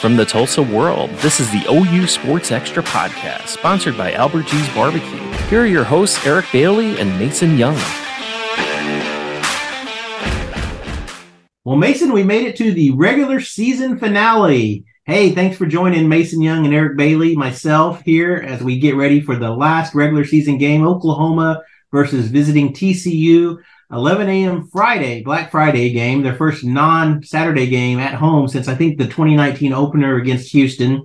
From 0.00 0.16
the 0.16 0.24
Tulsa 0.24 0.62
world, 0.62 1.10
this 1.16 1.40
is 1.40 1.50
the 1.50 1.62
OU 1.70 2.06
Sports 2.06 2.52
Extra 2.52 2.82
podcast, 2.82 3.48
sponsored 3.48 3.98
by 3.98 4.14
Albert 4.14 4.46
G's 4.46 4.66
Barbecue. 4.70 5.20
Here 5.50 5.60
are 5.60 5.66
your 5.66 5.84
hosts, 5.84 6.26
Eric 6.26 6.46
Bailey 6.50 6.98
and 6.98 7.18
Mason 7.18 7.58
Young. 7.58 7.76
Well, 11.66 11.76
Mason, 11.76 12.14
we 12.14 12.22
made 12.22 12.46
it 12.46 12.56
to 12.56 12.72
the 12.72 12.92
regular 12.92 13.40
season 13.40 13.98
finale. 13.98 14.86
Hey, 15.04 15.34
thanks 15.34 15.58
for 15.58 15.66
joining 15.66 16.08
Mason 16.08 16.40
Young 16.40 16.64
and 16.64 16.74
Eric 16.74 16.96
Bailey, 16.96 17.36
myself 17.36 18.00
here 18.00 18.36
as 18.36 18.62
we 18.62 18.78
get 18.78 18.96
ready 18.96 19.20
for 19.20 19.36
the 19.36 19.50
last 19.50 19.94
regular 19.94 20.24
season 20.24 20.56
game, 20.56 20.86
Oklahoma 20.86 21.60
versus 21.92 22.28
visiting 22.28 22.72
TCU. 22.72 23.58
11 23.92 24.28
a.m. 24.28 24.68
Friday, 24.68 25.22
Black 25.22 25.50
Friday 25.50 25.90
game, 25.90 26.22
their 26.22 26.36
first 26.36 26.64
non 26.64 27.22
Saturday 27.22 27.66
game 27.66 27.98
at 27.98 28.14
home 28.14 28.46
since 28.48 28.68
I 28.68 28.74
think 28.74 28.98
the 28.98 29.04
2019 29.04 29.72
opener 29.72 30.16
against 30.16 30.52
Houston. 30.52 31.04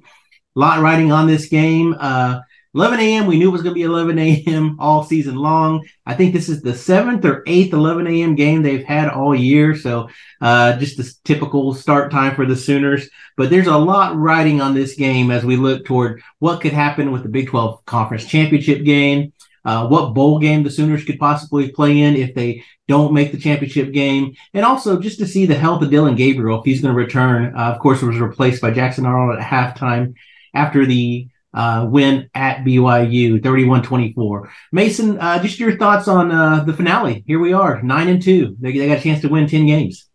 A 0.55 0.59
lot 0.59 0.81
riding 0.81 1.11
on 1.11 1.27
this 1.27 1.47
game. 1.47 1.95
Uh, 1.99 2.39
11 2.75 2.99
a.m. 2.99 3.25
We 3.25 3.39
knew 3.39 3.47
it 3.47 3.53
was 3.53 3.61
going 3.61 3.73
to 3.73 3.79
be 3.79 3.83
11 3.83 4.19
a.m. 4.19 4.75
all 4.79 5.01
season 5.01 5.35
long. 5.35 5.87
I 6.05 6.13
think 6.13 6.33
this 6.33 6.49
is 6.49 6.61
the 6.61 6.75
seventh 6.75 7.23
or 7.23 7.41
eighth 7.47 7.73
11 7.73 8.05
a.m. 8.05 8.35
game 8.35 8.61
they've 8.61 8.83
had 8.83 9.07
all 9.07 9.33
year. 9.33 9.77
So 9.77 10.09
uh, 10.41 10.77
just 10.77 10.97
the 10.97 11.09
typical 11.23 11.73
start 11.73 12.11
time 12.11 12.35
for 12.35 12.45
the 12.45 12.55
Sooners. 12.55 13.09
But 13.37 13.49
there's 13.49 13.67
a 13.67 13.77
lot 13.77 14.17
riding 14.17 14.59
on 14.59 14.73
this 14.73 14.95
game 14.95 15.31
as 15.31 15.45
we 15.45 15.55
look 15.55 15.85
toward 15.85 16.21
what 16.39 16.59
could 16.59 16.73
happen 16.73 17.13
with 17.13 17.23
the 17.23 17.29
Big 17.29 17.47
12 17.47 17.85
Conference 17.85 18.25
Championship 18.25 18.83
game 18.83 19.31
uh, 19.65 19.87
what 19.87 20.13
bowl 20.13 20.39
game 20.39 20.63
the 20.63 20.69
Sooners 20.69 21.03
could 21.03 21.19
possibly 21.19 21.71
play 21.71 22.01
in 22.01 22.15
if 22.15 22.33
they 22.35 22.63
don't 22.87 23.13
make 23.13 23.31
the 23.31 23.37
championship 23.37 23.91
game, 23.91 24.35
and 24.53 24.63
also 24.63 24.99
just 24.99 25.17
to 25.19 25.27
see 25.27 25.45
the 25.45 25.55
health 25.55 25.81
of 25.81 25.89
Dillon 25.89 26.15
Gabriel 26.15 26.59
if 26.59 26.65
he's 26.65 26.81
going 26.81 26.93
to 26.93 26.99
return. 26.99 27.53
Uh, 27.55 27.71
of 27.71 27.79
course, 27.79 28.01
it 28.01 28.05
was 28.05 28.19
replaced 28.19 28.61
by 28.61 28.71
Jackson 28.71 29.05
Arnold 29.05 29.39
at 29.39 29.45
halftime 29.45 30.13
after 30.53 30.85
the 30.85 31.27
uh, 31.53 31.87
win 31.89 32.29
at 32.35 32.63
BYU, 32.65 33.39
31-24. 33.39 34.49
Mason, 34.71 35.17
uh, 35.19 35.41
just 35.41 35.59
your 35.59 35.77
thoughts 35.77 36.07
on 36.07 36.31
uh, 36.31 36.63
the 36.63 36.73
finale. 36.73 37.23
Here 37.25 37.39
we 37.39 37.53
are, 37.53 37.81
nine 37.81 38.09
and 38.09 38.21
two. 38.21 38.55
They, 38.59 38.77
they 38.77 38.87
got 38.87 38.99
a 38.99 39.01
chance 39.01 39.21
to 39.21 39.29
win 39.29 39.47
10 39.47 39.65
games. 39.65 40.07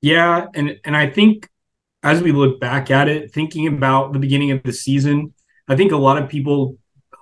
Yeah, 0.00 0.46
and 0.54 0.80
and 0.84 0.96
I 0.96 1.10
think 1.10 1.46
as 2.02 2.22
we 2.22 2.32
look 2.32 2.58
back 2.58 2.90
at 2.90 3.08
it, 3.08 3.32
thinking 3.32 3.66
about 3.66 4.14
the 4.14 4.18
beginning 4.18 4.50
of 4.50 4.62
the 4.62 4.72
season, 4.72 5.34
I 5.68 5.76
think 5.76 5.92
a 5.92 5.96
lot 5.96 6.16
of 6.20 6.30
people 6.30 6.78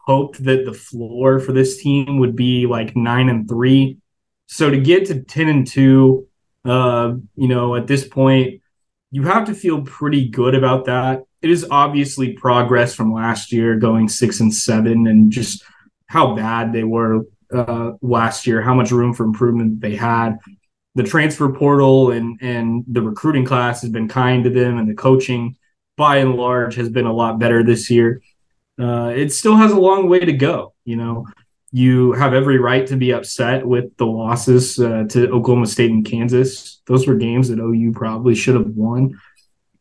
hoped 0.08 0.42
that 0.42 0.64
the 0.64 0.72
floor 0.72 1.38
for 1.38 1.52
this 1.52 1.82
team 1.82 2.18
would 2.18 2.34
be 2.34 2.66
like 2.66 2.96
nine 2.96 3.28
and 3.28 3.46
three. 3.46 3.98
So 4.46 4.70
to 4.70 4.80
get 4.80 5.04
to 5.06 5.22
10 5.22 5.48
and 5.50 5.66
two, 5.66 6.26
uh, 6.64 7.12
you 7.36 7.46
know, 7.46 7.76
at 7.76 7.86
this 7.86 8.08
point, 8.08 8.62
you 9.10 9.24
have 9.24 9.44
to 9.48 9.54
feel 9.54 9.82
pretty 9.82 10.26
good 10.30 10.54
about 10.54 10.86
that. 10.86 11.24
It 11.42 11.50
is 11.50 11.66
obviously 11.70 12.32
progress 12.32 12.94
from 12.94 13.12
last 13.12 13.52
year, 13.52 13.76
going 13.76 14.08
six 14.08 14.40
and 14.40 14.52
seven, 14.52 15.06
and 15.06 15.30
just 15.30 15.62
how 16.06 16.34
bad 16.34 16.72
they 16.72 16.84
were 16.84 17.26
uh, 17.54 17.92
last 18.00 18.46
year, 18.46 18.62
how 18.62 18.74
much 18.74 18.90
room 18.90 19.12
for 19.12 19.24
improvement 19.24 19.82
they 19.82 19.94
had. 19.94 20.38
The 20.94 21.04
transfer 21.04 21.52
portal 21.52 22.10
and 22.12 22.38
and 22.40 22.84
the 22.88 23.02
recruiting 23.02 23.44
class 23.44 23.82
has 23.82 23.90
been 23.90 24.08
kind 24.08 24.44
to 24.44 24.50
them, 24.50 24.78
and 24.78 24.88
the 24.88 24.94
coaching, 24.94 25.56
by 25.98 26.16
and 26.16 26.34
large, 26.34 26.76
has 26.76 26.88
been 26.88 27.06
a 27.06 27.12
lot 27.12 27.38
better 27.38 27.62
this 27.62 27.90
year 27.90 28.22
uh, 28.78 29.12
it 29.14 29.32
still 29.32 29.56
has 29.56 29.72
a 29.72 29.80
long 29.80 30.08
way 30.08 30.20
to 30.20 30.32
go. 30.32 30.74
You 30.84 30.96
know, 30.96 31.26
you 31.72 32.12
have 32.12 32.32
every 32.32 32.58
right 32.58 32.86
to 32.86 32.96
be 32.96 33.12
upset 33.12 33.66
with 33.66 33.96
the 33.96 34.06
losses 34.06 34.78
uh, 34.78 35.04
to 35.10 35.30
Oklahoma 35.30 35.66
State 35.66 35.90
and 35.90 36.04
Kansas. 36.04 36.80
Those 36.86 37.06
were 37.06 37.16
games 37.16 37.48
that 37.48 37.58
OU 37.58 37.92
probably 37.92 38.34
should 38.34 38.54
have 38.54 38.68
won. 38.68 39.18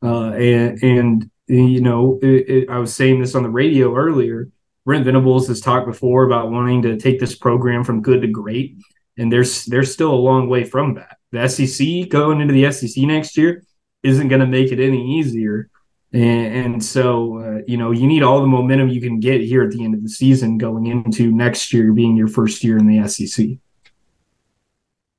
Uh, 0.03 0.31
and, 0.31 0.83
and, 0.83 1.31
you 1.47 1.81
know, 1.81 2.19
it, 2.21 2.49
it, 2.49 2.69
I 2.69 2.77
was 2.79 2.93
saying 2.93 3.21
this 3.21 3.35
on 3.35 3.43
the 3.43 3.49
radio 3.49 3.95
earlier. 3.95 4.49
Brent 4.87 5.05
Venables 5.05 5.49
has 5.49 5.59
talked 5.59 5.85
before 5.85 6.23
about 6.23 6.49
wanting 6.49 6.81
to 6.83 6.97
take 6.97 7.19
this 7.19 7.35
program 7.35 7.83
from 7.83 8.01
good 8.01 8.21
to 8.21 8.27
great, 8.27 8.77
and 9.17 9.29
there's 9.29 9.65
there's 9.65 9.91
still 9.91 10.13
a 10.13 10.15
long 10.15 10.47
way 10.47 10.63
from 10.63 10.93
that. 10.93 11.17
The 11.33 11.45
SEC 11.49 12.07
going 12.07 12.39
into 12.39 12.53
the 12.53 12.71
SEC 12.71 13.03
next 13.03 13.35
year 13.35 13.65
isn't 14.03 14.29
going 14.29 14.39
to 14.39 14.47
make 14.47 14.71
it 14.71 14.79
any 14.79 15.19
easier. 15.19 15.69
And, 16.13 16.55
and 16.55 16.83
so, 16.83 17.39
uh, 17.39 17.61
you 17.67 17.77
know, 17.77 17.91
you 17.91 18.07
need 18.07 18.23
all 18.23 18.39
the 18.41 18.47
momentum 18.47 18.89
you 18.89 19.01
can 19.01 19.19
get 19.19 19.41
here 19.41 19.63
at 19.63 19.71
the 19.71 19.83
end 19.83 19.93
of 19.93 20.03
the 20.03 20.09
season 20.09 20.57
going 20.57 20.87
into 20.87 21.31
next 21.31 21.73
year 21.73 21.91
being 21.91 22.15
your 22.15 22.27
first 22.27 22.63
year 22.63 22.77
in 22.77 22.87
the 22.87 23.07
SEC. 23.07 23.47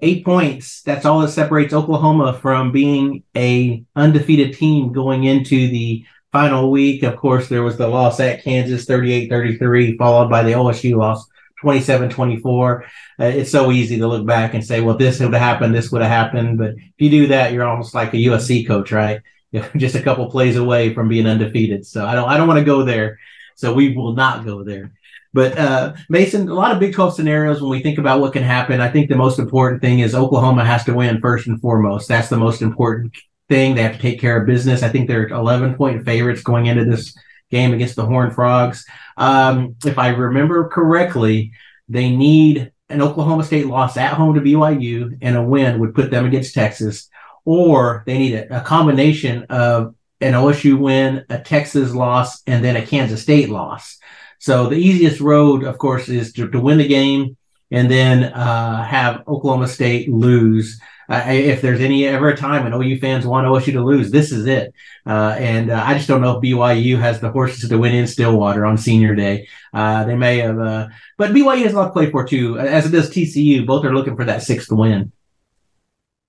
Eight 0.01 0.25
points. 0.25 0.83
That's 0.83 1.05
all 1.05 1.21
that 1.21 1.31
separates 1.31 1.75
Oklahoma 1.75 2.39
from 2.41 2.71
being 2.71 3.25
a 3.37 3.85
undefeated 3.97 4.55
team 4.55 4.93
going 4.93 5.25
into 5.25 5.69
the 5.69 6.05
final 6.33 6.71
week. 6.71 7.03
Of 7.03 7.17
course, 7.17 7.49
there 7.49 7.65
was 7.65 7.77
the 7.77 7.89
loss 7.89 8.21
at 8.21 8.45
Kansas 8.45 8.87
38-33, 8.87 9.99
followed 9.99 10.31
by 10.31 10.43
the 10.43 10.53
OSU 10.53 10.97
loss 10.97 11.27
27-24. 11.63 12.83
Uh, 12.83 13.25
it's 13.25 13.51
so 13.51 13.73
easy 13.73 13.99
to 13.99 14.07
look 14.07 14.25
back 14.25 14.55
and 14.55 14.65
say, 14.65 14.81
well, 14.81 14.97
this 14.97 15.19
would 15.21 15.33
have 15.33 15.43
happened, 15.43 15.75
this 15.75 15.91
would 15.91 16.03
have 16.03 16.11
happened. 16.11 16.59
But 16.59 16.75
if 16.77 16.93
you 16.99 17.11
do 17.11 17.27
that, 17.29 17.53
you're 17.53 17.67
almost 17.67 17.95
like 17.95 18.15
a 18.15 18.19
USC 18.19 18.67
coach, 18.67 18.93
right? 18.93 19.21
just 19.77 19.95
a 19.95 20.03
couple 20.03 20.31
plays 20.31 20.57
away 20.57 20.95
from 20.95 21.09
being 21.09 21.27
undefeated. 21.27 21.87
So 21.87 22.07
I 22.07 22.15
don't 22.15 22.29
I 22.29 22.37
don't 22.37 22.49
want 22.49 22.59
to 22.59 22.65
go 22.65 22.85
there. 22.85 23.19
So 23.57 23.73
we 23.75 23.95
will 23.95 24.15
not 24.15 24.45
go 24.45 24.63
there. 24.63 24.93
But 25.35 25.59
uh, 25.59 25.95
Mason, 26.09 26.49
a 26.49 26.55
lot 26.55 26.73
of 26.73 26.81
Big 26.81 26.95
12 26.95 27.15
scenarios 27.15 27.61
when 27.61 27.71
we 27.71 27.83
think 27.83 27.99
about 27.99 28.21
what 28.21 28.33
can 28.33 28.43
happen. 28.43 28.81
I 28.81 28.89
think 28.89 29.09
the 29.09 29.17
most 29.17 29.39
important 29.39 29.83
thing 29.83 29.99
is 29.99 30.15
Oklahoma 30.15 30.65
has 30.65 30.85
to 30.85 30.95
win 30.95 31.21
first 31.21 31.47
and 31.47 31.61
foremost. 31.61 32.09
That's 32.09 32.29
the 32.29 32.39
most 32.39 32.63
important 32.63 33.15
thing. 33.49 33.75
They 33.75 33.83
have 33.83 33.97
to 33.97 34.03
take 34.03 34.21
care 34.21 34.41
of 34.41 34.47
business. 34.47 34.83
I 34.83 34.89
think 34.89 35.07
they're 35.07 35.29
11 35.29 35.75
point 35.75 36.05
favorites 36.05 36.43
going 36.43 36.67
into 36.67 36.85
this 36.85 37.17
game 37.51 37.73
against 37.73 37.97
the 37.97 38.07
Horned 38.07 38.35
Frogs. 38.35 38.85
Um, 39.17 39.77
if 39.85 39.99
I 39.99 40.09
remember 40.09 40.69
correctly, 40.69 41.53
they 41.89 42.15
need 42.15 42.73
an 42.89 43.03
Oklahoma 43.03 43.45
State 43.45 43.67
loss 43.67 43.97
at 43.97 44.15
home 44.15 44.35
to 44.35 44.41
BYU 44.41 45.19
and 45.21 45.37
a 45.37 45.43
win 45.43 45.79
would 45.79 45.95
put 45.95 46.11
them 46.11 46.25
against 46.25 46.55
Texas 46.55 47.09
or 47.49 48.03
they 48.05 48.19
need 48.19 48.35
a, 48.35 48.59
a 48.59 48.61
combination 48.61 49.43
of 49.45 49.95
an 50.21 50.35
OSU 50.35 50.79
win, 50.79 51.25
a 51.31 51.39
Texas 51.39 51.95
loss, 51.95 52.43
and 52.47 52.63
then 52.63 52.77
a 52.77 52.85
Kansas 52.85 53.23
State 53.23 53.49
loss. 53.49 53.97
So 54.39 54.69
the 54.69 54.77
easiest 54.77 55.19
road, 55.19 55.65
of 55.65 55.79
course, 55.79 56.11
is 56.11 56.35
to, 56.35 56.51
to 56.51 56.61
win 56.61 56.77
the 56.77 56.87
game 56.87 57.39
and 57.71 57.91
then 57.91 58.25
uh, 58.25 58.85
have 58.85 59.27
Oklahoma 59.27 59.67
State 59.67 60.11
lose. 60.11 60.79
Uh, 61.09 61.23
if 61.27 61.63
there's 61.63 61.81
any 61.81 62.07
ever 62.07 62.29
a 62.29 62.37
time 62.37 62.65
when 62.65 62.75
OU 62.75 62.99
fans 62.99 63.27
want 63.27 63.47
OSU 63.47 63.73
to 63.73 63.83
lose, 63.83 64.11
this 64.11 64.31
is 64.31 64.45
it. 64.45 64.75
Uh, 65.07 65.35
and 65.39 65.71
uh, 65.71 65.83
I 65.87 65.95
just 65.95 66.07
don't 66.07 66.21
know 66.21 66.37
if 66.37 66.43
BYU 66.43 67.01
has 67.01 67.19
the 67.19 67.31
horses 67.31 67.67
to 67.67 67.79
win 67.79 67.95
in 67.95 68.07
Stillwater 68.07 68.67
on 68.67 68.77
Senior 68.77 69.15
Day. 69.15 69.49
Uh, 69.73 70.05
they 70.05 70.17
may 70.17 70.37
have, 70.37 70.59
uh, 70.59 70.89
but 71.17 71.31
BYU 71.31 71.63
has 71.63 71.73
a 71.73 71.77
lot 71.77 71.87
to 71.87 71.93
play 71.93 72.11
for 72.11 72.27
too, 72.27 72.59
as 72.59 72.85
it 72.85 72.91
does 72.91 73.09
TCU. 73.09 73.65
Both 73.65 73.87
are 73.87 73.95
looking 73.95 74.17
for 74.17 74.27
that 74.27 74.43
sixth 74.43 74.71
win 74.71 75.13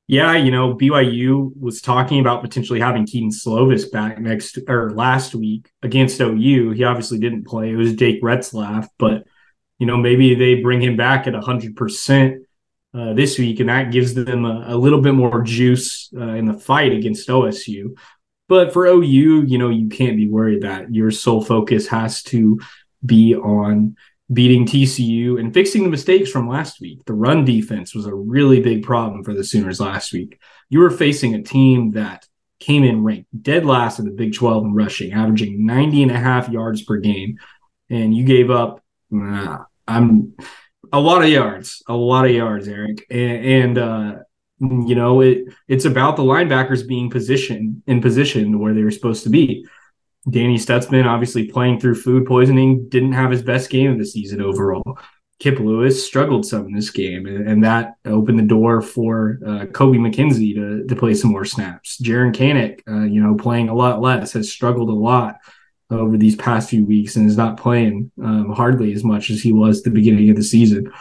yeah, 0.09 0.35
you 0.35 0.49
know, 0.49 0.73
BYU 0.73 1.51
was 1.55 1.81
talking 1.81 2.19
about 2.19 2.41
potentially 2.41 2.79
having 2.79 3.05
Kedon 3.05 3.29
Slovis 3.29 3.91
back 3.91 4.19
next 4.19 4.57
or 4.67 4.89
last 4.89 5.35
week 5.35 5.69
against 5.83 6.19
OU. 6.19 6.71
He 6.71 6.83
obviously 6.83 7.19
didn't 7.19 7.45
play. 7.45 7.69
It 7.69 7.75
was 7.75 7.93
Jake 7.93 8.19
Retzlaff, 8.23 8.87
but 8.97 9.25
you 9.77 9.85
know, 9.85 9.97
maybe 9.97 10.33
they 10.33 10.55
bring 10.55 10.81
him 10.81 10.97
back 10.97 11.27
at 11.27 11.35
hundred 11.35 11.73
uh, 11.73 11.75
percent 11.75 12.47
this 12.91 13.37
week, 13.37 13.59
and 13.59 13.69
that 13.69 13.91
gives 13.91 14.15
them 14.15 14.45
a, 14.45 14.63
a 14.69 14.75
little 14.75 14.99
bit 14.99 15.13
more 15.13 15.43
juice 15.43 16.11
uh, 16.17 16.33
in 16.33 16.47
the 16.47 16.55
fight 16.55 16.91
against 16.91 17.29
OSU. 17.29 17.95
But 18.47 18.73
for 18.73 18.87
OU, 18.87 19.03
you 19.03 19.59
know, 19.59 19.69
you 19.69 19.89
can't 19.89 20.17
be 20.17 20.27
worried 20.27 20.63
that 20.63 20.91
your 20.91 21.11
sole 21.11 21.45
focus 21.45 21.85
has 21.89 22.23
to 22.23 22.59
be 23.05 23.35
on 23.35 23.95
beating 24.31 24.65
TCU 24.65 25.39
and 25.39 25.53
fixing 25.53 25.83
the 25.83 25.89
mistakes 25.89 26.29
from 26.29 26.47
last 26.47 26.79
week. 26.79 27.03
The 27.05 27.13
run 27.13 27.45
defense 27.45 27.95
was 27.95 28.05
a 28.05 28.13
really 28.13 28.61
big 28.61 28.83
problem 28.83 29.23
for 29.23 29.33
the 29.33 29.43
Sooners 29.43 29.79
last 29.79 30.13
week. 30.13 30.39
You 30.69 30.79
were 30.79 30.91
facing 30.91 31.33
a 31.33 31.41
team 31.41 31.91
that 31.91 32.27
came 32.59 32.83
in 32.83 33.03
ranked 33.03 33.29
dead 33.41 33.65
last 33.65 33.99
in 33.99 34.05
the 34.05 34.11
Big 34.11 34.33
12 34.33 34.65
in 34.65 34.73
rushing, 34.73 35.13
averaging 35.13 35.65
90 35.65 36.03
and 36.03 36.11
a 36.11 36.19
half 36.19 36.49
yards 36.49 36.83
per 36.83 36.97
game. 36.97 37.37
And 37.89 38.15
you 38.15 38.23
gave 38.23 38.51
up, 38.51 38.83
uh, 39.15 39.57
I'm 39.87 40.35
a 40.91 40.99
lot 40.99 41.23
of 41.23 41.29
yards, 41.29 41.81
a 41.87 41.95
lot 41.95 42.25
of 42.25 42.31
yards, 42.31 42.67
Eric. 42.67 43.05
And, 43.09 43.45
and 43.45 43.77
uh, 43.77 44.15
you 44.59 44.95
know, 44.95 45.21
it 45.21 45.45
it's 45.67 45.85
about 45.85 46.17
the 46.17 46.23
linebackers 46.23 46.87
being 46.87 47.09
positioned 47.09 47.81
in 47.87 48.01
position 48.01 48.59
where 48.59 48.73
they 48.73 48.83
were 48.83 48.91
supposed 48.91 49.23
to 49.23 49.29
be. 49.29 49.65
Danny 50.29 50.57
Stutsman, 50.57 51.05
obviously 51.05 51.47
playing 51.47 51.79
through 51.79 51.95
food 51.95 52.25
poisoning, 52.25 52.87
didn't 52.89 53.13
have 53.13 53.31
his 53.31 53.43
best 53.43 53.69
game 53.69 53.91
of 53.91 53.97
the 53.97 54.05
season 54.05 54.41
overall. 54.41 54.99
Kip 55.39 55.59
Lewis 55.59 56.05
struggled 56.05 56.45
some 56.45 56.65
in 56.67 56.73
this 56.73 56.89
game, 56.89 57.25
and, 57.25 57.63
that 57.63 57.95
opened 58.05 58.39
the 58.39 58.43
door 58.43 58.81
for 58.81 59.39
uh, 59.45 59.65
Kobie 59.67 59.97
McKinzie 59.97 60.53
to, 60.55 60.85
to 60.85 60.95
play 60.97 61.13
some 61.13 61.31
more 61.31 61.45
snaps. 61.45 61.97
Jaren 62.03 62.35
Kanak, 62.35 62.81
uh, 62.89 63.05
you 63.05 63.23
know, 63.23 63.35
playing 63.35 63.69
a 63.69 63.73
lot 63.73 64.01
less, 64.01 64.33
has 64.33 64.51
struggled 64.51 64.89
a 64.89 64.93
lot 64.93 65.35
over 65.91 66.17
these 66.17 66.35
past 66.35 66.69
few 66.69 66.85
weeks 66.85 67.15
and 67.15 67.27
is 67.27 67.37
not 67.37 67.57
playing 67.57 68.11
um, 68.21 68.51
hardly 68.51 68.93
as 68.93 69.03
much 69.03 69.29
as 69.29 69.41
he 69.41 69.53
was 69.53 69.81
the 69.81 69.89
beginning 69.89 70.29
of 70.29 70.35
the 70.35 70.43
season. 70.43 70.91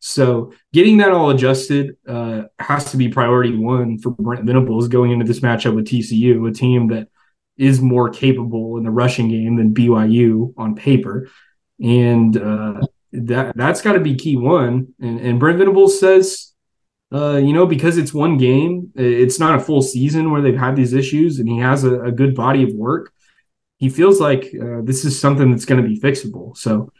So 0.00 0.52
getting 0.72 0.96
that 0.96 1.12
all 1.12 1.30
adjusted 1.30 1.96
uh, 2.08 2.44
has 2.58 2.90
to 2.90 2.96
be 2.96 3.08
priority 3.08 3.56
one 3.56 3.98
for 3.98 4.10
Brent 4.10 4.44
Venables 4.44 4.88
going 4.88 5.12
into 5.12 5.24
this 5.24 5.40
matchup 5.40 5.76
with 5.76 5.86
TCU, 5.86 6.48
a 6.48 6.52
team 6.52 6.88
that 6.88 7.08
is 7.56 7.80
more 7.80 8.10
capable 8.10 8.76
in 8.76 8.84
the 8.84 8.90
rushing 8.90 9.28
game 9.28 9.56
than 9.56 9.74
BYU 9.74 10.54
on 10.56 10.74
paper, 10.74 11.28
and 11.80 12.36
uh, 12.36 12.80
that 13.12 13.56
that's 13.56 13.82
got 13.82 13.92
to 13.92 14.00
be 14.00 14.14
key 14.14 14.36
one. 14.36 14.94
And, 15.00 15.20
and 15.20 15.40
Brent 15.40 15.58
Venables 15.58 15.98
says, 16.00 16.52
uh, 17.12 17.36
you 17.36 17.52
know, 17.52 17.66
because 17.66 17.98
it's 17.98 18.14
one 18.14 18.38
game, 18.38 18.90
it's 18.94 19.38
not 19.38 19.58
a 19.58 19.62
full 19.62 19.82
season 19.82 20.30
where 20.30 20.40
they've 20.40 20.58
had 20.58 20.76
these 20.76 20.94
issues, 20.94 21.38
and 21.38 21.48
he 21.48 21.58
has 21.58 21.84
a, 21.84 22.00
a 22.00 22.12
good 22.12 22.34
body 22.34 22.62
of 22.62 22.72
work. 22.74 23.12
He 23.76 23.90
feels 23.90 24.20
like 24.20 24.44
uh, 24.54 24.80
this 24.82 25.04
is 25.04 25.18
something 25.20 25.50
that's 25.50 25.64
going 25.64 25.82
to 25.82 25.88
be 25.88 26.00
fixable. 26.00 26.56
So, 26.56 26.90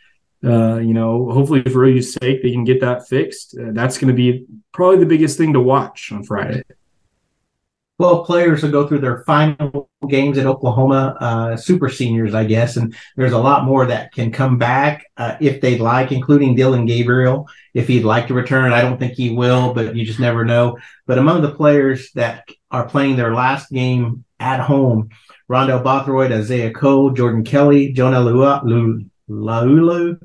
uh, 0.45 0.79
you 0.79 0.93
know, 0.93 1.31
hopefully 1.31 1.63
for 1.63 1.87
OU's 1.87 2.13
sake, 2.13 2.43
they 2.43 2.51
can 2.51 2.65
get 2.65 2.81
that 2.81 3.09
fixed. 3.09 3.57
Uh, 3.57 3.71
that's 3.73 3.97
going 3.97 4.09
to 4.09 4.15
be 4.15 4.45
probably 4.73 4.99
the 4.99 5.07
biggest 5.07 5.39
thing 5.39 5.53
to 5.55 5.61
watch 5.61 6.13
on 6.13 6.25
Friday. 6.25 6.63
12 8.03 8.27
players 8.27 8.65
will 8.65 8.71
go 8.73 8.85
through 8.85 8.99
their 8.99 9.23
final 9.23 9.89
games 10.09 10.37
at 10.37 10.45
Oklahoma, 10.45 11.17
uh, 11.21 11.57
super 11.57 11.89
seniors, 11.89 12.35
I 12.35 12.43
guess. 12.43 12.77
And 12.77 12.97
there's 13.15 13.31
a 13.31 13.39
lot 13.39 13.65
more 13.65 13.87
that 13.87 14.11
can 14.11 14.33
come 14.33 14.59
back 14.59 15.07
uh, 15.17 15.37
if 15.41 15.61
they'd 15.61 15.79
like, 15.79 16.11
including 16.11 16.57
Dillon 16.57 16.85
Gabriel, 16.85 17.47
if 17.75 17.87
he'd 17.87 18.03
like 18.03 18.27
to 18.27 18.35
return. 18.35 18.73
I 18.73 18.81
don't 18.81 18.99
think 18.99 19.13
he 19.13 19.31
will, 19.31 19.73
but 19.73 19.95
you 19.95 20.05
just 20.05 20.19
never 20.19 20.45
know. 20.45 20.79
But 21.07 21.19
among 21.19 21.43
the 21.43 21.55
players 21.55 22.11
that 22.17 22.49
are 22.73 22.89
playing 22.89 23.15
their 23.15 23.35
last 23.35 23.71
game 23.71 24.25
at 24.41 24.59
home, 24.59 25.11
Rondell 25.49 25.85
Bothroyd, 25.85 26.33
Isaiah 26.33 26.73
Coe, 26.73 27.11
Jordan 27.11 27.45
Kelley, 27.45 27.93
Jonah 27.93 28.19
Laulu, 28.19 29.09
Laulu, 29.31 30.19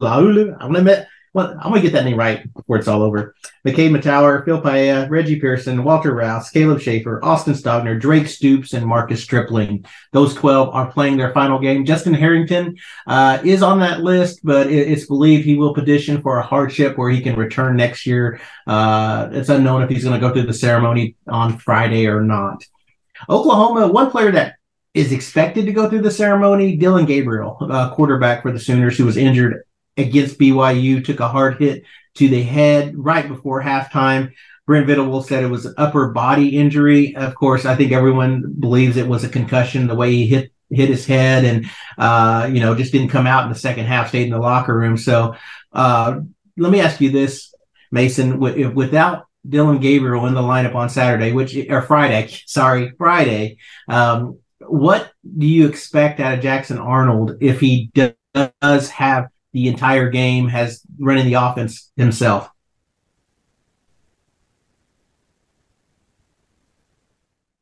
Laulu. 0.00 0.56
I'm 0.60 0.72
going 0.72 0.84
to 0.84 1.06
well, 1.34 1.52
I'm 1.60 1.70
gonna 1.70 1.80
get 1.80 1.92
that 1.92 2.04
name 2.04 2.16
right 2.16 2.52
before 2.54 2.76
it's 2.76 2.88
all 2.88 3.02
over. 3.02 3.34
McKade 3.66 3.90
Mettauer, 3.90 4.44
Phil 4.44 4.60
Paea, 4.62 5.08
Reggie 5.10 5.38
Pearson, 5.38 5.84
Walter 5.84 6.14
Rouse, 6.14 6.50
Caleb 6.50 6.80
Shaffer, 6.80 7.22
Austin 7.24 7.54
Stogner, 7.54 8.00
Drake 8.00 8.26
Stoops, 8.28 8.72
and 8.72 8.86
Marcus 8.86 9.22
Stripling. 9.22 9.84
Those 10.12 10.34
12 10.34 10.74
are 10.74 10.90
playing 10.90 11.16
their 11.16 11.32
final 11.32 11.58
game. 11.58 11.84
Justin 11.84 12.14
Harrington 12.14 12.76
uh, 13.06 13.40
is 13.44 13.62
on 13.62 13.80
that 13.80 14.00
list, 14.00 14.40
but 14.42 14.68
it's 14.68 15.06
believed 15.06 15.44
he 15.44 15.56
will 15.56 15.74
petition 15.74 16.22
for 16.22 16.38
a 16.38 16.42
hardship 16.42 16.96
where 16.96 17.10
he 17.10 17.20
can 17.20 17.36
return 17.36 17.76
next 17.76 18.06
year. 18.06 18.40
Uh, 18.66 19.28
it's 19.32 19.48
unknown 19.48 19.82
if 19.82 19.90
he's 19.90 20.04
going 20.04 20.18
to 20.18 20.26
go 20.26 20.32
through 20.32 20.46
the 20.46 20.54
ceremony 20.54 21.16
on 21.26 21.58
Friday 21.58 22.06
or 22.06 22.22
not. 22.22 22.64
Oklahoma, 23.28 23.88
one 23.88 24.10
player 24.10 24.30
that 24.32 24.54
is 24.94 25.12
expected 25.12 25.66
to 25.66 25.72
go 25.72 25.88
through 25.88 26.02
the 26.02 26.10
ceremony, 26.10 26.76
Dillon 26.76 27.04
Gabriel, 27.04 27.58
uh, 27.60 27.94
quarterback 27.94 28.42
for 28.42 28.52
the 28.52 28.58
Sooners, 28.58 28.96
who 28.96 29.04
was 29.04 29.16
injured 29.16 29.62
against 29.98 30.38
BYU, 30.38 31.04
took 31.04 31.20
a 31.20 31.28
hard 31.28 31.58
hit 31.58 31.84
to 32.14 32.28
the 32.28 32.42
head 32.42 32.94
right 32.96 33.26
before 33.26 33.62
halftime. 33.62 34.32
Brent 34.66 34.86
Venables 34.86 35.28
said 35.28 35.42
it 35.42 35.48
was 35.48 35.66
an 35.66 35.74
upper 35.78 36.10
body 36.10 36.58
injury. 36.58 37.16
Of 37.16 37.34
course, 37.34 37.64
I 37.64 37.74
think 37.74 37.92
everyone 37.92 38.54
believes 38.58 38.96
it 38.96 39.08
was 39.08 39.24
a 39.24 39.28
concussion, 39.28 39.86
the 39.86 39.94
way 39.94 40.12
he 40.12 40.26
hit 40.26 40.52
hit 40.70 40.90
his 40.90 41.06
head 41.06 41.46
and 41.46 41.66
uh, 41.96 42.46
you 42.52 42.60
know 42.60 42.74
just 42.74 42.92
didn't 42.92 43.08
come 43.08 43.26
out 43.26 43.44
in 43.44 43.48
the 43.48 43.58
second 43.58 43.86
half, 43.86 44.08
stayed 44.08 44.24
in 44.24 44.30
the 44.30 44.38
locker 44.38 44.76
room. 44.76 44.96
So 44.98 45.34
uh, 45.72 46.20
let 46.58 46.72
me 46.72 46.80
ask 46.80 47.00
you 47.00 47.10
this, 47.10 47.54
Mason: 47.90 48.32
w- 48.32 48.70
without 48.70 49.24
Dillon 49.48 49.78
Gabriel 49.78 50.26
in 50.26 50.34
the 50.34 50.42
lineup 50.42 50.74
on 50.74 50.90
Saturday, 50.90 51.32
which 51.32 51.56
or 51.70 51.80
Friday, 51.82 52.28
sorry, 52.46 52.92
Friday, 52.98 53.58
um, 53.88 54.38
what 54.60 55.10
do 55.36 55.46
you 55.46 55.66
expect 55.66 56.20
out 56.20 56.34
of 56.34 56.40
Jackson 56.40 56.78
Arnold 56.78 57.38
if 57.40 57.60
he 57.60 57.90
does 57.94 58.90
have 58.90 59.28
the 59.64 59.68
entire 59.68 60.08
game, 60.10 60.48
has 60.48 60.82
running 60.98 61.26
the 61.26 61.34
offense 61.34 61.90
himself. 61.96 62.50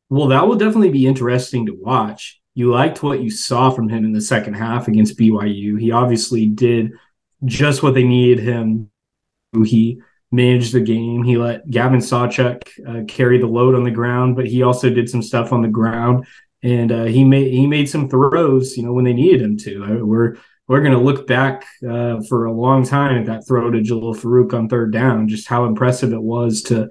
Well, 0.08 0.28
that 0.28 0.46
will 0.46 0.56
definitely 0.56 0.90
be 0.90 1.06
interesting 1.06 1.66
to 1.66 1.74
watch. 1.74 2.40
You 2.54 2.70
liked 2.70 3.02
what 3.02 3.20
you 3.20 3.30
saw 3.30 3.70
from 3.70 3.88
him 3.88 4.04
in 4.04 4.12
the 4.12 4.20
second 4.20 4.54
half 4.54 4.88
against 4.88 5.18
BYU. 5.18 5.80
He 5.80 5.90
obviously 5.90 6.46
did 6.46 6.92
just 7.44 7.82
what 7.82 7.94
they 7.94 8.04
needed 8.04 8.42
him. 8.42 8.90
He 9.64 10.00
managed 10.30 10.72
the 10.72 10.80
game. 10.80 11.22
He 11.22 11.36
let 11.36 11.68
Gavin 11.70 12.00
Sawchuk 12.00 12.62
uh, 12.86 13.04
carry 13.06 13.38
the 13.38 13.46
load 13.46 13.74
on 13.74 13.84
the 13.84 13.90
ground, 13.90 14.36
but 14.36 14.46
he 14.46 14.62
also 14.62 14.90
did 14.90 15.08
some 15.08 15.22
stuff 15.22 15.52
on 15.52 15.62
the 15.62 15.68
ground, 15.68 16.26
and 16.62 16.92
uh, 16.92 17.04
he 17.04 17.24
made 17.24 17.52
he 17.52 17.66
made 17.66 17.88
some 17.88 18.08
throws. 18.08 18.76
You 18.76 18.84
know 18.84 18.92
when 18.92 19.04
they 19.04 19.12
needed 19.12 19.42
him 19.42 19.56
to. 19.58 19.84
Uh, 19.84 20.04
we're 20.04 20.36
we're 20.68 20.80
going 20.80 20.92
to 20.92 20.98
look 20.98 21.26
back 21.26 21.64
uh, 21.88 22.20
for 22.28 22.46
a 22.46 22.52
long 22.52 22.84
time 22.84 23.18
at 23.18 23.26
that 23.26 23.46
throw 23.46 23.70
to 23.70 23.78
Jalil 23.78 24.16
Farooq 24.16 24.52
on 24.52 24.68
third 24.68 24.92
down, 24.92 25.28
just 25.28 25.46
how 25.46 25.64
impressive 25.64 26.12
it 26.12 26.22
was 26.22 26.62
to 26.64 26.88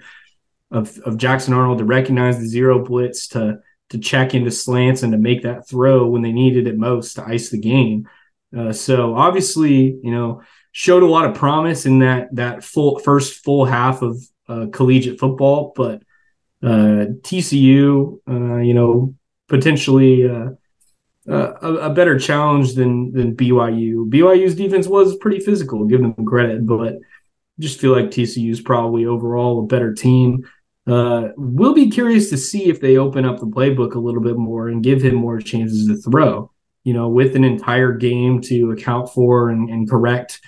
of, 0.72 0.98
of 1.00 1.18
Jackson 1.18 1.54
Arnold 1.54 1.80
to 1.80 1.86
recognize 1.86 2.39
the 2.39 2.48
zero 2.48 2.83
blitz, 2.83 3.27
to 3.30 3.60
to 3.89 4.00
check 4.00 4.33
into 4.33 4.50
slants, 4.50 5.04
and 5.04 5.12
to 5.12 5.18
make 5.18 5.44
that 5.44 5.68
throw 5.68 6.07
when 6.07 6.22
they 6.22 6.31
needed 6.31 6.68
it 6.68 6.77
most 6.77 7.16
to 7.16 7.25
ice 7.25 7.50
the 7.50 7.60
game. 7.60 8.07
Uh, 8.56 8.72
so 8.72 9.16
obviously, 9.16 10.00
you 10.01 10.12
know, 10.12 10.42
showed 10.72 11.04
a 11.04 11.07
lot 11.07 11.25
of 11.25 11.36
promise 11.36 11.86
in 11.86 12.00
that 12.00 12.33
that 12.36 12.63
full 12.63 13.00
first 13.00 13.44
full 13.44 13.66
half 13.66 14.01
of 14.01 14.18
uh, 14.48 14.68
collegiate 14.72 15.19
football, 15.19 15.74
but 15.75 16.01
uh, 16.63 17.12
TCU, 17.22 18.19
uh, 18.27 18.57
you 18.57 18.74
know, 18.74 19.13
potentially 19.48 20.27
a, 21.27 21.74
a, 21.88 21.89
better 21.89 22.19
challenge 22.19 22.74
than 22.74 23.12
than 23.12 23.36
BYU. 23.36 24.10
BYU's 24.10 24.56
defense 24.56 24.88
was 24.88 25.18
pretty 25.18 25.39
physical, 25.39 25.86
give 25.86 26.01
them 26.01 26.13
credit, 26.25 26.66
but 26.66 27.00
just 27.60 27.80
feel 27.80 27.92
like 27.92 28.06
TCU's 28.06 28.62
probably 28.62 29.06
overall 29.06 29.63
a 29.63 29.68
better 29.68 29.94
team. 29.94 30.48
Uh, 30.88 31.30
we'll 31.36 31.74
be 31.74 31.89
curious 31.89 32.30
to 32.30 32.38
see 32.38 32.66
if 32.66 32.80
they 32.80 32.98
open 32.98 33.25
up 33.25 33.39
the 33.39 33.48
playbook 33.48 33.95
a 33.95 34.00
little 34.00 34.22
bit 34.22 34.38
more 34.38 34.69
and 34.69 34.83
give 34.83 35.01
him 35.01 35.16
more 35.16 35.39
chances 35.39 35.88
to 35.88 35.95
throw. 35.95 36.51
You 36.83 36.94
know, 36.94 37.10
with 37.10 37.36
an 37.36 37.44
entire 37.44 37.94
game 37.94 38.42
to 38.42 38.72
account 38.72 39.10
for 39.10 39.50
and, 39.50 39.69
and 39.69 39.89
correct 39.89 40.39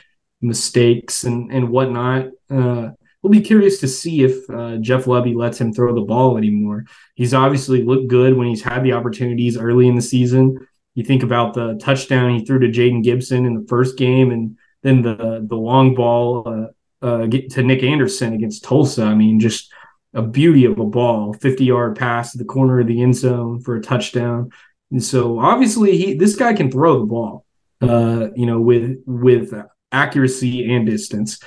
mistakes 0.41 1.23
and 1.23 1.51
and 1.51 1.69
whatnot. 1.69 2.27
Uh, 2.49 2.89
we'll 3.21 3.31
be 3.31 3.41
curious 3.41 3.79
to 3.79 3.87
see 3.87 4.23
if 4.23 4.49
uh, 4.49 4.77
Jeff 4.77 5.05
Lebby 5.05 5.35
lets 5.35 5.59
him 5.59 5.73
throw 5.73 5.93
the 5.93 6.01
ball 6.01 6.37
anymore. 6.37 6.85
He's 7.15 7.33
obviously 7.33 7.83
looked 7.83 8.07
good 8.07 8.35
when 8.35 8.47
he's 8.47 8.63
had 8.63 8.83
the 8.83 8.93
opportunities 8.93 9.57
early 9.57 9.87
in 9.87 9.95
the 9.95 10.01
season. 10.01 10.67
You 10.95 11.03
think 11.03 11.23
about 11.23 11.53
the 11.53 11.75
touchdown 11.75 12.37
he 12.37 12.45
threw 12.45 12.59
to 12.59 12.67
Jayden 12.67 13.03
Gibson 13.03 13.45
in 13.45 13.53
the 13.53 13.67
first 13.67 13.97
game, 13.97 14.31
and 14.31 14.57
then 14.83 15.01
the 15.01 15.45
the 15.47 15.55
long 15.55 15.93
ball 15.93 16.71
uh, 17.01 17.05
uh, 17.05 17.27
to 17.27 17.63
Nick 17.63 17.83
Anderson 17.83 18.33
against 18.33 18.63
Tulsa. 18.63 19.03
I 19.03 19.13
mean, 19.13 19.39
just 19.39 19.71
a 20.13 20.21
beauty 20.21 20.65
of 20.65 20.79
a 20.79 20.85
ball, 20.85 21.33
50 21.33 21.65
yard 21.65 21.95
pass 21.95 22.31
to 22.31 22.37
the 22.37 22.45
corner 22.45 22.79
of 22.79 22.87
the 22.87 23.01
end 23.01 23.15
zone 23.15 23.59
for 23.59 23.75
a 23.75 23.81
touchdown. 23.81 24.51
And 24.91 25.03
so 25.03 25.39
obviously 25.39 25.97
he 25.97 26.13
this 26.15 26.35
guy 26.35 26.53
can 26.53 26.71
throw 26.71 26.99
the 26.99 27.05
ball, 27.05 27.45
uh, 27.81 28.29
you 28.35 28.45
know, 28.45 28.59
with 28.59 29.03
with 29.05 29.53
accuracy 29.91 30.73
and 30.73 30.85
distance. 30.85 31.39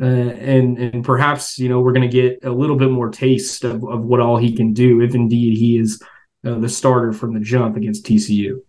Uh, 0.00 0.04
and 0.04 0.78
and 0.78 1.04
perhaps 1.04 1.58
you 1.58 1.70
know 1.70 1.80
we're 1.80 1.92
going 1.92 2.08
to 2.08 2.22
get 2.22 2.44
a 2.44 2.50
little 2.50 2.76
bit 2.76 2.90
more 2.90 3.10
taste 3.10 3.64
of, 3.64 3.82
of 3.84 4.02
what 4.02 4.20
all 4.20 4.36
he 4.36 4.54
can 4.54 4.74
do 4.74 5.00
if 5.00 5.14
indeed 5.14 5.56
he 5.56 5.78
is 5.78 6.02
uh, 6.46 6.54
the 6.58 6.68
starter 6.68 7.14
from 7.14 7.32
the 7.32 7.40
jump 7.40 7.76
against 7.76 8.04
TCU. 8.04 8.60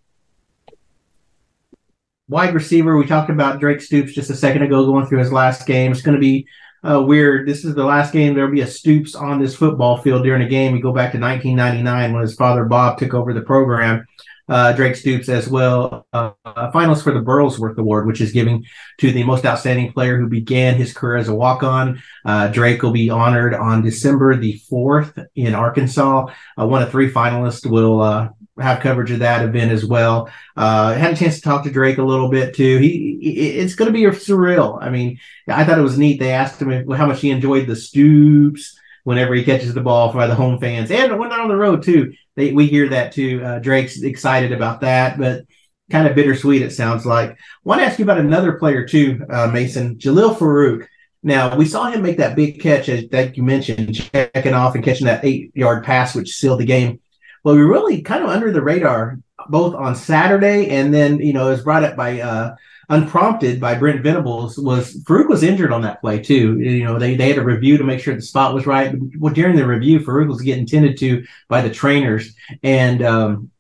Wide 2.30 2.54
receiver, 2.54 2.98
we 2.98 3.06
talked 3.06 3.30
about 3.30 3.60
Drake 3.60 3.82
Stoops 3.82 4.14
just 4.14 4.30
a 4.30 4.36
second 4.36 4.64
ago 4.64 4.86
going 4.86 5.06
through 5.06 5.20
his 5.20 5.32
last 5.32 5.66
game. 5.66 5.92
It's 5.92 6.02
going 6.02 6.16
to 6.16 6.22
be 6.22 6.48
uh, 6.84 7.02
weird. 7.02 7.48
This 7.48 7.66
is 7.66 7.76
the 7.76 7.84
last 7.84 8.14
game 8.14 8.34
there'll 8.34 8.52
be 8.52 8.62
a 8.62 8.68
Stoops 8.68 9.16
on 9.16 9.42
this 9.42 9.56
football 9.56 9.98
field 9.98 10.24
during 10.24 10.42
a 10.42 10.50
game. 10.50 10.74
We 10.74 10.82
go 10.82 10.94
back 10.94 11.12
to 11.12 11.20
1999 11.20 12.14
when 12.14 12.22
his 12.22 12.36
father 12.36 12.66
Bob 12.66 12.98
took 12.98 13.14
over 13.14 13.34
the 13.34 13.42
program 13.42 14.06
uh, 14.50 14.74
Drake 14.74 14.96
Stoops 14.96 15.30
as 15.30 15.48
well, 15.48 16.06
uh, 16.14 16.32
a 16.46 16.72
finalist 16.72 17.04
for 17.04 17.14
the 17.14 17.20
Burlsworth 17.20 17.78
Award, 17.78 18.08
which 18.08 18.22
is 18.22 18.32
giving 18.32 18.66
to 19.00 19.12
the 19.12 19.24
most 19.24 19.46
outstanding 19.46 19.92
player 19.92 20.18
who 20.18 20.28
began 20.28 20.76
his 20.76 20.94
career 20.94 21.18
as 21.18 21.28
a 21.28 21.36
walk 21.36 21.64
on. 21.64 22.02
Uh, 22.26 22.48
Drake 22.48 22.82
will 22.82 22.92
be 22.92 23.10
honored 23.10 23.54
on 23.54 23.82
December 23.82 24.36
the 24.36 24.60
4th 24.72 25.26
in 25.36 25.54
Arkansas. 25.54 26.28
Uh, 26.60 26.68
one 26.68 26.82
of 26.82 26.92
three 26.92 27.12
finalists 27.12 27.70
will 27.70 28.02
uh, 28.02 28.30
have 28.60 28.82
coverage 28.82 29.12
of 29.12 29.20
that 29.20 29.46
event 29.46 29.72
as 29.72 29.86
well. 29.86 30.30
Uh, 30.56 30.94
had 30.94 31.14
a 31.14 31.18
chance 31.18 31.36
to 31.36 31.42
talk 31.42 31.64
to 31.64 31.72
Drake 31.72 31.98
a 31.98 32.04
little 32.04 32.30
bit 32.30 32.56
too. 32.56 32.78
He, 32.78 33.20
it's 33.22 33.76
going 33.76 33.92
to 33.92 33.94
be 33.94 34.06
surreal. 34.06 34.82
I 34.82 34.90
mean, 34.90 35.20
I 35.48 35.64
thought 35.64 35.78
it 35.78 35.84
was 35.84 35.98
neat. 35.98 36.20
They 36.20 36.32
asked 36.32 36.62
him 36.62 36.90
how 36.92 37.06
much 37.06 37.22
he 37.22 37.32
enjoyed 37.32 37.68
the 37.68 37.76
Stoops 37.76 38.78
whenever 39.04 39.34
he 39.34 39.44
catches 39.44 39.74
the 39.74 39.82
ball 39.82 40.12
by 40.12 40.28
the 40.28 40.36
home 40.36 40.60
fans 40.60 40.92
and 40.92 41.18
when 41.18 41.30
they're 41.30 41.40
on 41.40 41.48
the 41.48 41.56
road 41.56 41.84
too. 41.84 42.14
They, 42.38 42.54
we 42.54 42.68
hear 42.68 42.88
that 42.90 43.12
too. 43.12 43.44
Uh, 43.44 43.60
Drake's 43.60 44.02
excited 44.02 44.54
about 44.54 44.82
that, 44.82 45.18
but 45.18 45.44
kind 45.92 46.08
of 46.08 46.16
bittersweet. 46.16 46.62
It 46.62 46.72
sounds 46.72 47.06
like. 47.06 47.32
I 47.32 47.36
want 47.66 47.82
to 47.82 47.86
ask 47.86 48.00
you 48.00 48.06
about 48.06 48.20
another 48.20 48.54
player 48.54 48.88
too, 48.88 49.26
uh, 49.30 49.48
Mason 49.48 49.98
Jalil 49.98 50.38
Farooq. 50.38 50.88
Now 51.24 51.58
we 51.58 51.66
saw 51.66 51.90
him 51.90 52.04
make 52.04 52.18
that 52.18 52.36
big 52.36 52.62
catch 52.62 52.88
as 52.88 53.10
that 53.10 53.36
you 53.36 53.44
mentioned, 53.44 53.96
checking 53.96 54.54
off 54.54 54.76
and 54.76 54.84
catching 54.84 55.08
that 55.08 55.26
eight-yard 55.26 55.84
pass, 55.84 56.16
which 56.16 56.36
sealed 56.36 56.60
the 56.60 56.66
game. 56.66 57.02
Well, 57.44 57.56
we 57.56 57.62
really 57.62 58.02
kind 58.02 58.24
of 58.24 58.30
under 58.30 58.52
the 58.52 58.62
radar 58.62 59.20
both 59.50 59.76
on 59.76 59.96
Saturday 59.96 60.70
and 60.70 60.94
then 60.94 61.20
you 61.20 61.34
know 61.34 61.48
it 61.48 61.52
was 61.52 61.64
brought 61.64 61.84
up 61.84 61.96
by 61.96 62.20
uh, 62.20 62.56
unprompted 62.90 63.60
by 63.60 63.76
Brent 63.76 64.02
Venables 64.02 64.58
was 64.58 64.96
Farooq 65.04 65.28
was 65.28 65.44
injured 65.44 65.74
on 65.74 65.82
that 65.82 66.02
play 66.02 66.22
too. 66.22 66.60
You 66.60 66.86
know, 66.86 66.98
they, 66.98 67.16
they 67.16 67.30
had 67.30 67.38
a 67.38 67.44
review 67.44 67.78
to 67.78 67.84
make 67.84 68.00
sure 68.00 68.16
the 68.16 68.22
spot 68.22 68.54
was 68.54 68.66
right. 68.66 68.96
Well, 69.18 69.34
during 69.34 69.56
the 69.56 69.68
review, 69.68 70.00
Farooq 70.00 70.28
was 70.28 70.42
getting 70.42 70.66
tended 70.66 70.98
to 71.00 71.26
by 71.50 71.62
the 71.62 71.70
trainers. 71.70 72.34
And 72.64 73.04
um, 73.04 73.52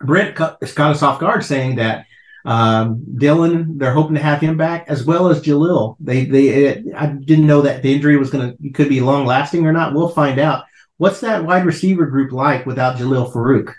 Brent 0.00 0.36
caught 0.36 0.62
us 0.62 1.02
off 1.02 1.20
guard 1.20 1.44
saying 1.44 1.76
that 1.76 2.06
um, 2.44 3.04
Dillon, 3.16 3.78
they're 3.78 3.94
hoping 3.94 4.14
to 4.14 4.22
have 4.22 4.40
him 4.40 4.56
back 4.56 4.84
as 4.88 5.04
well 5.04 5.28
as 5.28 5.42
Jalil. 5.42 5.96
They 5.98 6.26
they 6.26 6.92
I 6.92 7.06
didn't 7.06 7.46
know 7.46 7.62
that 7.62 7.82
the 7.82 7.92
injury 7.92 8.16
was 8.18 8.30
going 8.30 8.56
to 8.56 8.70
could 8.70 8.88
be 8.88 9.00
long 9.00 9.24
lasting 9.26 9.66
or 9.66 9.72
not. 9.72 9.94
We'll 9.94 10.08
find 10.08 10.38
out. 10.38 10.64
What's 10.96 11.20
that 11.22 11.44
wide 11.44 11.66
receiver 11.66 12.06
group 12.06 12.30
like 12.30 12.66
without 12.66 12.98
Jalil 12.98 13.32
Farooq? 13.32 13.74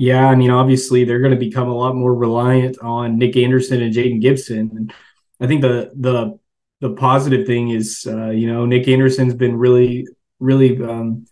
Yeah, 0.00 0.28
I 0.28 0.34
mean, 0.34 0.50
obviously 0.50 1.04
they're 1.04 1.20
going 1.20 1.34
to 1.34 1.36
become 1.38 1.68
a 1.68 1.76
lot 1.76 1.94
more 1.94 2.14
reliant 2.14 2.78
on 2.80 3.18
Nick 3.18 3.36
Anderson 3.36 3.82
and 3.82 3.92
Jayden 3.92 4.18
Gibson. 4.18 4.70
And 4.74 4.94
I 5.40 5.46
think 5.46 5.60
the 5.60 5.92
the 5.94 6.38
the 6.80 6.94
positive 6.94 7.46
thing 7.46 7.68
is, 7.68 8.06
uh, 8.08 8.30
you 8.30 8.50
know, 8.50 8.64
Nick 8.64 8.88
Anderson's 8.88 9.34
been 9.34 9.56
really, 9.58 10.06
really 10.38 10.82
um, 10.82 11.26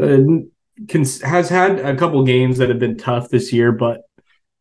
uh, 0.00 0.18
cons- 0.88 1.22
has 1.22 1.48
had 1.48 1.80
a 1.80 1.96
couple 1.96 2.22
games 2.22 2.58
that 2.58 2.68
have 2.68 2.78
been 2.78 2.96
tough 2.98 3.30
this 3.30 3.52
year, 3.52 3.72
but 3.72 4.02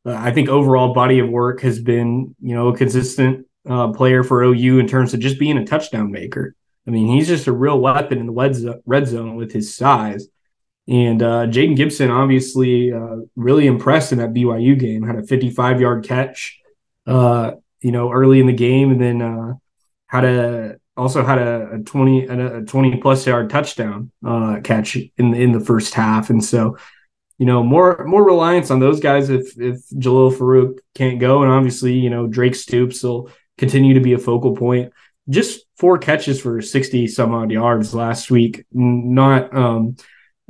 uh, 0.07 0.15
I 0.15 0.31
think 0.31 0.49
overall 0.49 0.95
body 0.95 1.19
of 1.19 1.29
work 1.29 1.61
has 1.61 1.79
been, 1.79 2.35
you 2.41 2.55
know, 2.55 2.69
a 2.69 2.75
consistent 2.75 3.45
uh, 3.69 3.89
player 3.89 4.23
for 4.23 4.41
OU 4.41 4.79
in 4.79 4.87
terms 4.87 5.13
of 5.13 5.19
just 5.19 5.37
being 5.37 5.59
a 5.59 5.65
touchdown 5.67 6.09
maker. 6.11 6.55
I 6.87 6.89
mean, 6.89 7.07
he's 7.07 7.27
just 7.27 7.45
a 7.45 7.51
real 7.51 7.79
weapon 7.79 8.17
in 8.17 8.25
the 8.25 8.81
red 8.87 9.07
zone 9.07 9.35
with 9.35 9.51
his 9.51 9.75
size. 9.75 10.27
And 10.87 11.23
uh, 11.23 11.47
Jayden 11.47 11.75
Gibson 11.75 12.11
obviously 12.11 12.93
uh, 12.93 13.17
really 13.35 13.65
impressed 13.65 14.11
in 14.11 14.19
that 14.19 14.33
BYU 14.33 14.77
game. 14.77 15.03
Had 15.03 15.17
a 15.17 15.23
55 15.23 15.81
yard 15.81 16.05
catch, 16.07 16.59
uh, 17.07 17.53
you 17.81 17.91
know, 17.91 18.11
early 18.11 18.39
in 18.39 18.45
the 18.45 18.53
game, 18.53 18.91
and 18.91 19.01
then 19.01 19.21
uh, 19.21 19.53
had 20.07 20.25
a 20.25 20.75
also 20.95 21.25
had 21.25 21.39
a, 21.39 21.71
a 21.73 21.79
20 21.79 22.25
a 22.27 22.61
20 22.61 22.97
plus 22.97 23.25
yard 23.25 23.49
touchdown 23.49 24.11
uh, 24.25 24.59
catch 24.63 24.95
in 24.95 25.33
in 25.33 25.51
the 25.51 25.59
first 25.59 25.95
half. 25.95 26.29
And 26.29 26.43
so, 26.43 26.77
you 27.39 27.47
know, 27.47 27.63
more 27.63 28.05
more 28.05 28.23
reliance 28.23 28.69
on 28.69 28.79
those 28.79 28.99
guys 28.99 29.31
if 29.31 29.59
if 29.59 29.77
Jalil 29.89 30.35
Farooq 30.35 30.77
can't 30.93 31.19
go, 31.19 31.41
and 31.41 31.51
obviously, 31.51 31.93
you 31.93 32.11
know, 32.11 32.27
Drake 32.27 32.55
Stoops 32.55 33.01
will 33.01 33.31
continue 33.57 33.95
to 33.95 34.01
be 34.01 34.13
a 34.13 34.19
focal 34.19 34.55
point. 34.55 34.93
Just 35.27 35.65
four 35.77 35.97
catches 35.97 36.39
for 36.39 36.61
60 36.61 37.07
some 37.07 37.33
odd 37.33 37.49
yards 37.49 37.95
last 37.95 38.29
week. 38.29 38.65
Not 38.71 39.51
um 39.55 39.95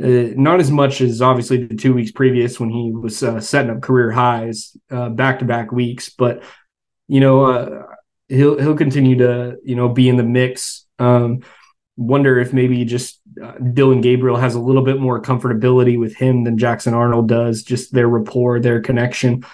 uh, 0.04 0.34
not 0.36 0.60
as 0.60 0.72
much 0.72 1.02
as 1.02 1.22
obviously 1.22 1.66
the 1.66 1.76
two 1.76 1.94
weeks 1.94 2.12
previous 2.12 2.60
when 2.60 2.70
he 2.70 2.92
was 2.92 3.24
uh, 3.24 3.40
setting 3.40 3.72
up 3.72 3.82
career 3.82 4.12
highs 4.12 4.76
back 4.90 5.40
to 5.40 5.46
back 5.46 5.72
weeks, 5.72 6.10
but 6.10 6.44
you 7.08 7.20
know 7.20 7.46
uh, 7.46 7.84
he'll 8.28 8.58
he'll 8.60 8.76
continue 8.76 9.18
to 9.18 9.58
you 9.64 9.76
know 9.76 9.90
be 9.90 10.10
in 10.10 10.18
the 10.18 10.24
mix. 10.24 10.86
Um, 11.00 11.42
wonder 11.98 12.40
if 12.40 12.54
maybe 12.54 12.84
just 12.86 13.22
uh, 13.42 13.54
Dillon 13.54 14.02
Gabriel 14.02 14.38
has 14.38 14.56
a 14.56 14.60
little 14.60 14.84
bit 14.84 15.00
more 15.00 15.22
comfortability 15.22 16.00
with 16.00 16.16
him 16.16 16.44
than 16.44 16.58
Jackson 16.58 16.94
Arnold 16.94 17.28
does, 17.28 17.64
just 17.64 17.94
their 17.94 18.08
rapport, 18.08 18.60
their 18.60 18.82
connection. 18.82 19.46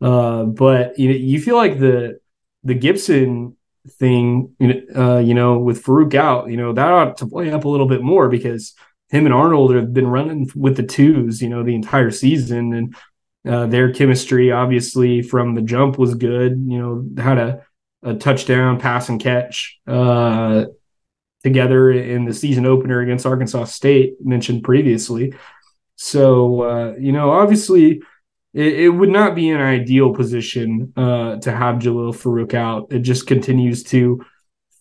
Uh, 0.00 0.44
but 0.44 0.98
you 0.98 1.08
know, 1.08 1.14
you 1.14 1.40
feel 1.40 1.56
like 1.56 1.78
the 1.78 2.20
the 2.64 2.74
Gibson 2.74 3.56
thing, 3.98 4.54
uh, 4.94 5.18
you 5.18 5.34
know, 5.34 5.58
with 5.58 5.82
Farooq 5.82 6.14
out, 6.14 6.50
you 6.50 6.56
know, 6.56 6.72
that 6.72 6.92
ought 6.92 7.16
to 7.18 7.26
play 7.26 7.50
up 7.50 7.64
a 7.64 7.68
little 7.68 7.88
bit 7.88 8.02
more 8.02 8.28
because 8.28 8.74
him 9.10 9.24
and 9.24 9.34
Arnold 9.34 9.74
have 9.74 9.92
been 9.92 10.06
running 10.06 10.50
with 10.54 10.76
the 10.76 10.82
twos, 10.82 11.40
you 11.40 11.48
know, 11.48 11.62
the 11.62 11.74
entire 11.74 12.10
season, 12.10 12.72
and 12.74 12.96
uh, 13.48 13.66
their 13.66 13.92
chemistry, 13.92 14.52
obviously, 14.52 15.22
from 15.22 15.54
the 15.54 15.62
jump 15.62 15.98
was 15.98 16.14
good. 16.14 16.52
You 16.66 16.78
know, 16.78 17.22
had 17.22 17.38
a, 17.38 17.66
a 18.02 18.14
touchdown 18.14 18.78
pass 18.78 19.08
and 19.08 19.20
catch 19.20 19.78
uh, 19.86 20.66
together 21.42 21.90
in 21.90 22.26
the 22.26 22.34
season 22.34 22.66
opener 22.66 23.00
against 23.00 23.24
Arkansas 23.26 23.64
State, 23.64 24.16
mentioned 24.20 24.64
previously. 24.64 25.34
So, 25.96 26.62
uh, 26.62 26.94
you 26.98 27.12
know, 27.12 27.30
obviously, 27.30 28.02
it, 28.52 28.80
it, 28.80 28.88
would 28.88 29.08
not 29.08 29.34
be 29.34 29.50
an 29.50 29.60
ideal 29.60 30.14
position 30.14 30.92
uh, 30.96 31.36
to 31.36 31.50
have 31.50 31.76
Jalil 31.76 32.14
Farooq 32.14 32.54
out. 32.54 32.92
It 32.92 33.00
just 33.00 33.26
continues 33.26 33.82
to 33.84 34.24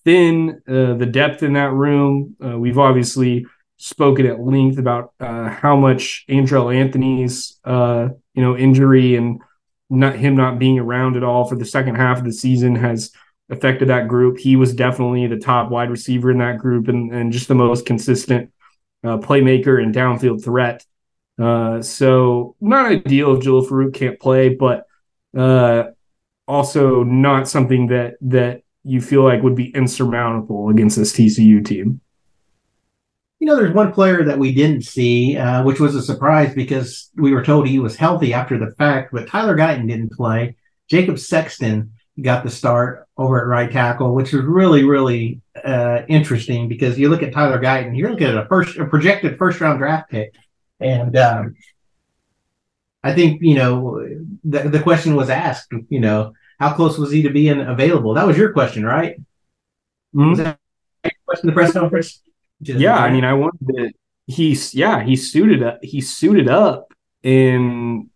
thin 0.03 0.61
uh, 0.67 0.93
the 0.93 1.05
depth 1.05 1.43
in 1.43 1.53
that 1.53 1.71
room. 1.71 2.35
Uh, 2.43 2.57
we've 2.57 2.77
obviously 2.77 3.45
spoken 3.77 4.25
at 4.25 4.39
length 4.39 4.77
about 4.77 5.13
uh, 5.19 5.49
how 5.49 5.75
much 5.75 6.25
Andrel 6.29 6.75
Anthony's 6.75 7.59
uh, 7.63 8.09
you 8.33 8.41
know 8.41 8.57
injury 8.57 9.15
and 9.15 9.41
not 9.89 10.15
him 10.15 10.35
not 10.35 10.59
being 10.59 10.79
around 10.79 11.15
at 11.15 11.23
all 11.23 11.45
for 11.45 11.55
the 11.55 11.65
second 11.65 11.95
half 11.95 12.17
of 12.17 12.25
the 12.25 12.33
season 12.33 12.75
has 12.75 13.11
affected 13.49 13.89
that 13.89 14.07
group. 14.07 14.37
He 14.37 14.55
was 14.55 14.73
definitely 14.73 15.27
the 15.27 15.37
top 15.37 15.71
wide 15.71 15.89
receiver 15.89 16.31
in 16.31 16.39
that 16.39 16.57
group 16.57 16.89
and, 16.89 17.13
and 17.13 17.31
just 17.31 17.47
the 17.47 17.55
most 17.55 17.85
consistent 17.85 18.51
uh, 19.03 19.17
playmaker 19.17 19.81
and 19.81 19.95
downfield 19.95 20.43
threat. 20.43 20.85
Uh, 21.39 21.81
so 21.81 22.55
not 22.59 22.87
ideal 22.91 23.35
if 23.35 23.43
Jalil 23.43 23.67
Farooq 23.67 23.93
can't 23.93 24.19
play, 24.19 24.49
but 24.55 24.85
uh, 25.37 25.85
also 26.47 27.03
not 27.03 27.47
something 27.47 27.87
that 27.87 28.15
that 28.21 28.63
you 28.83 29.01
feel 29.01 29.23
like 29.23 29.43
would 29.43 29.55
be 29.55 29.69
insurmountable 29.75 30.69
against 30.69 30.97
this 30.97 31.13
TCU 31.13 31.63
team. 31.63 32.01
You 33.39 33.47
know, 33.47 33.55
there's 33.55 33.73
one 33.73 33.93
player 33.93 34.23
that 34.23 34.39
we 34.39 34.53
didn't 34.53 34.81
see, 34.81 35.37
uh, 35.37 35.63
which 35.63 35.79
was 35.79 35.95
a 35.95 36.01
surprise 36.01 36.55
because 36.55 37.11
we 37.15 37.33
were 37.33 37.43
told 37.43 37.67
he 37.67 37.79
was 37.79 37.95
healthy 37.95 38.33
after 38.33 38.57
the 38.57 38.73
fact, 38.75 39.11
but 39.13 39.27
Tyler 39.27 39.55
Guyton 39.55 39.87
didn't 39.87 40.11
play. 40.11 40.55
Jacob 40.89 41.19
Sexton 41.19 41.91
got 42.19 42.43
the 42.43 42.49
start 42.49 43.07
over 43.15 43.39
at 43.39 43.47
right 43.47 43.71
tackle, 43.71 44.15
which 44.15 44.33
was 44.33 44.43
really, 44.43 44.83
really 44.83 45.41
uh, 45.63 46.01
interesting 46.07 46.67
because 46.67 46.97
you 46.97 47.09
look 47.09 47.21
at 47.21 47.33
Tyler 47.33 47.59
Guyton, 47.59 47.97
you're 47.97 48.09
looking 48.09 48.27
at 48.27 48.37
a 48.37 48.47
first, 48.47 48.77
a 48.77 48.85
projected 48.85 49.37
first 49.37 49.61
round 49.61 49.79
draft 49.79 50.09
pick, 50.09 50.33
and 50.79 51.15
um, 51.15 51.55
I 53.03 53.13
think 53.13 53.41
you 53.41 53.55
know 53.55 54.03
the 54.43 54.69
the 54.69 54.81
question 54.81 55.15
was 55.15 55.29
asked, 55.29 55.71
you 55.89 55.99
know, 55.99 56.33
how 56.59 56.73
close 56.73 56.97
was 56.97 57.11
he 57.11 57.21
to 57.23 57.29
being 57.29 57.61
available? 57.61 58.13
That 58.15 58.27
was 58.27 58.37
your 58.37 58.51
question, 58.51 58.83
right? 58.83 59.15
Mm-hmm. 60.15 60.29
Was 60.31 60.39
that 60.39 60.59
question 61.25 61.47
the 61.47 61.53
press 61.53 61.73
conference? 61.73 62.21
Yeah, 62.59 62.97
I 62.97 63.11
mean, 63.11 63.23
I 63.23 63.33
wanted 63.33 63.67
to. 63.67 63.91
He's 64.25 64.73
yeah, 64.73 65.03
he 65.03 65.15
suited 65.15 65.63
up. 65.63 65.79
He 65.81 66.01
suited 66.01 66.49
up, 66.49 66.93
and 67.23 68.09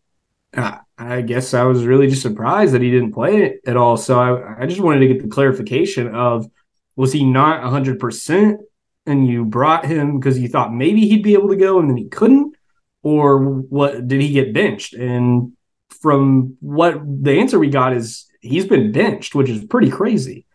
uh, 0.55 0.77
I 0.97 1.21
guess 1.21 1.53
I 1.53 1.63
was 1.63 1.85
really 1.85 2.07
just 2.07 2.21
surprised 2.21 2.73
that 2.73 2.81
he 2.81 2.91
didn't 2.91 3.13
play 3.13 3.43
it 3.43 3.61
at 3.65 3.77
all. 3.77 3.97
So 3.97 4.19
I, 4.19 4.63
I 4.63 4.65
just 4.65 4.81
wanted 4.81 4.99
to 4.99 5.07
get 5.07 5.21
the 5.21 5.29
clarification 5.29 6.13
of 6.13 6.47
was 6.95 7.13
he 7.13 7.23
not 7.23 7.63
hundred 7.63 7.99
percent, 7.99 8.61
and 9.05 9.27
you 9.27 9.45
brought 9.45 9.85
him 9.85 10.19
because 10.19 10.37
you 10.37 10.47
thought 10.49 10.73
maybe 10.73 11.07
he'd 11.07 11.23
be 11.23 11.33
able 11.33 11.49
to 11.49 11.55
go, 11.55 11.79
and 11.79 11.89
then 11.89 11.97
he 11.97 12.09
couldn't, 12.09 12.55
or 13.03 13.39
what? 13.39 14.07
Did 14.07 14.21
he 14.21 14.33
get 14.33 14.53
benched? 14.53 14.93
And 14.93 15.53
from 16.01 16.57
what 16.59 16.99
the 17.05 17.39
answer 17.39 17.59
we 17.59 17.69
got 17.69 17.93
is 17.93 18.25
he's 18.41 18.65
been 18.65 18.91
benched, 18.91 19.35
which 19.35 19.49
is 19.49 19.63
pretty 19.65 19.89
crazy. 19.89 20.45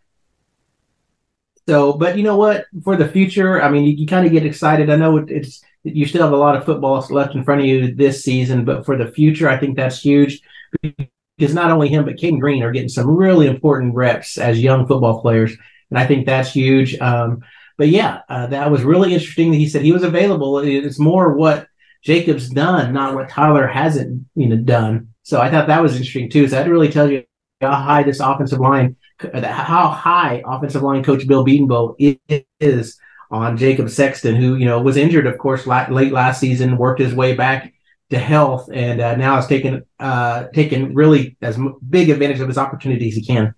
So, 1.68 1.94
but 1.94 2.16
you 2.16 2.22
know 2.22 2.36
what? 2.36 2.66
For 2.84 2.96
the 2.96 3.08
future, 3.08 3.60
I 3.60 3.70
mean, 3.70 3.84
you, 3.84 3.94
you 3.94 4.06
kind 4.06 4.24
of 4.24 4.32
get 4.32 4.46
excited. 4.46 4.88
I 4.88 4.96
know 4.96 5.16
it's 5.18 5.62
you 5.82 6.06
still 6.06 6.22
have 6.22 6.32
a 6.32 6.36
lot 6.36 6.56
of 6.56 6.64
football 6.64 7.04
left 7.10 7.34
in 7.34 7.44
front 7.44 7.60
of 7.60 7.66
you 7.66 7.94
this 7.94 8.24
season, 8.24 8.64
but 8.64 8.84
for 8.84 8.96
the 8.96 9.10
future, 9.10 9.48
I 9.48 9.58
think 9.58 9.76
that's 9.76 10.00
huge 10.00 10.40
because 10.82 11.54
not 11.54 11.70
only 11.70 11.88
him 11.88 12.04
but 12.04 12.16
Cayden 12.16 12.38
Green 12.38 12.62
are 12.62 12.72
getting 12.72 12.88
some 12.88 13.08
really 13.08 13.46
important 13.46 13.94
reps 13.94 14.38
as 14.38 14.60
young 14.60 14.86
football 14.86 15.20
players, 15.20 15.56
and 15.90 15.98
I 15.98 16.06
think 16.06 16.26
that's 16.26 16.52
huge. 16.52 16.98
Um, 16.98 17.42
but 17.78 17.88
yeah, 17.88 18.20
uh, 18.28 18.46
that 18.48 18.70
was 18.70 18.82
really 18.82 19.12
interesting. 19.12 19.50
That 19.50 19.58
he 19.58 19.68
said 19.68 19.82
he 19.82 19.92
was 19.92 20.02
available. 20.02 20.58
It's 20.60 20.98
more 20.98 21.34
what 21.34 21.68
Jacob's 22.02 22.48
done, 22.48 22.92
not 22.92 23.14
what 23.14 23.28
Tyler 23.28 23.66
hasn't, 23.66 24.24
you 24.34 24.48
know, 24.48 24.56
done. 24.56 25.08
So 25.24 25.40
I 25.40 25.50
thought 25.50 25.66
that 25.66 25.82
was 25.82 25.92
interesting 25.92 26.30
too. 26.30 26.48
So 26.48 26.56
that 26.56 26.70
really 26.70 26.88
tells 26.88 27.10
you 27.10 27.24
how 27.60 27.72
high 27.72 28.02
this 28.02 28.20
offensive 28.20 28.60
line 28.60 28.96
how 29.32 29.88
high 29.88 30.42
offensive 30.46 30.82
line 30.82 31.02
coach 31.02 31.26
Bill 31.26 31.44
Bedenbaugh 31.44 32.18
is 32.60 32.98
on 33.30 33.56
Jacob 33.56 33.88
Sexton, 33.88 34.36
who 34.36 34.56
you 34.56 34.66
know 34.66 34.80
was 34.80 34.96
injured, 34.96 35.26
of 35.26 35.38
course, 35.38 35.66
late 35.66 36.12
last 36.12 36.38
season, 36.38 36.76
worked 36.76 37.00
his 37.00 37.14
way 37.14 37.34
back 37.34 37.72
to 38.10 38.18
health, 38.18 38.68
and 38.72 39.00
uh, 39.00 39.16
now 39.16 39.36
has 39.36 39.46
taken 39.46 39.84
uh, 39.98 40.44
taken 40.48 40.94
really 40.94 41.36
as 41.40 41.58
big 41.88 42.10
advantage 42.10 42.40
of 42.40 42.48
his 42.48 42.58
opportunities 42.58 43.14
he 43.16 43.24
can. 43.24 43.54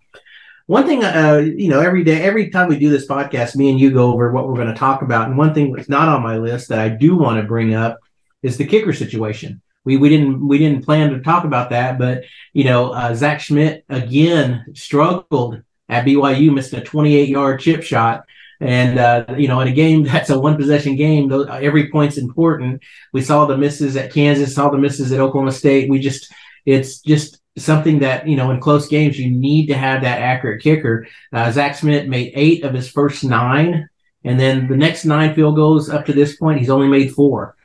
One 0.67 0.87
thing, 0.87 1.03
uh, 1.03 1.39
you 1.39 1.69
know, 1.69 1.81
every 1.81 2.05
day, 2.05 2.23
every 2.23 2.51
time 2.51 2.69
we 2.69 2.79
do 2.79 2.91
this 2.91 3.09
podcast, 3.09 3.57
me 3.57 3.71
and 3.71 3.81
you 3.81 3.91
go 3.91 4.13
over 4.13 4.31
what 4.31 4.47
we're 4.47 4.55
going 4.55 4.69
to 4.69 4.75
talk 4.75 5.03
about, 5.03 5.29
and 5.29 5.37
one 5.37 5.55
thing 5.55 5.73
that's 5.73 5.89
not 5.89 6.09
on 6.09 6.23
my 6.23 6.37
list 6.37 6.69
that 6.69 6.79
I 6.79 6.89
do 6.89 7.17
want 7.17 7.41
to 7.41 7.49
bring 7.49 7.75
up 7.75 7.99
is 8.43 8.57
the 8.57 8.67
kicker 8.67 8.93
situation 8.93 9.61
we 9.89 9.97
we 9.97 10.11
didn't 10.11 10.47
we 10.47 10.59
didn't 10.59 10.85
plan 10.85 11.11
to 11.11 11.21
talk 11.21 11.45
about 11.45 11.71
that, 11.71 11.99
but 11.99 12.25
you 12.53 12.65
know, 12.65 12.91
uh, 12.93 13.15
Zach 13.15 13.41
Schmidt 13.41 13.87
again 13.89 14.67
struggled 14.75 15.63
at 15.89 16.05
BYU, 16.05 16.53
missed 16.53 16.75
a 16.75 16.83
28 16.83 17.27
yard 17.27 17.59
chip 17.61 17.83
shot. 17.83 18.25
And 18.61 18.99
uh, 18.99 19.25
you 19.39 19.49
know, 19.49 19.61
in 19.61 19.69
a 19.69 19.73
game 19.73 20.03
that's 20.13 20.29
a 20.29 20.39
one 20.39 20.59
possession 20.59 20.95
game, 20.95 21.33
every 21.49 21.91
point's 21.91 22.19
important. 22.19 22.83
We 23.15 23.23
saw 23.23 23.47
the 23.47 23.57
misses 23.57 23.97
at 23.97 24.13
Kansas, 24.13 24.55
saw 24.55 24.69
the 24.69 24.77
misses 24.77 25.11
at 25.11 25.21
Oklahoma 25.21 25.53
State. 25.53 25.89
We 25.89 26.01
just, 26.01 26.31
it's 26.67 27.01
just 27.01 27.41
something 27.57 28.01
that 28.01 28.29
you 28.29 28.37
know, 28.37 28.51
in 28.51 28.61
close 28.61 28.89
games, 28.89 29.19
you 29.19 29.31
need 29.31 29.69
to 29.69 29.75
have 29.75 30.03
that 30.03 30.21
accurate 30.21 30.63
kicker. 30.63 31.07
Uh, 31.33 31.51
Zach 31.51 31.77
Schmidt 31.77 32.09
made 32.09 32.33
eight 32.35 32.63
of 32.63 32.75
his 32.75 32.91
first 32.91 33.25
nine, 33.25 33.89
and 34.23 34.39
then 34.39 34.69
the 34.69 34.77
next 34.77 35.07
nine 35.07 35.35
field 35.35 35.57
goals 35.57 35.89
up 35.89 36.05
to 36.05 36.13
this 36.13 36.37
point, 36.37 36.59
he's 36.59 36.69
only 36.69 36.89
made 36.89 37.15
four. 37.15 37.57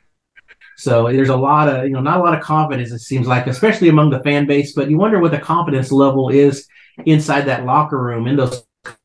So 0.76 1.10
there's 1.12 1.28
a 1.28 1.36
lot 1.36 1.68
of, 1.68 1.84
you 1.84 1.90
know, 1.90 2.00
not 2.00 2.18
a 2.18 2.22
lot 2.22 2.36
of 2.36 2.42
confidence, 2.42 2.90
it 2.90 2.98
seems 3.00 3.26
like, 3.26 3.46
especially 3.46 3.88
among 3.88 4.10
the 4.10 4.20
fan 4.20 4.46
base. 4.46 4.72
But 4.72 4.90
you 4.90 4.98
wonder 4.98 5.20
what 5.20 5.30
the 5.30 5.38
confidence 5.38 5.92
level 5.92 6.30
is 6.30 6.66
inside 7.06 7.42
that 7.42 7.64
locker 7.64 8.00
room 8.00 8.26
in 8.26 8.36
those 8.36 8.64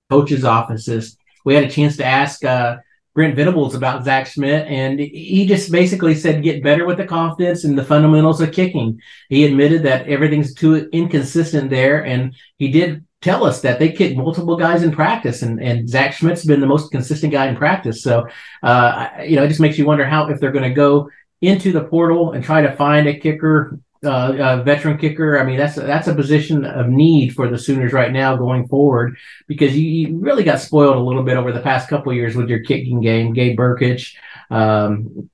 coaches' 0.09 0.45
offices. 0.45 1.17
We 1.45 1.55
had 1.55 1.63
a 1.63 1.69
chance 1.69 1.97
to 1.97 2.05
ask 2.05 2.43
uh, 2.43 2.77
Brent 3.15 3.35
Venables 3.35 3.75
about 3.75 4.03
Zach 4.03 4.27
Schmidt, 4.27 4.67
and 4.67 4.99
he 4.99 5.45
just 5.47 5.71
basically 5.71 6.15
said 6.15 6.43
get 6.43 6.63
better 6.63 6.85
with 6.85 6.97
the 6.97 7.05
confidence 7.05 7.63
and 7.63 7.77
the 7.77 7.83
fundamentals 7.83 8.41
of 8.41 8.51
kicking. 8.51 8.99
He 9.29 9.45
admitted 9.45 9.83
that 9.83 10.07
everything's 10.07 10.53
too 10.53 10.89
inconsistent 10.91 11.69
there, 11.69 12.05
and 12.05 12.35
he 12.57 12.71
did 12.71 13.05
tell 13.21 13.43
us 13.43 13.61
that 13.61 13.79
they 13.79 13.91
kick 13.91 14.15
multiple 14.15 14.55
guys 14.55 14.83
in 14.83 14.91
practice, 14.91 15.41
and, 15.41 15.61
and 15.61 15.89
Zach 15.89 16.13
Schmidt's 16.13 16.45
been 16.45 16.61
the 16.61 16.67
most 16.67 16.91
consistent 16.91 17.33
guy 17.33 17.47
in 17.47 17.55
practice. 17.55 18.01
So, 18.01 18.27
uh, 18.63 19.09
you 19.25 19.35
know, 19.35 19.43
it 19.43 19.49
just 19.49 19.59
makes 19.59 19.77
you 19.77 19.85
wonder 19.85 20.05
how 20.05 20.29
if 20.29 20.39
they're 20.39 20.53
going 20.53 20.69
to 20.69 20.75
go 20.75 21.09
into 21.41 21.71
the 21.71 21.83
portal 21.83 22.31
and 22.31 22.43
try 22.43 22.61
to 22.61 22.75
find 22.75 23.07
a 23.07 23.17
kicker, 23.17 23.79
uh, 24.03 24.33
a 24.37 24.63
veteran 24.63 24.97
kicker. 24.97 25.39
I 25.39 25.43
mean, 25.43 25.57
that's 25.57 25.77
a, 25.77 25.81
that's 25.81 26.07
a 26.07 26.15
position 26.15 26.65
of 26.65 26.89
need 26.89 27.33
for 27.33 27.49
the 27.49 27.57
Sooners 27.57 27.93
right 27.93 28.11
now 28.11 28.35
going 28.35 28.67
forward 28.67 29.17
because 29.47 29.77
you, 29.77 29.87
you 29.87 30.17
really 30.19 30.43
got 30.43 30.59
spoiled 30.59 30.97
a 30.97 31.01
little 31.01 31.23
bit 31.23 31.37
over 31.37 31.51
the 31.51 31.61
past 31.61 31.89
couple 31.89 32.13
years 32.13 32.35
with 32.35 32.49
your 32.49 32.59
kicking 32.59 33.01
game. 33.01 33.33
Gabe 33.33 33.57
Brkic, 33.57 34.15
um, 34.49 35.29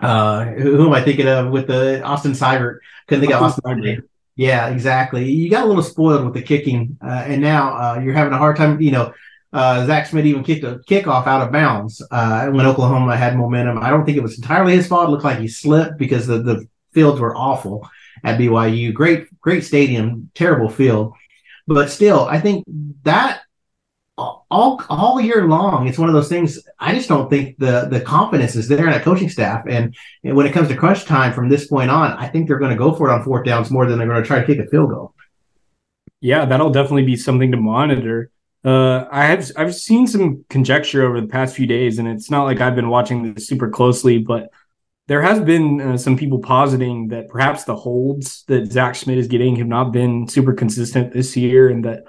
uh, 0.00 0.44
who 0.44 0.86
am 0.86 0.92
I 0.92 1.02
thinking 1.02 1.28
of 1.28 1.50
with 1.50 1.66
the 1.66 2.02
Austin 2.02 2.32
Seibert? 2.32 2.78
Couldn't 3.06 3.22
think 3.22 3.34
of 3.34 3.42
Austin 3.42 3.64
Seibert. 3.64 4.02
Yeah, 4.36 4.68
exactly. 4.68 5.32
You 5.32 5.50
got 5.50 5.64
a 5.64 5.66
little 5.66 5.82
spoiled 5.82 6.24
with 6.24 6.34
the 6.34 6.42
kicking, 6.42 6.96
uh, 7.02 7.24
and 7.26 7.42
now 7.42 7.74
uh, 7.74 8.00
you're 8.00 8.14
having 8.14 8.32
a 8.32 8.38
hard 8.38 8.56
time. 8.56 8.80
You 8.80 8.92
know, 8.92 9.12
uh, 9.52 9.86
Zach 9.86 10.06
Smith 10.06 10.26
even 10.26 10.44
kicked 10.44 10.64
a 10.64 10.80
kickoff 10.88 11.26
out 11.26 11.42
of 11.42 11.52
bounds 11.52 12.02
uh, 12.10 12.48
when 12.48 12.66
Oklahoma 12.66 13.16
had 13.16 13.36
momentum. 13.36 13.78
I 13.78 13.90
don't 13.90 14.04
think 14.04 14.16
it 14.16 14.22
was 14.22 14.36
entirely 14.36 14.76
his 14.76 14.86
fault. 14.86 15.08
It 15.08 15.10
looked 15.10 15.24
like 15.24 15.38
he 15.38 15.48
slipped 15.48 15.98
because 15.98 16.26
the, 16.26 16.42
the 16.42 16.68
fields 16.92 17.20
were 17.20 17.36
awful 17.36 17.88
at 18.24 18.38
BYU. 18.38 18.92
Great, 18.92 19.26
great 19.40 19.64
stadium, 19.64 20.30
terrible 20.34 20.68
field, 20.68 21.14
but 21.66 21.90
still, 21.90 22.26
I 22.26 22.40
think 22.40 22.64
that 23.04 23.42
all 24.18 24.82
all 24.88 25.20
year 25.20 25.46
long, 25.46 25.86
it's 25.86 25.98
one 25.98 26.08
of 26.08 26.14
those 26.14 26.28
things. 26.28 26.58
I 26.78 26.94
just 26.94 27.08
don't 27.08 27.30
think 27.30 27.56
the 27.58 27.86
the 27.90 28.00
confidence 28.00 28.56
is 28.56 28.68
there 28.68 28.84
in 28.84 28.90
that 28.90 29.02
coaching 29.02 29.28
staff. 29.28 29.64
And, 29.68 29.94
and 30.24 30.36
when 30.36 30.46
it 30.46 30.52
comes 30.52 30.68
to 30.68 30.76
crunch 30.76 31.04
time 31.04 31.32
from 31.32 31.48
this 31.48 31.68
point 31.68 31.90
on, 31.90 32.12
I 32.12 32.26
think 32.28 32.48
they're 32.48 32.58
going 32.58 32.72
to 32.72 32.76
go 32.76 32.94
for 32.94 33.08
it 33.08 33.12
on 33.12 33.22
fourth 33.22 33.44
downs 33.44 33.70
more 33.70 33.86
than 33.86 33.98
they're 33.98 34.08
going 34.08 34.22
to 34.22 34.26
try 34.26 34.40
to 34.40 34.46
kick 34.46 34.58
a 34.58 34.68
field 34.68 34.90
goal. 34.90 35.14
Yeah, 36.20 36.46
that'll 36.46 36.70
definitely 36.70 37.04
be 37.04 37.16
something 37.16 37.52
to 37.52 37.56
monitor. 37.56 38.30
Uh, 38.68 39.08
I 39.10 39.24
have 39.24 39.50
I've 39.56 39.74
seen 39.74 40.06
some 40.06 40.44
conjecture 40.50 41.02
over 41.02 41.22
the 41.22 41.26
past 41.26 41.56
few 41.56 41.66
days, 41.66 41.98
and 41.98 42.06
it's 42.06 42.30
not 42.30 42.44
like 42.44 42.60
I've 42.60 42.74
been 42.74 42.90
watching 42.90 43.32
this 43.32 43.46
super 43.46 43.70
closely, 43.70 44.18
but 44.18 44.50
there 45.06 45.22
has 45.22 45.40
been 45.40 45.80
uh, 45.80 45.96
some 45.96 46.18
people 46.18 46.40
positing 46.40 47.08
that 47.08 47.30
perhaps 47.30 47.64
the 47.64 47.74
holds 47.74 48.44
that 48.48 48.70
Zach 48.70 48.94
Schmidt 48.94 49.16
is 49.16 49.26
getting 49.26 49.56
have 49.56 49.66
not 49.66 49.90
been 49.90 50.28
super 50.28 50.52
consistent 50.52 51.14
this 51.14 51.34
year, 51.34 51.70
and 51.70 51.82
that 51.86 52.00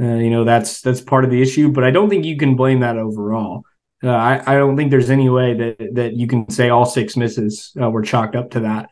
uh, 0.00 0.14
you 0.14 0.30
know 0.30 0.44
that's 0.44 0.80
that's 0.80 1.02
part 1.02 1.26
of 1.26 1.30
the 1.30 1.42
issue, 1.42 1.70
but 1.70 1.84
I 1.84 1.90
don't 1.90 2.08
think 2.08 2.24
you 2.24 2.38
can 2.38 2.56
blame 2.56 2.80
that 2.80 2.96
overall. 2.96 3.64
Uh, 4.02 4.08
I, 4.08 4.42
I 4.46 4.54
don't 4.54 4.78
think 4.78 4.90
there's 4.90 5.10
any 5.10 5.28
way 5.28 5.52
that 5.52 5.94
that 5.96 6.14
you 6.14 6.26
can 6.26 6.48
say 6.48 6.70
all 6.70 6.86
six 6.86 7.14
misses 7.14 7.76
uh, 7.78 7.90
were 7.90 8.00
chalked 8.00 8.36
up 8.36 8.52
to 8.52 8.60
that. 8.60 8.88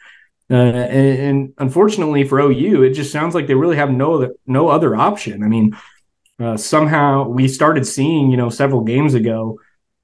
Uh, 0.50 0.54
and, 0.54 1.18
and, 1.20 1.54
unfortunately 1.58 2.24
for 2.24 2.40
OU, 2.40 2.82
it 2.82 2.94
just 2.94 3.12
sounds 3.12 3.34
like 3.34 3.46
they 3.46 3.54
really 3.54 3.76
have 3.76 3.90
no 3.90 4.14
other, 4.14 4.34
no 4.46 4.68
other 4.68 4.96
option. 4.96 5.42
I 5.42 5.46
mean, 5.46 5.76
uh, 6.38 6.56
somehow 6.56 7.28
we 7.28 7.48
started 7.48 7.86
seeing, 7.86 8.30
you 8.30 8.36
know, 8.36 8.50
several 8.50 8.82
games 8.82 9.14
ago. 9.14 9.58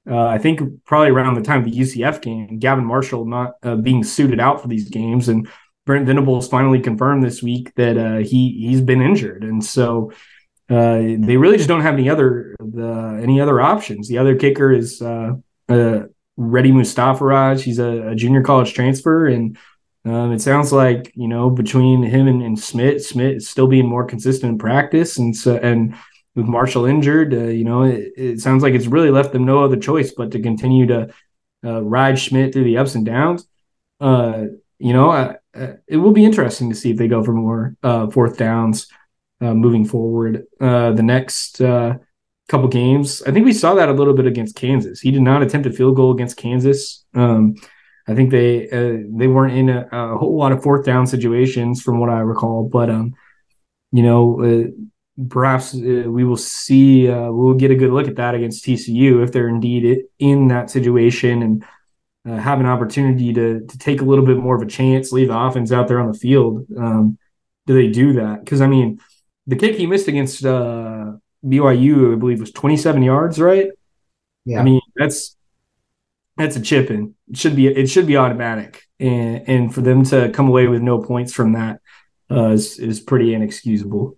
Uh, 0.09 0.27
I 0.27 0.37
think 0.37 0.61
probably 0.85 1.09
around 1.09 1.35
the 1.35 1.41
time 1.41 1.59
of 1.59 1.65
the 1.65 1.79
UCF 1.79 2.21
game, 2.21 2.59
Gavin 2.59 2.85
Marshall 2.85 3.25
not 3.25 3.55
being 3.81 4.03
suited 4.03 4.39
out 4.39 4.61
for 4.61 4.67
these 4.67 4.89
games, 4.89 5.29
and 5.29 5.47
Brent 5.85 6.05
Venables 6.05 6.47
finally 6.47 6.79
confirmed 6.79 7.23
this 7.23 7.41
week 7.41 7.73
that 7.75 8.21
he 8.21 8.67
he's 8.67 8.81
been 8.81 9.01
injured, 9.01 9.43
and 9.43 9.65
so 9.65 10.11
uh, 10.69 10.97
they 11.19 11.37
really 11.37 11.57
just 11.57 11.69
don't 11.69 11.81
have 11.81 11.93
any 11.93 12.09
other 12.09 12.55
the, 12.59 13.19
any 13.21 13.39
other 13.39 13.61
options. 13.61 14.07
The 14.07 14.17
other 14.17 14.35
kicker 14.35 14.71
is 14.71 15.01
uh, 15.01 15.33
uh, 15.69 15.99
Reddy 16.37 16.71
Mustafaraj. 16.71 17.61
He's 17.61 17.77
a, 17.77 18.09
a, 18.09 18.15
junior 18.15 18.41
college 18.41 18.73
transfer, 18.73 19.27
and 19.27 19.57
um, 20.05 20.31
it 20.31 20.41
sounds 20.41 20.73
like 20.73 21.11
you 21.15 21.27
know 21.27 21.51
between 21.51 22.01
him 22.01 22.27
and, 22.27 22.41
and 22.41 22.57
Smith, 22.57 23.05
Schmidt 23.05 23.37
is 23.37 23.47
still 23.47 23.67
being 23.67 23.87
more 23.87 24.05
consistent 24.05 24.53
in 24.53 24.57
practice, 24.57 25.17
and 25.17 25.35
so 25.35 25.55
and 25.57 25.95
with 26.35 26.45
Marshall 26.45 26.85
injured, 26.85 27.33
uh, 27.33 27.47
you 27.47 27.63
know, 27.63 27.83
it, 27.83 28.11
it, 28.17 28.39
sounds 28.41 28.61
like 28.61 28.73
it's 28.73 28.87
really 28.87 29.09
left 29.09 29.31
them 29.31 29.45
no 29.45 29.63
other 29.63 29.77
choice 29.77 30.11
but 30.11 30.31
to 30.31 30.41
continue 30.41 30.85
to 30.87 31.09
uh, 31.63 31.81
ride 31.81 32.19
Schmidt 32.19 32.53
through 32.53 32.65
the 32.65 32.77
ups 32.77 32.95
and 32.95 33.05
downs. 33.05 33.47
Uh, 33.99 34.45
you 34.79 34.93
know, 34.93 35.11
uh, 35.11 35.33
uh, 35.55 35.73
it 35.87 35.97
will 35.97 36.11
be 36.11 36.25
interesting 36.25 36.69
to 36.69 36.75
see 36.75 36.91
if 36.91 36.97
they 36.97 37.07
go 37.07 37.23
for 37.23 37.33
more 37.33 37.75
uh, 37.83 38.09
fourth 38.09 38.37
downs 38.37 38.87
uh, 39.41 39.53
moving 39.53 39.85
forward. 39.85 40.45
Uh, 40.59 40.91
the 40.91 41.03
next 41.03 41.61
couple 42.47 42.67
games, 42.67 43.23
I 43.23 43.31
think 43.31 43.45
we 43.45 43.53
saw 43.53 43.73
that 43.75 43.89
a 43.89 43.93
little 43.93 44.13
bit 44.13 44.27
against 44.27 44.55
Kansas. 44.55 44.99
He 44.99 45.11
did 45.11 45.21
not 45.21 45.41
attempt 45.41 45.67
a 45.67 45.71
field 45.71 45.95
goal 45.95 46.11
against 46.11 46.37
Kansas. 46.37 47.05
Um, 47.13 47.55
I 48.07 48.13
think 48.13 48.29
they 48.29 48.67
they 48.67 49.27
weren't 49.27 49.57
in 49.57 49.69
a, 49.69 49.87
a, 49.91 50.17
whole 50.17 50.37
lot 50.37 50.51
of 50.51 50.61
fourth 50.61 50.85
down 50.85 51.07
situations 51.07 51.81
from 51.81 51.99
what 51.99 52.11
I 52.11 52.19
recall, 52.19 52.69
but 52.69 52.91
um, 52.91 53.15
you 53.91 54.03
know, 54.03 54.71
perhaps 55.29 55.73
uh, 55.73 56.03
we 56.07 56.23
will 56.23 56.37
see 56.37 57.07
we'll 57.07 57.53
get 57.53 57.71
a 57.71 57.75
good 57.75 57.91
look 57.91 58.07
at 58.07 58.17
that 58.17 58.35
against 58.35 58.65
TCU 58.65 59.23
if 59.23 59.31
they're 59.31 59.49
indeed 59.49 60.05
in 60.19 60.47
that 60.49 60.69
situation 60.69 61.41
and. 61.41 61.65
Uh, 62.27 62.37
have 62.37 62.59
an 62.59 62.65
opportunity 62.65 63.31
to 63.31 63.63
to 63.67 63.77
take 63.77 64.01
a 64.01 64.03
little 64.03 64.25
bit 64.25 64.37
more 64.37 64.55
of 64.55 64.61
a 64.63 64.65
chance, 64.65 65.11
leave 65.11 65.27
the 65.27 65.37
offense 65.37 65.71
out 65.71 65.87
there 65.87 65.99
on 65.99 66.11
the 66.11 66.17
field. 66.17 66.65
Um, 66.75 67.19
do 67.67 67.75
they 67.75 67.87
do 67.87 68.13
that? 68.13 68.43
Because 68.43 68.61
I 68.61 68.67
mean, 68.67 68.99
the 69.47 69.55
kick 69.55 69.75
he 69.75 69.85
missed 69.85 70.07
against 70.07 70.45
uh, 70.45 71.13
BYU, 71.43 72.13
I 72.13 72.15
believe, 72.15 72.39
was 72.39 72.51
27 72.51 73.03
yards, 73.03 73.39
right? 73.39 73.69
Yeah. 74.45 74.59
I 74.59 74.63
mean, 74.63 74.81
that's 74.95 75.35
that's 76.37 76.55
a 76.55 76.61
chip 76.61 76.91
in. 76.91 77.15
It 77.29 77.37
should 77.37 77.55
be 77.55 77.67
it 77.67 77.87
should 77.87 78.07
be 78.07 78.17
automatic, 78.17 78.83
and 78.99 79.47
and 79.47 79.73
for 79.73 79.81
them 79.81 80.03
to 80.05 80.29
come 80.29 80.47
away 80.47 80.67
with 80.67 80.81
no 80.81 80.99
points 80.99 81.33
from 81.33 81.53
that 81.53 81.79
uh, 82.29 82.49
is 82.49 82.79
is 82.79 82.99
pretty 82.99 83.33
inexcusable. 83.33 84.17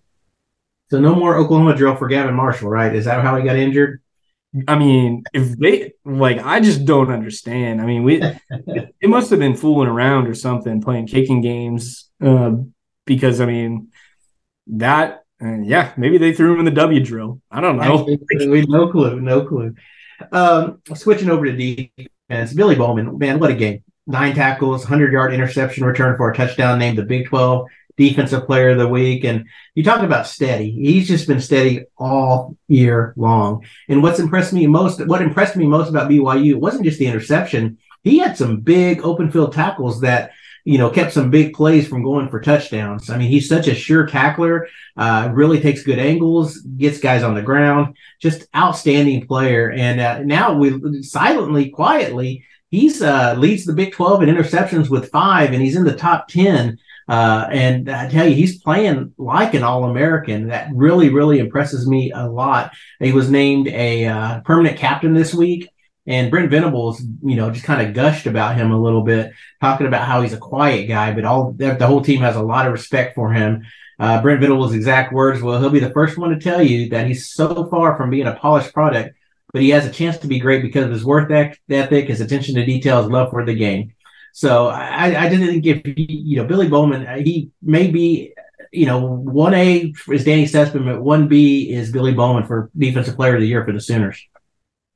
So 0.90 1.00
no 1.00 1.14
more 1.14 1.36
Oklahoma 1.36 1.76
drill 1.76 1.96
for 1.96 2.08
Gavin 2.08 2.34
Marshall, 2.34 2.70
right? 2.70 2.94
Is 2.94 3.04
that 3.04 3.22
how 3.22 3.36
he 3.36 3.44
got 3.44 3.56
injured? 3.56 4.00
I 4.66 4.78
mean, 4.78 5.24
if 5.34 5.58
they 5.58 5.92
like, 6.04 6.38
I 6.38 6.60
just 6.60 6.86
don't 6.86 7.10
understand. 7.10 7.82
I 7.82 7.86
mean, 7.86 8.02
we 8.02 8.22
it 8.50 9.08
must 9.08 9.30
have 9.30 9.38
been 9.38 9.56
fooling 9.56 9.88
around 9.88 10.26
or 10.26 10.34
something, 10.34 10.80
playing 10.80 11.06
kicking 11.06 11.42
games, 11.42 12.10
uh, 12.22 12.52
because 13.04 13.40
I 13.40 13.46
mean, 13.46 13.88
that 14.68 15.24
and 15.40 15.66
yeah, 15.66 15.92
maybe 15.96 16.16
they 16.16 16.32
threw 16.32 16.54
him 16.54 16.60
in 16.60 16.64
the 16.64 16.70
W 16.70 17.00
drill. 17.04 17.42
I 17.50 17.60
don't 17.60 17.76
know. 17.76 18.04
we 18.06 18.64
no 18.66 18.90
clue, 18.90 19.20
no 19.20 19.46
clue. 19.46 19.74
Um, 20.32 20.80
switching 20.94 21.30
over 21.30 21.44
to 21.44 21.52
defense, 21.52 22.54
Billy 22.54 22.74
Bowman, 22.74 23.18
man, 23.18 23.38
what 23.38 23.50
a 23.50 23.54
game! 23.54 23.84
Nine 24.06 24.34
tackles, 24.34 24.84
hundred 24.84 25.12
yard 25.12 25.34
interception 25.34 25.84
return 25.84 26.16
for 26.16 26.30
a 26.30 26.34
touchdown, 26.34 26.78
named 26.78 26.96
the 26.96 27.04
Big 27.04 27.26
Twelve 27.26 27.68
Defensive 27.98 28.46
Player 28.46 28.70
of 28.70 28.78
the 28.78 28.88
Week. 28.88 29.24
And 29.24 29.46
you 29.74 29.84
talk 29.84 30.02
about 30.02 30.26
steady; 30.26 30.70
he's 30.70 31.06
just 31.06 31.28
been 31.28 31.40
steady 31.40 31.84
all 31.98 32.56
year 32.68 33.12
long. 33.16 33.66
And 33.88 34.02
what's 34.02 34.20
impressed 34.20 34.54
me 34.54 34.66
most, 34.66 35.06
what 35.06 35.20
impressed 35.20 35.56
me 35.56 35.66
most 35.66 35.90
about 35.90 36.10
BYU, 36.10 36.56
wasn't 36.56 36.84
just 36.84 36.98
the 36.98 37.06
interception. 37.06 37.76
He 38.04 38.18
had 38.18 38.38
some 38.38 38.60
big 38.60 39.02
open 39.02 39.30
field 39.30 39.52
tackles 39.52 40.00
that 40.00 40.30
you 40.68 40.76
know, 40.76 40.90
kept 40.90 41.14
some 41.14 41.30
big 41.30 41.54
plays 41.54 41.88
from 41.88 42.02
going 42.02 42.28
for 42.28 42.42
touchdowns. 42.42 43.08
I 43.08 43.16
mean, 43.16 43.30
he's 43.30 43.48
such 43.48 43.68
a 43.68 43.74
sure 43.74 44.06
tackler, 44.06 44.68
uh, 44.98 45.30
really 45.32 45.60
takes 45.62 45.82
good 45.82 45.98
angles, 45.98 46.58
gets 46.58 47.00
guys 47.00 47.22
on 47.22 47.34
the 47.34 47.40
ground, 47.40 47.96
just 48.20 48.46
outstanding 48.54 49.26
player. 49.26 49.70
And 49.70 49.98
uh, 49.98 50.18
now 50.24 50.52
we 50.52 51.02
silently, 51.02 51.70
quietly, 51.70 52.44
he's 52.70 53.00
uh, 53.00 53.34
leads 53.38 53.64
the 53.64 53.72
Big 53.72 53.92
12 53.92 54.24
in 54.24 54.28
interceptions 54.28 54.90
with 54.90 55.10
five, 55.10 55.54
and 55.54 55.62
he's 55.62 55.74
in 55.74 55.84
the 55.84 55.96
top 55.96 56.28
10. 56.28 56.78
Uh, 57.08 57.48
and 57.50 57.88
I 57.88 58.08
tell 58.08 58.28
you, 58.28 58.34
he's 58.34 58.62
playing 58.62 59.14
like 59.16 59.54
an 59.54 59.62
All 59.62 59.84
American. 59.84 60.48
That 60.48 60.68
really, 60.74 61.08
really 61.08 61.38
impresses 61.38 61.88
me 61.88 62.12
a 62.12 62.28
lot. 62.28 62.72
He 63.00 63.12
was 63.12 63.30
named 63.30 63.68
a 63.68 64.06
uh, 64.06 64.40
permanent 64.40 64.76
captain 64.76 65.14
this 65.14 65.32
week. 65.32 65.70
And 66.06 66.30
Brent 66.30 66.50
Venables, 66.50 67.02
you 67.22 67.36
know, 67.36 67.50
just 67.50 67.66
kind 67.66 67.86
of 67.86 67.94
gushed 67.94 68.26
about 68.26 68.56
him 68.56 68.70
a 68.70 68.80
little 68.80 69.02
bit, 69.02 69.32
talking 69.60 69.86
about 69.86 70.06
how 70.06 70.22
he's 70.22 70.32
a 70.32 70.38
quiet 70.38 70.86
guy, 70.86 71.12
but 71.12 71.26
all 71.26 71.52
the 71.52 71.86
whole 71.86 72.00
team 72.00 72.20
has 72.20 72.34
a 72.34 72.42
lot 72.42 72.66
of 72.66 72.72
respect 72.72 73.14
for 73.14 73.30
him. 73.30 73.66
Uh, 73.98 74.22
Brent 74.22 74.40
Venables' 74.40 74.74
exact 74.74 75.12
words, 75.12 75.42
well, 75.42 75.60
he'll 75.60 75.68
be 75.68 75.80
the 75.80 75.90
first 75.90 76.16
one 76.16 76.30
to 76.30 76.38
tell 76.38 76.62
you 76.62 76.88
that 76.90 77.06
he's 77.06 77.28
so 77.28 77.68
far 77.68 77.96
from 77.96 78.08
being 78.08 78.26
a 78.26 78.36
polished 78.36 78.72
product, 78.72 79.16
but 79.52 79.60
he 79.60 79.70
has 79.70 79.84
a 79.84 79.90
chance 79.90 80.16
to 80.18 80.28
be 80.28 80.38
great 80.38 80.62
because 80.62 80.84
of 80.84 80.92
his 80.92 81.04
work 81.04 81.30
ethic, 81.30 82.08
his 82.08 82.22
attention 82.22 82.54
to 82.54 82.64
detail, 82.64 83.02
his 83.02 83.10
love 83.10 83.30
for 83.30 83.44
the 83.44 83.54
game. 83.54 83.92
So 84.38 84.68
I, 84.68 85.24
I 85.24 85.28
didn't 85.28 85.48
think 85.48 85.66
if 85.66 85.84
he, 85.84 86.06
you 86.12 86.36
know 86.36 86.44
Billy 86.44 86.68
Bowman, 86.68 87.06
uh, 87.06 87.16
he 87.16 87.50
may 87.60 87.88
be 87.88 88.34
you 88.70 88.84
know, 88.84 89.00
one 89.00 89.54
A 89.54 89.92
is 90.10 90.24
Danny 90.24 90.44
Stutsman, 90.44 90.84
but 90.84 91.02
one 91.02 91.26
B 91.26 91.72
is 91.72 91.90
Billy 91.90 92.12
Bowman 92.12 92.44
for 92.44 92.70
Defensive 92.76 93.16
Player 93.16 93.34
of 93.34 93.40
the 93.40 93.48
Year 93.48 93.64
for 93.64 93.72
the 93.72 93.80
Sooners. 93.80 94.28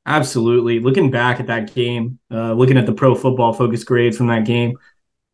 Absolutely. 0.04 0.80
Looking 0.80 1.10
back 1.10 1.40
at 1.40 1.46
that 1.46 1.74
game, 1.74 2.18
uh, 2.30 2.52
looking 2.52 2.76
at 2.76 2.86
the 2.86 2.92
pro 2.92 3.14
football 3.14 3.52
focus 3.52 3.84
grades 3.84 4.16
from 4.16 4.28
that 4.28 4.44
game, 4.44 4.76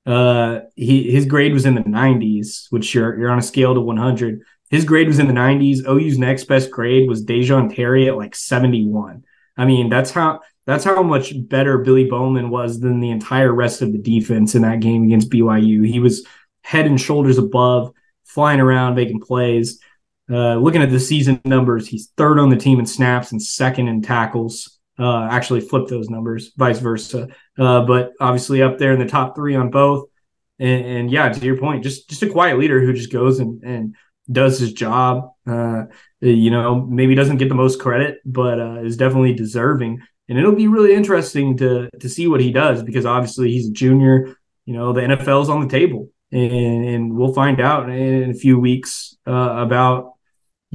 Uh, 0.06 0.60
he 0.76 1.10
his 1.10 1.26
grade 1.26 1.52
was 1.52 1.66
in 1.66 1.74
the 1.74 1.82
90s, 1.82 2.66
which 2.70 2.94
you're 2.94 3.18
you're 3.18 3.30
on 3.30 3.38
a 3.38 3.42
scale 3.42 3.74
to 3.74 3.80
100. 3.80 4.42
His 4.70 4.84
grade 4.84 5.08
was 5.08 5.18
in 5.18 5.26
the 5.28 5.34
90s. 5.34 5.84
OU's 5.86 6.18
next 6.18 6.44
best 6.44 6.70
grade 6.70 7.08
was 7.08 7.24
Dejon 7.24 7.74
Terry 7.74 8.08
at 8.08 8.16
like 8.16 8.34
71. 8.34 9.24
I 9.56 9.64
mean, 9.66 9.88
that's 9.90 10.10
how 10.12 10.40
that's 10.68 10.84
how 10.84 11.02
much 11.02 11.32
better 11.48 11.78
Billy 11.78 12.04
Bowman 12.04 12.50
was 12.50 12.78
than 12.78 13.00
the 13.00 13.08
entire 13.08 13.54
rest 13.54 13.80
of 13.80 13.90
the 13.90 13.98
defense 13.98 14.54
in 14.54 14.60
that 14.62 14.80
game 14.80 15.02
against 15.02 15.30
BYU. 15.30 15.88
He 15.88 15.98
was 15.98 16.26
head 16.60 16.84
and 16.84 17.00
shoulders 17.00 17.38
above, 17.38 17.90
flying 18.24 18.60
around, 18.60 18.94
making 18.94 19.20
plays. 19.20 19.80
Uh, 20.30 20.56
looking 20.56 20.82
at 20.82 20.90
the 20.90 21.00
season 21.00 21.40
numbers, 21.46 21.88
he's 21.88 22.12
third 22.18 22.38
on 22.38 22.50
the 22.50 22.56
team 22.56 22.78
in 22.78 22.84
snaps 22.84 23.32
and 23.32 23.42
second 23.42 23.88
in 23.88 24.02
tackles. 24.02 24.78
Uh, 24.98 25.26
actually, 25.30 25.62
flip 25.62 25.88
those 25.88 26.10
numbers, 26.10 26.52
vice 26.54 26.80
versa. 26.80 27.28
Uh, 27.58 27.86
but 27.86 28.12
obviously, 28.20 28.60
up 28.60 28.76
there 28.76 28.92
in 28.92 28.98
the 28.98 29.06
top 29.06 29.34
three 29.34 29.56
on 29.56 29.70
both. 29.70 30.10
And, 30.58 30.84
and, 30.84 31.10
yeah, 31.10 31.30
to 31.30 31.46
your 31.46 31.56
point, 31.56 31.82
just 31.82 32.10
just 32.10 32.22
a 32.22 32.28
quiet 32.28 32.58
leader 32.58 32.78
who 32.82 32.92
just 32.92 33.10
goes 33.10 33.40
and, 33.40 33.62
and 33.62 33.96
does 34.30 34.58
his 34.58 34.74
job. 34.74 35.30
Uh, 35.46 35.84
you 36.20 36.50
know, 36.50 36.78
maybe 36.78 37.14
doesn't 37.14 37.38
get 37.38 37.48
the 37.48 37.54
most 37.54 37.80
credit, 37.80 38.18
but 38.26 38.60
uh, 38.60 38.82
is 38.82 38.98
definitely 38.98 39.32
deserving. 39.32 40.02
And 40.28 40.38
it'll 40.38 40.54
be 40.54 40.68
really 40.68 40.94
interesting 40.94 41.56
to 41.58 41.88
to 42.00 42.08
see 42.08 42.26
what 42.26 42.40
he 42.40 42.52
does 42.52 42.82
because 42.82 43.06
obviously 43.06 43.50
he's 43.50 43.68
a 43.68 43.72
junior. 43.72 44.36
You 44.66 44.74
know, 44.74 44.92
the 44.92 45.00
NFL's 45.00 45.48
on 45.48 45.62
the 45.62 45.68
table, 45.68 46.10
and, 46.30 46.84
and 46.84 47.16
we'll 47.16 47.32
find 47.32 47.60
out 47.60 47.88
in 47.88 48.30
a 48.30 48.34
few 48.34 48.58
weeks 48.58 49.16
uh, 49.26 49.32
about 49.32 50.12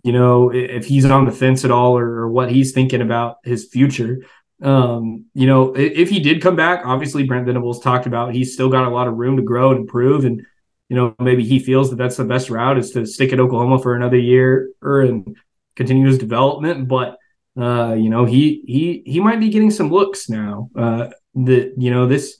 you 0.03 0.11
know 0.11 0.51
if 0.51 0.85
he's 0.85 1.05
on 1.05 1.25
the 1.25 1.31
fence 1.31 1.63
at 1.63 1.71
all 1.71 1.97
or, 1.97 2.07
or 2.21 2.29
what 2.29 2.51
he's 2.51 2.71
thinking 2.71 3.01
about 3.01 3.37
his 3.43 3.65
future. 3.65 4.25
Um, 4.61 5.25
you 5.33 5.45
know, 5.45 5.73
if 5.75 6.09
he 6.09 6.19
did 6.19 6.41
come 6.41 6.55
back, 6.55 6.85
obviously 6.85 7.23
Brent 7.23 7.45
Venables 7.45 7.81
talked 7.81 8.05
about 8.05 8.33
he's 8.33 8.53
still 8.53 8.69
got 8.69 8.87
a 8.87 8.89
lot 8.89 9.07
of 9.07 9.15
room 9.15 9.37
to 9.37 9.43
grow 9.43 9.71
and 9.71 9.81
improve, 9.81 10.25
and 10.25 10.43
you 10.89 10.95
know 10.95 11.13
maybe 11.19 11.43
he 11.43 11.59
feels 11.59 11.91
that 11.91 11.97
that's 11.97 12.17
the 12.17 12.25
best 12.25 12.49
route 12.49 12.79
is 12.79 12.91
to 12.91 13.05
stick 13.05 13.33
at 13.33 13.39
Oklahoma 13.39 13.77
for 13.77 13.95
another 13.95 14.17
year 14.17 14.71
or 14.81 15.01
and 15.01 15.37
continue 15.75 16.07
his 16.07 16.17
development. 16.17 16.87
But 16.87 17.17
uh, 17.59 17.93
you 17.93 18.09
know 18.09 18.25
he 18.25 18.63
he 18.65 19.03
he 19.05 19.19
might 19.19 19.39
be 19.39 19.49
getting 19.49 19.71
some 19.71 19.91
looks 19.91 20.29
now. 20.29 20.69
Uh, 20.75 21.09
that 21.35 21.73
you 21.77 21.91
know 21.91 22.07
this 22.07 22.37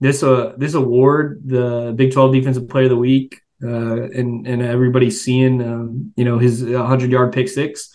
this 0.00 0.22
uh 0.22 0.54
this 0.56 0.74
award, 0.74 1.42
the 1.44 1.92
Big 1.96 2.12
Twelve 2.12 2.32
Defensive 2.32 2.68
Player 2.68 2.84
of 2.84 2.90
the 2.90 2.96
Week, 2.96 3.40
uh, 3.62 4.02
and 4.02 4.46
and 4.46 4.62
everybody's 4.62 5.22
seeing 5.22 5.62
um, 5.62 6.12
you 6.16 6.24
know 6.24 6.38
his 6.38 6.62
100 6.62 7.10
yard 7.10 7.32
pick 7.32 7.48
six 7.48 7.92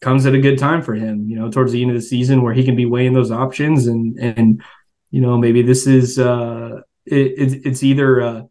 comes 0.00 0.24
at 0.24 0.34
a 0.34 0.40
good 0.40 0.58
time 0.58 0.82
for 0.82 0.94
him. 0.94 1.28
You 1.28 1.36
know, 1.36 1.50
towards 1.50 1.72
the 1.72 1.82
end 1.82 1.90
of 1.90 1.96
the 1.96 2.02
season 2.02 2.42
where 2.42 2.54
he 2.54 2.64
can 2.64 2.76
be 2.76 2.86
weighing 2.86 3.12
those 3.12 3.30
options 3.30 3.86
and 3.86 4.18
and 4.18 4.62
you 5.10 5.20
know 5.20 5.36
maybe 5.36 5.62
this 5.62 5.86
is 5.86 6.18
uh 6.18 6.80
it, 7.04 7.66
it's 7.66 7.82
either 7.82 8.20
uh 8.20 8.42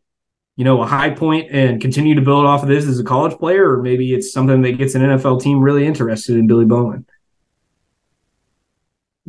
you 0.56 0.66
know 0.66 0.82
a 0.82 0.86
high 0.86 1.10
point 1.10 1.50
and 1.52 1.82
continue 1.82 2.16
to 2.16 2.22
build 2.22 2.46
off 2.46 2.64
of 2.64 2.70
this 2.70 2.86
as 2.86 3.00
a 3.00 3.04
college 3.04 3.38
player 3.38 3.72
or 3.72 3.82
maybe 3.82 4.14
it's 4.14 4.34
something 4.34 4.62
that 4.62 4.74
gets 4.74 4.94
an 4.94 5.02
NFL 5.02 5.42
team 5.42 5.62
really 5.62 5.88
interested 5.88 6.36
in 6.36 6.48
Billy 6.48 6.66
Bowman 6.66 7.06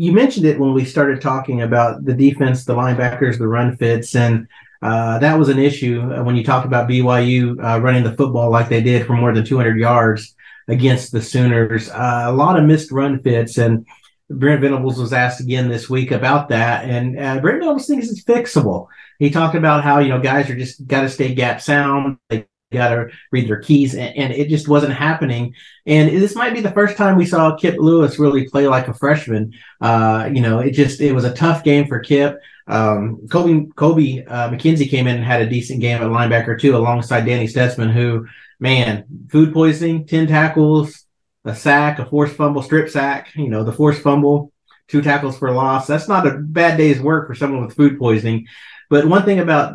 you 0.00 0.12
mentioned 0.12 0.46
it 0.46 0.58
when 0.58 0.72
we 0.72 0.86
started 0.86 1.20
talking 1.20 1.60
about 1.60 2.06
the 2.06 2.14
defense, 2.14 2.64
the 2.64 2.74
linebackers, 2.74 3.36
the 3.36 3.46
run 3.46 3.76
fits, 3.76 4.16
and 4.16 4.48
uh, 4.80 5.18
that 5.18 5.38
was 5.38 5.50
an 5.50 5.58
issue 5.58 6.00
when 6.24 6.36
you 6.36 6.42
talked 6.42 6.64
about 6.64 6.88
BYU 6.88 7.62
uh, 7.62 7.78
running 7.82 8.02
the 8.02 8.16
football 8.16 8.50
like 8.50 8.70
they 8.70 8.82
did 8.82 9.06
for 9.06 9.12
more 9.12 9.34
than 9.34 9.44
200 9.44 9.78
yards 9.78 10.34
against 10.68 11.12
the 11.12 11.20
Sooners. 11.20 11.90
Uh, 11.90 12.24
a 12.28 12.32
lot 12.32 12.58
of 12.58 12.64
missed 12.64 12.90
run 12.90 13.22
fits, 13.22 13.58
and 13.58 13.86
Brent 14.30 14.62
Venables 14.62 14.98
was 14.98 15.12
asked 15.12 15.42
again 15.42 15.68
this 15.68 15.90
week 15.90 16.12
about 16.12 16.48
that, 16.48 16.86
and 16.86 17.18
uh, 17.18 17.38
Brent 17.38 17.60
Venables 17.60 17.86
thinks 17.86 18.08
it's 18.08 18.24
fixable. 18.24 18.86
He 19.18 19.28
talked 19.28 19.54
about 19.54 19.84
how 19.84 19.98
you 19.98 20.08
know 20.08 20.18
guys 20.18 20.48
are 20.48 20.56
just 20.56 20.86
got 20.86 21.02
to 21.02 21.10
stay 21.10 21.34
gap 21.34 21.60
sound. 21.60 22.16
They 22.30 22.46
got 22.78 22.90
to 22.90 23.08
read 23.32 23.48
their 23.48 23.60
keys, 23.60 23.94
and, 23.94 24.16
and, 24.16 24.32
it 24.32 24.48
just 24.48 24.68
wasn't 24.68 24.92
happening. 24.92 25.54
And 25.86 26.08
this 26.08 26.36
might 26.36 26.54
be 26.54 26.60
the 26.60 26.70
first 26.70 26.96
time 26.96 27.16
we 27.16 27.26
saw 27.26 27.56
Kip 27.56 27.76
Lewis 27.78 28.18
really 28.18 28.48
play 28.48 28.68
like 28.68 28.88
a 28.88 28.94
freshman. 28.94 29.54
Uh, 29.80 30.30
you 30.32 30.40
know, 30.40 30.60
it 30.60 30.70
just 30.70 31.00
it 31.00 31.12
was 31.12 31.24
a 31.24 31.34
tough 31.34 31.64
game 31.64 31.86
for 31.86 31.98
Kip. 31.98 32.40
Um, 32.66 33.22
Kobie 33.26 33.68
Kobie 33.74 34.24
uh, 34.26 34.50
McKinzie 34.50 34.88
came 34.88 35.08
in 35.08 35.16
and 35.16 35.24
had 35.24 35.42
a 35.42 35.48
decent 35.48 35.80
game 35.80 36.00
at 36.00 36.08
linebacker 36.08 36.60
too, 36.60 36.76
alongside 36.76 37.26
Danny 37.26 37.46
Stutsman, 37.46 37.92
who 37.92 38.26
man, 38.60 39.04
food 39.30 39.52
poisoning, 39.52 40.06
ten 40.06 40.28
tackles, 40.28 41.04
a 41.44 41.54
sack, 41.54 41.98
a 41.98 42.06
forced 42.06 42.36
fumble, 42.36 42.62
strip 42.62 42.88
sack. 42.88 43.34
You 43.34 43.48
know, 43.48 43.64
the 43.64 43.72
forced 43.72 44.02
fumble, 44.02 44.52
two 44.86 45.02
tackles 45.02 45.38
for 45.38 45.50
loss. 45.50 45.88
That's 45.88 46.08
not 46.08 46.26
a 46.26 46.38
bad 46.38 46.76
day's 46.76 47.00
work 47.00 47.26
for 47.26 47.34
someone 47.34 47.66
with 47.66 47.76
food 47.76 47.98
poisoning. 47.98 48.46
But 48.90 49.06
one 49.06 49.24
thing 49.24 49.38
about 49.38 49.74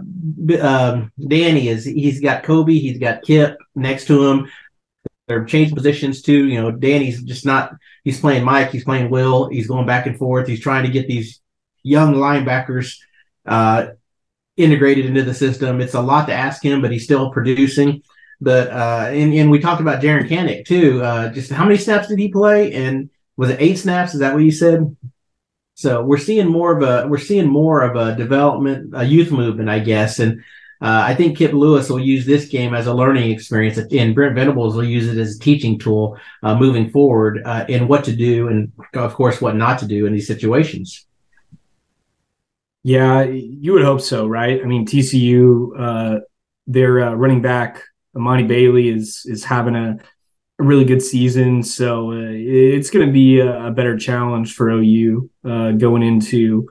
um, 0.62 1.12
Danny 1.28 1.70
is 1.70 1.86
he's 1.86 2.20
got 2.20 2.44
Kobie, 2.44 2.82
he's 2.82 3.00
got 3.00 3.24
Kip 3.24 3.58
next 3.74 4.06
to 4.08 4.28
him. 4.28 4.52
They're 5.28 5.46
changing 5.46 5.76
positions 5.76 6.22
too. 6.22 6.46
You 6.46 6.62
know, 6.62 6.72
Danny's 6.72 7.24
just 7.24 7.46
not. 7.46 7.72
He's 8.04 8.20
playing 8.20 8.44
Mike. 8.44 8.70
He's 8.70 8.84
playing 8.84 9.10
Will. 9.10 9.50
He's 9.50 9.68
going 9.68 9.88
back 9.88 10.06
and 10.06 10.18
forth. 10.18 10.48
He's 10.48 10.60
trying 10.60 10.86
to 10.86 10.92
get 10.92 11.08
these 11.08 11.42
young 11.82 12.14
linebackers 12.14 12.98
uh, 13.48 13.88
integrated 14.58 15.06
into 15.06 15.24
the 15.24 15.34
system. 15.34 15.82
It's 15.82 15.96
a 15.96 16.02
lot 16.02 16.28
to 16.28 16.34
ask 16.34 16.64
him, 16.64 16.82
but 16.82 16.92
he's 16.92 17.06
still 17.06 17.32
producing. 17.32 18.04
But 18.42 18.70
uh, 18.70 19.08
and, 19.10 19.34
and 19.34 19.50
we 19.50 19.60
talked 19.60 19.82
about 19.82 20.04
Jaren 20.04 20.28
Kanak 20.28 20.66
too. 20.66 21.02
Uh, 21.02 21.30
just 21.30 21.52
how 21.52 21.64
many 21.64 21.78
snaps 21.78 22.10
did 22.10 22.20
he 22.20 22.28
play? 22.28 22.74
And 22.74 23.10
was 23.38 23.50
it 23.50 23.62
eight 23.62 23.78
snaps? 23.78 24.14
Is 24.14 24.20
that 24.20 24.34
what 24.34 24.44
you 24.44 24.52
said? 24.52 24.96
So 25.76 26.02
we're 26.04 26.18
seeing 26.18 26.48
more 26.48 26.76
of 26.76 26.84
a 26.84 27.08
we're 27.08 27.18
seeing 27.18 27.48
more 27.48 27.82
of 27.82 27.96
a 27.96 28.16
development, 28.16 28.94
a 28.96 29.04
youth 29.04 29.30
movement, 29.32 29.70
I 29.70 29.80
guess. 29.80 30.20
And 30.20 30.40
uh, 30.82 31.04
I 31.06 31.16
think 31.16 31.38
Kip 31.38 31.54
Lewis 31.54 31.90
will 31.90 32.00
use 32.00 32.26
this 32.26 32.48
game 32.48 32.74
as 32.74 32.88
a 32.88 32.94
learning 32.94 33.32
experience, 33.32 33.78
and 33.78 34.16
Brent 34.16 34.36
Venables 34.36 34.76
will 34.76 34.84
use 34.84 35.08
it 35.08 35.18
as 35.18 35.36
a 35.36 35.40
teaching 35.40 35.78
tool 35.78 36.18
uh, 36.44 36.56
moving 36.58 36.90
forward 36.90 37.42
uh, 37.46 37.66
in 37.68 37.88
what 37.88 38.06
to 38.06 38.16
do 38.16 38.48
and, 38.48 38.72
of 38.94 39.14
course, 39.14 39.42
what 39.42 39.56
not 39.56 39.80
to 39.80 39.88
do 39.88 40.06
in 40.06 40.14
these 40.14 40.28
situations. 40.28 41.06
Yeah, 42.84 43.24
you 43.24 43.74
would 43.74 43.84
hope 43.84 44.02
so, 44.02 44.28
right? 44.28 44.62
I 44.62 44.66
mean, 44.66 44.86
TCU, 44.86 45.72
uh, 45.80 46.20
their 46.68 47.02
uh, 47.02 47.14
running 47.14 47.42
back 47.42 47.84
Emani 48.16 48.48
Bailey 48.48 48.90
is 48.90 49.24
is 49.26 49.44
having 49.44 49.76
a 49.76 49.98
a 50.60 50.64
really 50.64 50.86
good 50.86 51.02
season. 51.02 51.64
So 51.64 52.12
uh, 52.12 52.30
it's 52.32 52.90
going 52.90 53.06
to 53.06 53.12
be 53.12 53.40
a, 53.40 53.68
a, 53.68 53.72
better 53.72 53.98
challenge 53.98 54.54
for 54.54 54.70
OU 54.70 55.30
uh, 55.44 55.72
going 55.72 56.04
into 56.04 56.70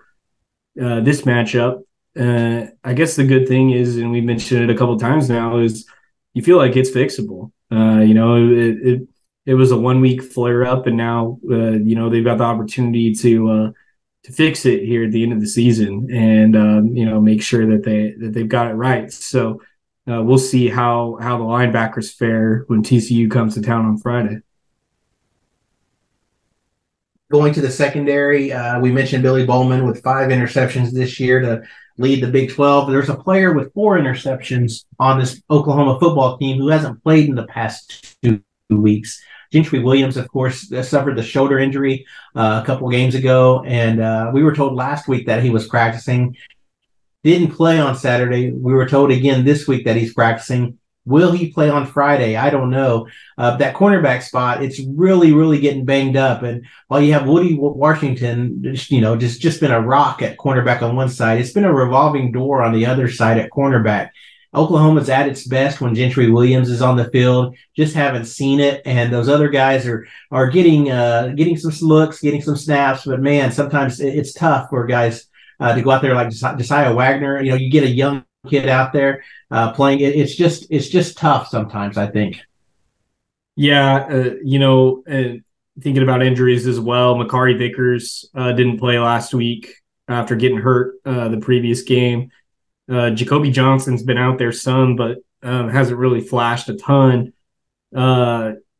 uh, 0.80 1.00
this 1.00 1.22
matchup. 1.22 1.82
Uh, 2.18 2.66
I 2.82 2.94
guess 2.94 3.16
the 3.16 3.24
good 3.24 3.48
thing 3.48 3.70
is, 3.70 3.96
and 3.96 4.10
we've 4.10 4.24
mentioned 4.24 4.62
it 4.62 4.74
a 4.74 4.78
couple 4.78 4.98
times 4.98 5.28
now, 5.28 5.58
is 5.58 5.86
you 6.32 6.42
feel 6.42 6.56
like 6.56 6.76
it's 6.76 6.90
fixable. 6.90 7.52
Uh, 7.70 8.00
you 8.00 8.14
know, 8.14 8.36
it, 8.36 8.78
it, 8.86 9.08
it 9.46 9.54
was 9.54 9.72
a 9.72 9.76
one 9.76 10.00
week 10.00 10.22
flare 10.22 10.64
up, 10.64 10.86
and 10.86 10.96
now 10.96 11.38
uh, 11.50 11.72
you 11.72 11.94
know 11.96 12.08
they've 12.08 12.24
got 12.24 12.38
the 12.38 12.44
opportunity 12.44 13.14
to 13.14 13.74
to 14.22 14.32
fix 14.32 14.64
it 14.64 14.84
here 14.84 15.04
at 15.04 15.12
the 15.12 15.22
end 15.22 15.32
of 15.32 15.40
the 15.40 15.46
season, 15.46 16.08
and 16.10 16.56
um, 16.56 16.86
you 16.96 17.04
know 17.04 17.20
make 17.20 17.42
sure 17.42 17.66
that 17.66 17.82
they 17.82 18.14
that 18.18 18.32
they've 18.32 18.48
got 18.48 18.70
it 18.70 18.74
right. 18.74 19.12
So 19.12 19.60
uh, 20.10 20.22
we'll 20.22 20.38
see 20.38 20.68
how 20.68 21.18
how 21.20 21.38
the 21.38 21.44
linebackers 21.44 22.12
fare 22.14 22.64
when 22.66 22.82
TCU 22.82 23.30
comes 23.30 23.54
to 23.54 23.62
town 23.62 23.86
on 23.86 23.98
Friday. 23.98 24.38
Going 27.30 27.54
to 27.54 27.60
the 27.60 27.70
secondary, 27.70 28.52
uh, 28.52 28.80
we 28.80 28.92
mentioned 28.92 29.22
Billy 29.22 29.46
Bowman 29.46 29.86
with 29.86 30.02
five 30.02 30.30
interceptions 30.30 30.92
this 30.92 31.18
year 31.18 31.40
to 31.40 31.62
lead 31.96 32.22
the 32.22 32.30
Big 32.30 32.52
12. 32.52 32.90
There's 32.90 33.08
a 33.08 33.16
player 33.16 33.52
with 33.52 33.72
four 33.72 33.98
interceptions 33.98 34.84
on 34.98 35.18
this 35.18 35.42
Oklahoma 35.50 35.98
football 35.98 36.36
team 36.38 36.58
who 36.58 36.68
hasn't 36.68 37.02
played 37.02 37.28
in 37.28 37.34
the 37.34 37.46
past 37.46 38.16
two 38.22 38.42
weeks. 38.68 39.22
Gentry 39.52 39.78
Williams, 39.78 40.16
of 40.16 40.28
course, 40.28 40.70
uh, 40.72 40.82
suffered 40.82 41.16
the 41.16 41.22
shoulder 41.22 41.58
injury 41.58 42.04
uh, 42.34 42.60
a 42.62 42.66
couple 42.66 42.88
games 42.90 43.14
ago, 43.14 43.62
and 43.64 44.00
uh, 44.00 44.30
we 44.34 44.42
were 44.42 44.54
told 44.54 44.74
last 44.74 45.06
week 45.08 45.26
that 45.26 45.42
he 45.42 45.50
was 45.50 45.68
practicing 45.68 46.36
didn't 47.24 47.56
play 47.56 47.80
on 47.80 47.96
Saturday. 47.96 48.52
We 48.52 48.74
were 48.74 48.88
told 48.88 49.10
again 49.10 49.44
this 49.44 49.66
week 49.66 49.86
that 49.86 49.96
he's 49.96 50.14
practicing. 50.14 50.78
Will 51.06 51.32
he 51.32 51.52
play 51.52 51.68
on 51.68 51.86
Friday? 51.86 52.36
I 52.36 52.50
don't 52.50 52.70
know. 52.70 53.08
Uh, 53.36 53.56
that 53.56 53.74
cornerback 53.74 54.22
spot, 54.22 54.62
it's 54.62 54.80
really, 54.80 55.32
really 55.32 55.58
getting 55.58 55.84
banged 55.84 56.16
up. 56.16 56.42
And 56.42 56.64
while 56.88 57.00
you 57.00 57.12
have 57.12 57.26
Woody 57.26 57.54
Washington, 57.58 58.62
you 58.88 59.00
know, 59.00 59.16
just 59.16 59.40
just 59.40 59.60
been 59.60 59.72
a 59.72 59.80
rock 59.80 60.22
at 60.22 60.38
cornerback 60.38 60.82
on 60.82 60.96
one 60.96 61.08
side, 61.08 61.40
it's 61.40 61.52
been 61.52 61.64
a 61.64 61.72
revolving 61.72 62.30
door 62.32 62.62
on 62.62 62.72
the 62.72 62.86
other 62.86 63.10
side 63.10 63.38
at 63.38 63.50
cornerback. 63.50 64.10
Oklahoma's 64.54 65.10
at 65.10 65.28
its 65.28 65.46
best 65.46 65.80
when 65.80 65.96
Gentry 65.96 66.30
Williams 66.30 66.70
is 66.70 66.80
on 66.80 66.96
the 66.96 67.10
field. 67.10 67.56
Just 67.76 67.94
haven't 67.94 68.26
seen 68.26 68.60
it, 68.60 68.82
and 68.86 69.12
those 69.12 69.28
other 69.28 69.48
guys 69.48 69.86
are 69.86 70.06
are 70.30 70.48
getting 70.48 70.90
uh, 70.90 71.32
getting 71.34 71.56
some 71.56 71.72
looks, 71.86 72.20
getting 72.20 72.42
some 72.42 72.56
snaps. 72.56 73.04
But 73.04 73.20
man, 73.20 73.50
sometimes 73.50 74.00
it's 74.00 74.32
tough 74.32 74.70
for 74.70 74.86
guys 74.86 75.26
uh, 75.60 75.74
to 75.74 75.82
go 75.82 75.90
out 75.90 76.02
there 76.02 76.14
like 76.14 76.30
Josiah 76.30 76.94
Wagner. 76.94 77.40
You 77.42 77.50
know, 77.50 77.56
you 77.56 77.70
get 77.70 77.84
a 77.84 77.90
young 77.90 78.24
kid 78.48 78.68
out 78.68 78.92
there 78.92 79.24
uh, 79.50 79.72
playing. 79.72 80.00
It, 80.00 80.16
it's 80.16 80.34
just 80.34 80.66
it's 80.70 80.88
just 80.88 81.16
tough 81.16 81.48
sometimes. 81.48 81.96
I 81.96 82.06
think. 82.06 82.40
Yeah, 83.56 84.06
uh, 84.10 84.34
you 84.42 84.58
know, 84.58 85.02
thinking 85.06 86.02
about 86.02 86.22
injuries 86.22 86.66
as 86.66 86.80
well. 86.80 87.14
Makari 87.14 87.56
Vickers 87.56 88.28
uh, 88.34 88.52
didn't 88.52 88.78
play 88.78 88.98
last 88.98 89.32
week 89.32 89.74
after 90.08 90.34
getting 90.36 90.58
hurt 90.58 90.96
uh, 91.04 91.28
the 91.28 91.38
previous 91.38 91.82
game. 91.82 92.30
Uh, 92.90 93.10
Jacoby 93.10 93.50
Johnson's 93.50 94.02
been 94.02 94.18
out 94.18 94.38
there 94.38 94.52
some, 94.52 94.96
but 94.96 95.18
um, 95.42 95.68
hasn't 95.68 95.98
really 95.98 96.20
flashed 96.20 96.68
a 96.68 96.74
ton. 96.74 97.32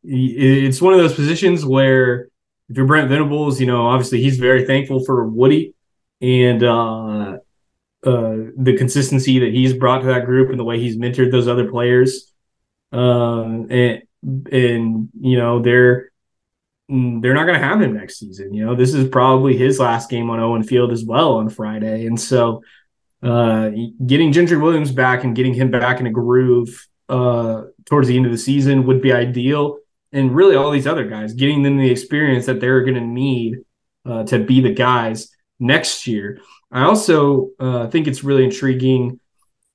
It's 0.06 0.82
one 0.82 0.92
of 0.92 0.98
those 0.98 1.14
positions 1.14 1.64
where 1.64 2.28
if 2.68 2.76
you're 2.76 2.86
Brent 2.86 3.08
Venables, 3.08 3.60
you 3.60 3.66
know, 3.66 3.86
obviously 3.86 4.20
he's 4.20 4.38
very 4.38 4.66
thankful 4.66 5.04
for 5.04 5.26
Woody 5.26 5.74
and 6.20 6.62
uh, 6.62 7.38
uh, 8.04 8.36
the 8.56 8.76
consistency 8.76 9.38
that 9.40 9.52
he's 9.52 9.72
brought 9.72 10.00
to 10.00 10.06
that 10.06 10.26
group 10.26 10.50
and 10.50 10.58
the 10.58 10.64
way 10.64 10.78
he's 10.78 10.96
mentored 10.96 11.30
those 11.30 11.48
other 11.48 11.70
players. 11.70 12.32
Um, 12.92 13.66
and 13.70 14.02
and 14.22 15.08
you 15.20 15.36
know 15.36 15.60
they're 15.60 16.10
they're 16.88 17.34
not 17.34 17.46
going 17.46 17.58
to 17.58 17.66
have 17.66 17.80
him 17.80 17.94
next 17.94 18.18
season. 18.18 18.52
You 18.52 18.66
know, 18.66 18.74
this 18.74 18.94
is 18.94 19.08
probably 19.08 19.56
his 19.56 19.80
last 19.80 20.10
game 20.10 20.28
on 20.30 20.38
Owen 20.38 20.62
Field 20.62 20.92
as 20.92 21.04
well 21.04 21.34
on 21.34 21.48
Friday, 21.48 22.06
and 22.06 22.20
so 22.20 22.62
uh, 23.22 23.70
getting 24.06 24.32
Gentry 24.32 24.58
Williams 24.58 24.92
back 24.92 25.24
and 25.24 25.34
getting 25.34 25.54
him 25.54 25.70
back 25.70 25.98
in 25.98 26.06
a 26.06 26.10
groove 26.10 26.86
uh, 27.08 27.62
towards 27.86 28.08
the 28.08 28.16
end 28.16 28.26
of 28.26 28.32
the 28.32 28.38
season 28.38 28.86
would 28.86 29.00
be 29.00 29.12
ideal. 29.12 29.78
And 30.12 30.34
really, 30.36 30.56
all 30.56 30.70
these 30.70 30.86
other 30.86 31.08
guys, 31.08 31.32
getting 31.32 31.62
them 31.62 31.78
the 31.78 31.90
experience 31.90 32.46
that 32.46 32.60
they're 32.60 32.82
going 32.82 32.94
to 32.94 33.00
need 33.00 33.60
uh, 34.04 34.24
to 34.24 34.38
be 34.38 34.60
the 34.60 34.74
guys 34.74 35.33
next 35.64 36.06
year. 36.06 36.40
I 36.70 36.82
also 36.82 37.50
uh, 37.58 37.88
think 37.88 38.06
it's 38.06 38.24
really 38.24 38.44
intriguing. 38.44 39.20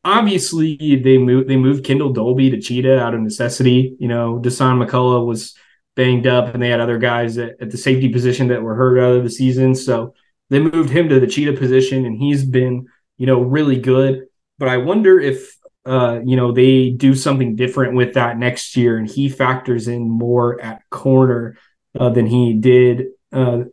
Obviously, 0.04 0.78
they 1.04 1.18
moved 1.18 1.50
they 1.50 1.58
moved 1.58 1.86
Kendel 1.86 2.14
Dolby 2.14 2.52
to 2.52 2.62
Cheetah 2.62 3.00
out 3.00 3.14
of 3.14 3.22
necessity. 3.22 3.96
You 4.00 4.08
know, 4.08 4.40
Dasan 4.40 4.84
McCullough 4.84 5.26
was 5.26 5.56
banged 5.96 6.28
up, 6.28 6.54
and 6.54 6.64
they 6.64 6.70
had 6.70 6.80
other 6.80 6.98
guys 6.98 7.38
at, 7.38 7.62
at 7.62 7.72
the 7.72 7.78
safety 7.78 8.10
position 8.10 8.48
that 8.48 8.62
were 8.62 8.76
hurt 8.76 9.00
out 9.00 9.18
of 9.18 9.24
the 9.24 9.30
season. 9.30 9.76
So 9.76 10.14
they 10.50 10.60
moved 10.60 10.90
him 10.90 11.10
to 11.10 11.20
the 11.20 11.28
Cheetah 11.28 11.54
position, 11.54 12.06
and 12.06 12.18
he's 12.18 12.46
been 12.46 12.88
you 13.18 13.26
know 13.26 13.42
really 13.42 13.80
good. 13.80 14.28
But 14.58 14.70
I 14.70 14.78
wonder 14.78 15.20
if 15.20 15.60
uh, 15.86 16.20
you 16.24 16.36
know, 16.36 16.52
they 16.52 16.92
do 16.92 17.16
something 17.16 17.56
different 17.56 17.96
with 17.96 18.14
that 18.14 18.38
next 18.38 18.76
year, 18.76 18.98
and 18.98 19.10
he 19.10 19.28
factors 19.28 19.88
in 19.88 20.10
more 20.10 20.62
at 20.62 20.88
corner 20.90 21.58
uh, 22.00 22.10
than 22.10 22.28
he 22.28 22.54
did 22.54 23.08
uh, 23.32 23.64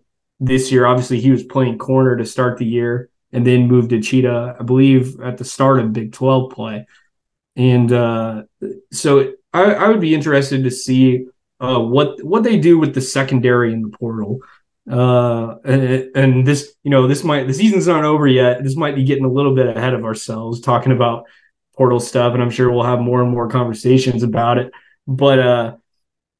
this 0.40 0.70
year. 0.70 0.86
Obviously, 0.86 1.20
he 1.20 1.30
was 1.30 1.42
playing 1.42 1.78
corner 1.78 2.16
to 2.16 2.24
start 2.24 2.58
the 2.58 2.66
year, 2.66 3.10
and 3.32 3.46
then 3.46 3.68
moved 3.68 3.90
to 3.90 4.00
Cheetah, 4.00 4.56
I 4.58 4.62
believe, 4.62 5.20
at 5.20 5.38
the 5.38 5.44
start 5.44 5.80
of 5.80 5.92
Big 5.92 6.12
Twelve 6.12 6.52
play. 6.52 6.86
And 7.56 7.90
uh, 7.90 8.42
so, 8.92 9.32
I, 9.52 9.72
I, 9.72 9.88
would 9.88 10.00
be 10.00 10.14
interested 10.14 10.64
to 10.64 10.70
see 10.70 11.26
uh, 11.58 11.80
what 11.80 12.22
what 12.22 12.42
they 12.42 12.58
do 12.58 12.78
with 12.78 12.94
the 12.94 13.00
secondary 13.00 13.72
in 13.72 13.82
the 13.82 13.88
portal. 13.88 14.40
Uh, 14.90 15.56
and, 15.64 16.16
and 16.16 16.46
this, 16.46 16.74
you 16.84 16.90
know, 16.90 17.08
this 17.08 17.24
might 17.24 17.46
the 17.46 17.54
season's 17.54 17.88
not 17.88 18.04
over 18.04 18.26
yet. 18.26 18.62
This 18.62 18.76
might 18.76 18.94
be 18.94 19.04
getting 19.04 19.24
a 19.24 19.32
little 19.32 19.54
bit 19.54 19.74
ahead 19.74 19.94
of 19.94 20.04
ourselves, 20.04 20.60
talking 20.60 20.92
about 20.92 21.24
portal 21.76 22.00
stuff, 22.00 22.34
and 22.34 22.42
I'm 22.42 22.50
sure 22.50 22.70
we'll 22.70 22.84
have 22.84 23.00
more 23.00 23.22
and 23.22 23.30
more 23.30 23.48
conversations 23.48 24.22
about 24.22 24.58
it. 24.58 24.72
But 25.06 25.38
uh, 25.38 25.76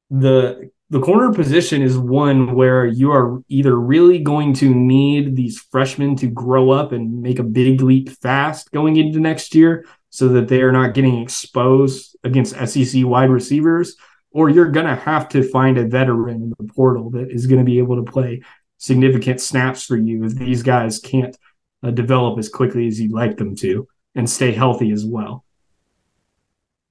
the 0.09 0.71
the 0.89 1.01
corner 1.01 1.33
position 1.33 1.81
is 1.81 1.97
one 1.97 2.55
where 2.55 2.85
you 2.85 3.11
are 3.11 3.41
either 3.49 3.77
really 3.77 4.19
going 4.19 4.53
to 4.53 4.73
need 4.73 5.35
these 5.35 5.59
freshmen 5.59 6.15
to 6.17 6.27
grow 6.27 6.69
up 6.69 6.93
and 6.93 7.21
make 7.21 7.39
a 7.39 7.43
big 7.43 7.81
leap 7.81 8.09
fast 8.09 8.71
going 8.71 8.95
into 8.95 9.19
next 9.19 9.53
year 9.53 9.85
so 10.09 10.29
that 10.29 10.47
they 10.47 10.61
are 10.61 10.71
not 10.71 10.93
getting 10.93 11.21
exposed 11.21 12.15
against 12.23 12.55
SEC 12.67 13.03
wide 13.05 13.29
receivers, 13.29 13.97
or 14.31 14.49
you're 14.49 14.71
going 14.71 14.85
to 14.85 14.95
have 14.95 15.27
to 15.29 15.43
find 15.43 15.77
a 15.77 15.85
veteran 15.85 16.41
in 16.41 16.53
the 16.57 16.73
portal 16.73 17.09
that 17.09 17.29
is 17.31 17.47
going 17.47 17.59
to 17.59 17.65
be 17.65 17.79
able 17.79 17.97
to 17.97 18.09
play 18.09 18.41
significant 18.77 19.41
snaps 19.41 19.83
for 19.83 19.97
you 19.97 20.23
if 20.23 20.35
these 20.35 20.63
guys 20.63 20.99
can't 20.99 21.37
uh, 21.83 21.91
develop 21.91 22.39
as 22.39 22.47
quickly 22.47 22.87
as 22.87 22.99
you'd 22.99 23.11
like 23.11 23.35
them 23.35 23.55
to 23.57 23.87
and 24.15 24.29
stay 24.29 24.53
healthy 24.53 24.91
as 24.91 25.05
well. 25.05 25.43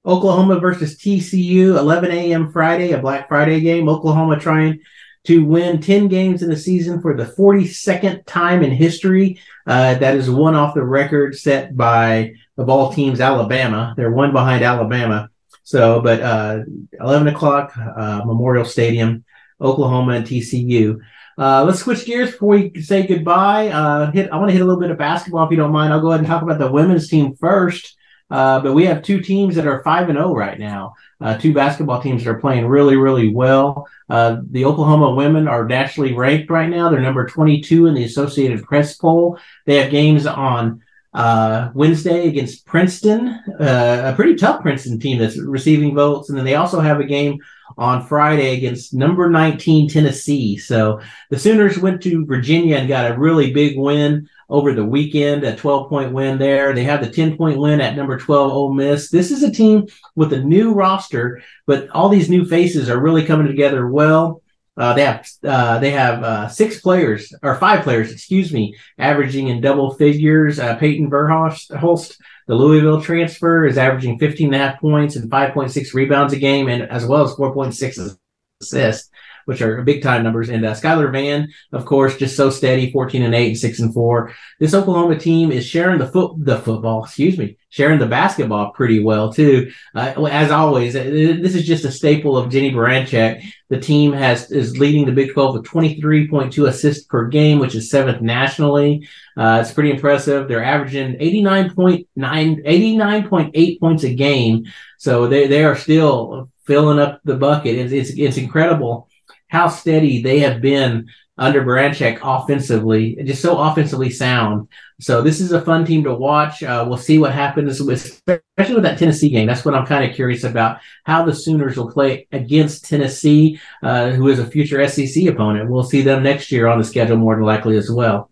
Oklahoma 0.07 0.59
versus 0.59 0.97
TCU, 0.97 1.77
11 1.77 2.11
a.m. 2.11 2.51
Friday, 2.51 2.93
a 2.93 2.97
Black 2.97 3.27
Friday 3.27 3.59
game. 3.59 3.89
Oklahoma 3.89 4.39
trying 4.39 4.79
to 5.25 5.43
win 5.43 5.81
10 5.81 6.07
games 6.07 6.41
in 6.41 6.49
the 6.49 6.55
season 6.55 7.01
for 7.01 7.13
the 7.13 7.25
42nd 7.25 8.25
time 8.25 8.63
in 8.63 8.71
history. 8.71 9.39
Uh, 9.65 9.95
that 9.95 10.15
is 10.15 10.29
one 10.29 10.55
off 10.55 10.73
the 10.73 10.83
record 10.83 11.37
set 11.37 11.75
by, 11.75 12.33
of 12.57 12.69
all 12.69 12.93
teams, 12.93 13.19
Alabama. 13.19 13.93
They're 13.97 14.09
one 14.09 14.31
behind 14.31 14.63
Alabama. 14.63 15.29
So, 15.63 15.99
but 15.99 16.21
uh, 16.21 16.59
11 17.01 17.27
o'clock, 17.27 17.75
uh, 17.77 18.21
Memorial 18.23 18.63
Stadium, 18.63 19.25
Oklahoma 19.59 20.13
and 20.13 20.25
TCU. 20.25 21.01
Uh, 21.37 21.65
let's 21.65 21.79
switch 21.79 22.05
gears 22.05 22.31
before 22.31 22.55
we 22.55 22.81
say 22.81 23.05
goodbye. 23.05 23.67
Uh, 23.67 24.09
hit, 24.11 24.31
I 24.31 24.37
want 24.37 24.47
to 24.47 24.53
hit 24.53 24.61
a 24.61 24.65
little 24.65 24.79
bit 24.79 24.91
of 24.91 24.97
basketball 24.97 25.45
if 25.45 25.51
you 25.51 25.57
don't 25.57 25.73
mind. 25.73 25.91
I'll 25.91 25.99
go 25.99 26.11
ahead 26.11 26.21
and 26.21 26.27
talk 26.27 26.41
about 26.41 26.59
the 26.59 26.71
women's 26.71 27.09
team 27.09 27.35
first. 27.35 27.96
Uh, 28.29 28.59
but 28.59 28.73
we 28.73 28.85
have 28.85 29.01
two 29.01 29.21
teams 29.21 29.55
that 29.55 29.67
are 29.67 29.83
five 29.83 30.09
and 30.09 30.17
zero 30.17 30.29
oh 30.29 30.35
right 30.35 30.59
now. 30.59 30.95
Uh, 31.21 31.37
two 31.37 31.53
basketball 31.53 32.01
teams 32.01 32.23
that 32.23 32.29
are 32.29 32.39
playing 32.39 32.65
really, 32.65 32.97
really 32.97 33.33
well. 33.33 33.87
Uh, 34.09 34.37
the 34.51 34.65
Oklahoma 34.65 35.15
women 35.15 35.47
are 35.47 35.65
nationally 35.65 36.13
ranked 36.13 36.49
right 36.49 36.69
now. 36.69 36.89
They're 36.89 36.99
number 36.99 37.25
22 37.25 37.87
in 37.87 37.93
the 37.93 38.03
Associated 38.03 38.63
Press 38.63 38.95
poll. 38.97 39.39
They 39.65 39.75
have 39.77 39.91
games 39.91 40.25
on 40.25 40.83
uh, 41.17 41.71
Wednesday 41.73 42.27
against 42.27 42.63
Princeton, 42.67 43.29
uh, 43.59 44.01
a 44.05 44.15
pretty 44.15 44.35
tough 44.35 44.61
Princeton 44.61 44.99
team 44.99 45.17
that's 45.17 45.39
receiving 45.39 45.95
votes. 45.95 46.29
And 46.29 46.37
then 46.37 46.45
they 46.45 46.53
also 46.53 46.79
have 46.79 46.99
a 46.99 47.05
game 47.05 47.39
on 47.75 48.05
Friday 48.05 48.55
against 48.55 48.93
number 48.93 49.27
19 49.27 49.89
Tennessee. 49.89 50.57
So 50.57 51.01
the 51.31 51.39
Sooners 51.39 51.79
went 51.79 52.03
to 52.03 52.23
Virginia 52.27 52.77
and 52.77 52.87
got 52.87 53.09
a 53.09 53.17
really 53.17 53.51
big 53.51 53.79
win 53.79 54.29
over 54.47 54.73
the 54.73 54.85
weekend, 54.85 55.43
a 55.43 55.55
12 55.55 55.89
point 55.89 56.13
win 56.13 56.37
there. 56.37 56.73
They 56.73 56.83
have 56.83 57.03
the 57.03 57.09
10 57.09 57.35
point 57.35 57.57
win 57.57 57.81
at 57.81 57.95
number 57.95 58.19
12 58.19 58.51
Ole 58.51 58.73
Miss. 58.75 59.09
This 59.09 59.31
is 59.31 59.41
a 59.41 59.51
team 59.51 59.87
with 60.15 60.33
a 60.33 60.43
new 60.43 60.71
roster, 60.71 61.41
but 61.65 61.89
all 61.89 62.09
these 62.09 62.29
new 62.29 62.45
faces 62.45 62.91
are 62.91 63.01
really 63.01 63.25
coming 63.25 63.47
together 63.47 63.87
well. 63.87 64.43
Uh, 64.77 64.93
they 64.93 65.03
have 65.03 65.27
uh, 65.43 65.79
they 65.79 65.91
have 65.91 66.23
uh, 66.23 66.47
six 66.47 66.79
players 66.81 67.33
or 67.41 67.55
five 67.55 67.83
players, 67.83 68.11
excuse 68.11 68.53
me, 68.53 68.75
averaging 68.97 69.47
in 69.47 69.59
double 69.59 69.95
figures. 69.95 70.59
Uh, 70.59 70.75
Payton 70.75 71.09
Verhulst, 71.09 72.17
the 72.47 72.55
Louisville 72.55 73.01
transfer, 73.01 73.65
is 73.65 73.77
averaging 73.77 74.19
15 74.19 74.53
and 74.53 74.55
a 74.55 74.59
half 74.59 74.79
points 74.79 75.15
and 75.15 75.31
5.6 75.31 75.93
rebounds 75.93 76.33
a 76.33 76.37
game, 76.37 76.67
and 76.67 76.83
as 76.83 77.05
well 77.05 77.23
as 77.23 77.33
4.6 77.33 78.17
assists 78.61 79.09
which 79.47 79.61
are 79.61 79.81
big 79.81 80.03
time 80.03 80.23
numbers. 80.23 80.49
And 80.49 80.65
uh, 80.65 80.73
Skylar 80.73 81.09
Vann, 81.09 81.47
of 81.71 81.85
course, 81.85 82.17
just 82.17 82.35
so 82.35 82.49
steady, 82.49 82.91
14 82.91 83.23
and 83.23 83.33
8 83.33 83.47
and 83.47 83.57
6 83.57 83.79
and 83.79 83.93
4. 83.93 84.33
This 84.59 84.73
Oklahoma 84.73 85.17
team 85.17 85.53
is 85.53 85.65
sharing 85.65 85.99
the 85.99 86.07
foot 86.07 86.33
the 86.37 86.57
football, 86.57 87.05
excuse 87.05 87.37
me, 87.37 87.56
sharing 87.77 87.99
the 87.99 88.07
basketball 88.07 88.71
pretty 88.71 88.99
well 88.99 89.31
too. 89.31 89.71
Uh, 89.93 90.25
as 90.25 90.49
always, 90.49 90.95
uh, 90.95 91.03
this 91.03 91.53
is 91.53 91.63
just 91.63 91.85
a 91.85 91.91
staple 91.91 92.35
of 92.35 92.49
Jennie 92.49 92.71
Baranczyk. 92.71 93.43
The 93.69 93.79
team 93.79 94.13
has 94.13 94.51
is 94.51 94.79
leading 94.79 95.05
the 95.05 95.11
Big 95.11 95.31
12 95.31 95.53
with 95.53 95.65
23.2 95.65 96.67
assists 96.67 97.05
per 97.05 97.27
game, 97.27 97.59
which 97.59 97.75
is 97.75 97.91
seventh 97.91 98.19
nationally. 98.19 99.07
Uh, 99.37 99.59
it's 99.61 99.71
pretty 99.71 99.91
impressive. 99.91 100.47
They're 100.47 100.63
averaging 100.63 101.19
89.9, 101.19 102.07
89.8 102.17 103.79
points 103.79 104.03
a 104.03 104.13
game. 104.15 104.65
So 104.97 105.27
they, 105.27 105.45
they 105.45 105.63
are 105.63 105.75
still 105.75 106.49
filling 106.65 106.97
up 106.97 107.21
the 107.25 107.35
bucket. 107.35 107.75
It's, 107.75 107.93
it's, 107.93 108.17
it's 108.17 108.37
incredible 108.37 109.07
how 109.49 109.67
steady 109.67 110.23
they 110.23 110.39
have 110.39 110.61
been 110.61 111.09
under 111.37 111.63
Baranczyk 111.63 112.19
offensively, 112.23 113.17
just 113.23 113.41
so 113.41 113.59
offensively 113.59 114.09
sound. 114.09 114.67
So 114.99 115.21
this 115.21 115.39
is 115.39 115.51
a 115.51 115.61
fun 115.61 115.85
team 115.85 116.03
to 116.05 116.13
watch. 116.13 116.63
Uh, 116.63 116.85
we'll 116.87 116.97
see 116.97 117.19
what 117.19 117.33
happens, 117.33 117.81
with, 117.81 118.03
especially 118.03 118.75
with 118.75 118.83
that 118.83 118.97
Tennessee 118.97 119.29
game. 119.29 119.47
That's 119.47 119.63
what 119.63 119.75
I'm 119.75 119.85
kind 119.85 120.09
of 120.09 120.15
curious 120.15 120.43
about 120.43 120.79
how 121.03 121.23
the 121.23 121.35
Sooners 121.35 121.77
will 121.77 121.91
play 121.91 122.27
against 122.31 122.85
Tennessee, 122.85 123.59
uh, 123.83 124.11
who 124.11 124.27
is 124.29 124.39
a 124.39 124.47
future 124.47 124.85
SEC 124.87 125.25
opponent. 125.27 125.69
We'll 125.69 125.83
see 125.83 126.01
them 126.01 126.23
next 126.23 126.51
year 126.51 126.67
on 126.67 126.79
the 126.79 126.83
schedule 126.83 127.17
more 127.17 127.35
than 127.35 127.45
likely 127.45 127.77
as 127.77 127.91
well. 127.91 128.31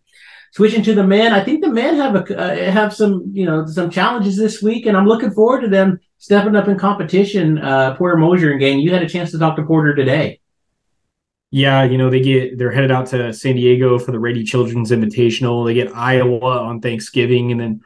Switching 0.53 0.83
to 0.83 0.95
the 0.95 1.05
men, 1.05 1.33
I 1.33 1.43
think 1.43 1.63
the 1.63 1.69
men 1.69 1.95
have 1.97 2.15
a 2.15 2.39
uh, 2.39 2.71
have 2.71 2.93
some 2.93 3.29
you 3.33 3.45
know 3.45 3.65
some 3.65 3.89
challenges 3.89 4.37
this 4.37 4.61
week, 4.61 4.85
and 4.85 4.95
I'm 4.95 5.05
looking 5.05 5.31
forward 5.31 5.61
to 5.61 5.67
them 5.67 5.99
stepping 6.17 6.55
up 6.55 6.69
in 6.69 6.77
competition. 6.77 7.57
Uh, 7.57 7.93
Porter 7.95 8.15
Moser 8.15 8.51
and 8.51 8.59
gang, 8.61 8.79
you 8.79 8.91
had 8.91 9.03
a 9.03 9.09
chance 9.09 9.31
to 9.31 9.37
talk 9.37 9.57
to 9.57 9.63
Porter 9.63 9.93
today 9.93 10.39
yeah, 11.51 11.83
you 11.83 11.97
know, 11.97 12.09
they 12.09 12.21
get 12.21 12.57
they're 12.57 12.71
headed 12.71 12.91
out 12.91 13.07
to 13.07 13.33
San 13.33 13.55
Diego 13.55 13.97
for 13.99 14.11
the 14.11 14.19
Rady 14.19 14.43
Children's 14.43 14.91
Invitational. 14.91 15.65
They 15.65 15.73
get 15.73 15.95
Iowa 15.95 16.63
on 16.63 16.81
Thanksgiving, 16.81 17.51
and 17.51 17.59
then 17.59 17.81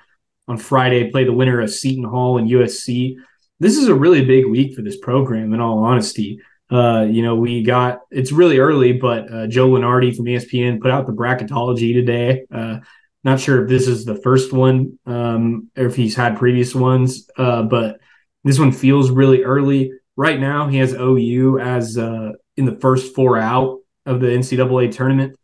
on 0.48 0.58
Friday 0.58 1.12
play 1.12 1.24
the 1.24 1.34
winner 1.34 1.62
of 1.62 1.70
Seton 1.70 2.04
Hall 2.04 2.38
and 2.38 2.50
USC. 2.50 3.16
This 3.60 3.78
is 3.78 3.88
a 3.88 3.96
really 3.96 4.26
big 4.26 4.46
week 4.46 4.76
for 4.76 4.82
this 4.82 4.98
program. 4.98 5.54
In 5.54 5.60
all 5.60 5.80
honesty, 5.80 6.42
uh, 6.72 7.06
you 7.10 7.22
know, 7.22 7.36
we 7.36 7.64
got 7.64 8.02
it's 8.12 8.32
really 8.32 8.60
early, 8.60 8.94
but 8.94 9.32
uh, 9.32 9.48
Joe 9.48 9.70
Lunardi 9.70 10.16
from 10.16 10.26
ESPN 10.26 10.82
put 10.82 10.92
out 10.92 11.06
the 11.06 11.14
bracketology 11.14 11.94
today. 11.94 12.46
Uh, 12.52 12.80
not 13.24 13.40
sure 13.40 13.64
if 13.64 13.70
this 13.70 13.88
is 13.88 14.06
the 14.06 14.16
first 14.16 14.54
one 14.54 14.98
um, 15.06 15.70
or 15.78 15.86
if 15.86 15.96
he's 15.96 16.16
had 16.16 16.38
previous 16.38 16.74
ones, 16.74 17.30
uh, 17.38 17.64
but 17.64 18.00
this 18.44 18.60
one 18.60 18.72
feels 18.72 19.12
really 19.12 19.44
early. 19.44 19.92
Right 20.16 20.40
now, 20.40 20.68
he 20.68 20.78
has 20.78 20.94
OU 20.94 21.60
as 21.60 21.98
uh, 21.98 22.32
in 22.60 22.66
the 22.66 22.76
first 22.76 23.16
four 23.16 23.38
out 23.38 23.80
of 24.06 24.20
the 24.20 24.28
NCAA 24.28 24.92
tournament. 24.92 25.40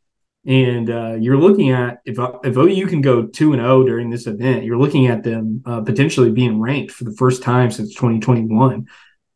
And 0.45 0.89
uh, 0.91 1.15
you're 1.19 1.39
looking 1.39 1.71
at 1.71 2.01
if 2.05 2.17
if 2.43 2.55
OU 2.55 2.85
can 2.87 3.01
go 3.01 3.25
two 3.25 3.53
and 3.53 3.61
zero 3.61 3.83
during 3.83 4.11
this 4.11 4.27
event, 4.27 4.63
you're 4.63 4.77
looking 4.77 5.07
at 5.07 5.23
them 5.23 5.63
uh, 5.65 5.81
potentially 5.81 6.29
being 6.29 6.59
ranked 6.59 6.91
for 6.91 7.05
the 7.05 7.13
first 7.13 7.41
time 7.41 7.71
since 7.71 7.95
2021. 7.95 8.85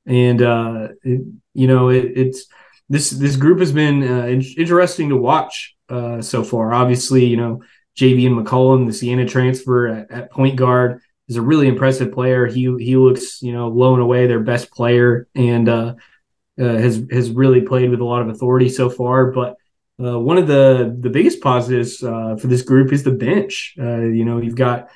And 0.06 0.42
uh, 0.42 0.89
it, 1.04 1.22
you 1.56 1.68
know 1.68 1.89
it, 1.89 2.12
it's 2.15 2.46
this 2.89 3.10
this 3.10 3.38
group 3.38 3.60
has 3.60 3.72
been 3.72 4.04
uh, 4.04 4.28
interesting 4.28 5.10
to 5.10 5.18
watch 5.18 5.76
uh, 5.88 6.22
so 6.22 6.44
far. 6.44 6.74
Obviously, 6.74 7.26
you 7.26 7.38
know 7.38 7.63
Javian 7.98 8.39
McCollum, 8.39 8.86
the 8.86 8.94
Siena 8.94 9.26
transfer 9.26 9.88
at, 9.88 10.12
at, 10.12 10.32
point 10.32 10.58
guard, 10.58 11.02
is 11.28 11.38
a 11.38 11.42
really 11.42 11.68
impressive 11.68 12.12
player. 12.12 12.46
He 12.46 12.63
he 12.78 12.98
looks 12.98 13.42
you 13.42 13.54
know 13.54 13.70
low 13.70 13.94
and 13.94 14.04
away 14.04 14.28
their 14.28 14.42
best 14.42 14.70
player, 14.72 15.28
and 15.34 15.96
uh, 16.60 16.78
has 16.78 17.04
has 17.12 17.32
really 17.32 17.62
played 17.62 17.89
with 17.89 18.02
a 18.02 18.06
lot 18.06 18.22
of 18.22 18.30
authority 18.30 18.69
so 18.69 18.89
far. 18.89 19.32
But 19.32 19.56
uh, 20.04 20.19
one 20.19 20.38
of 20.38 20.48
the 20.48 20.95
the 21.00 21.10
biggest 21.10 21.41
positives 21.41 22.04
uh, 22.04 22.36
for 22.36 22.48
this 22.48 22.62
group 22.62 22.91
is 22.91 23.04
the 23.04 23.12
bench. 23.12 23.76
Uh, 23.80 24.02
you 24.02 24.26
know, 24.26 24.39
you've 24.39 24.56
got 24.56 24.89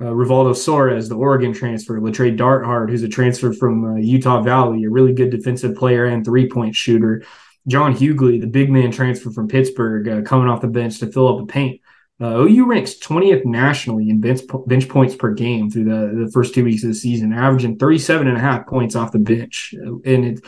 uh, 0.00 0.06
Rivaldo 0.06 0.52
Soares, 0.52 1.08
the 1.08 1.16
Oregon 1.16 1.52
transfer, 1.52 2.00
Le'Tre 2.00 2.36
Darthard, 2.36 2.90
who's 2.90 3.02
a 3.02 3.08
transfer 3.08 3.52
from 3.52 3.84
uh, 3.84 3.96
Utah 3.96 4.42
Valley, 4.42 4.84
a 4.84 4.90
really 4.90 5.12
good 5.12 5.30
defensive 5.30 5.76
player 5.76 6.06
and 6.06 6.24
three 6.24 6.48
point 6.48 6.74
shooter. 6.74 7.24
John 7.66 7.94
Hugley, 7.94 8.40
the 8.40 8.46
big 8.46 8.70
man 8.70 8.90
transfer 8.90 9.30
from 9.30 9.48
Pittsburgh, 9.48 10.24
coming 10.24 10.48
off 10.48 10.62
the 10.62 10.68
bench 10.68 11.00
to 11.00 11.12
fill 11.12 11.28
up 11.28 11.46
the 11.46 11.52
paint. 11.52 11.82
Uh, 12.20 12.34
OU 12.38 12.66
ranks 12.66 12.98
20th 12.98 13.44
nationally 13.44 14.10
in 14.10 14.20
bench, 14.20 14.40
bench 14.66 14.88
points 14.88 15.14
per 15.14 15.32
game 15.32 15.70
through 15.70 15.84
the, 15.84 16.24
the 16.24 16.30
first 16.32 16.52
two 16.52 16.64
weeks 16.64 16.82
of 16.82 16.88
the 16.88 16.94
season, 16.94 17.32
averaging 17.32 17.76
37 17.76 18.26
and 18.26 18.36
a 18.36 18.40
half 18.40 18.66
points 18.66 18.96
off 18.96 19.12
the 19.12 19.20
bench. 19.20 19.72
And 20.04 20.24
it, 20.24 20.40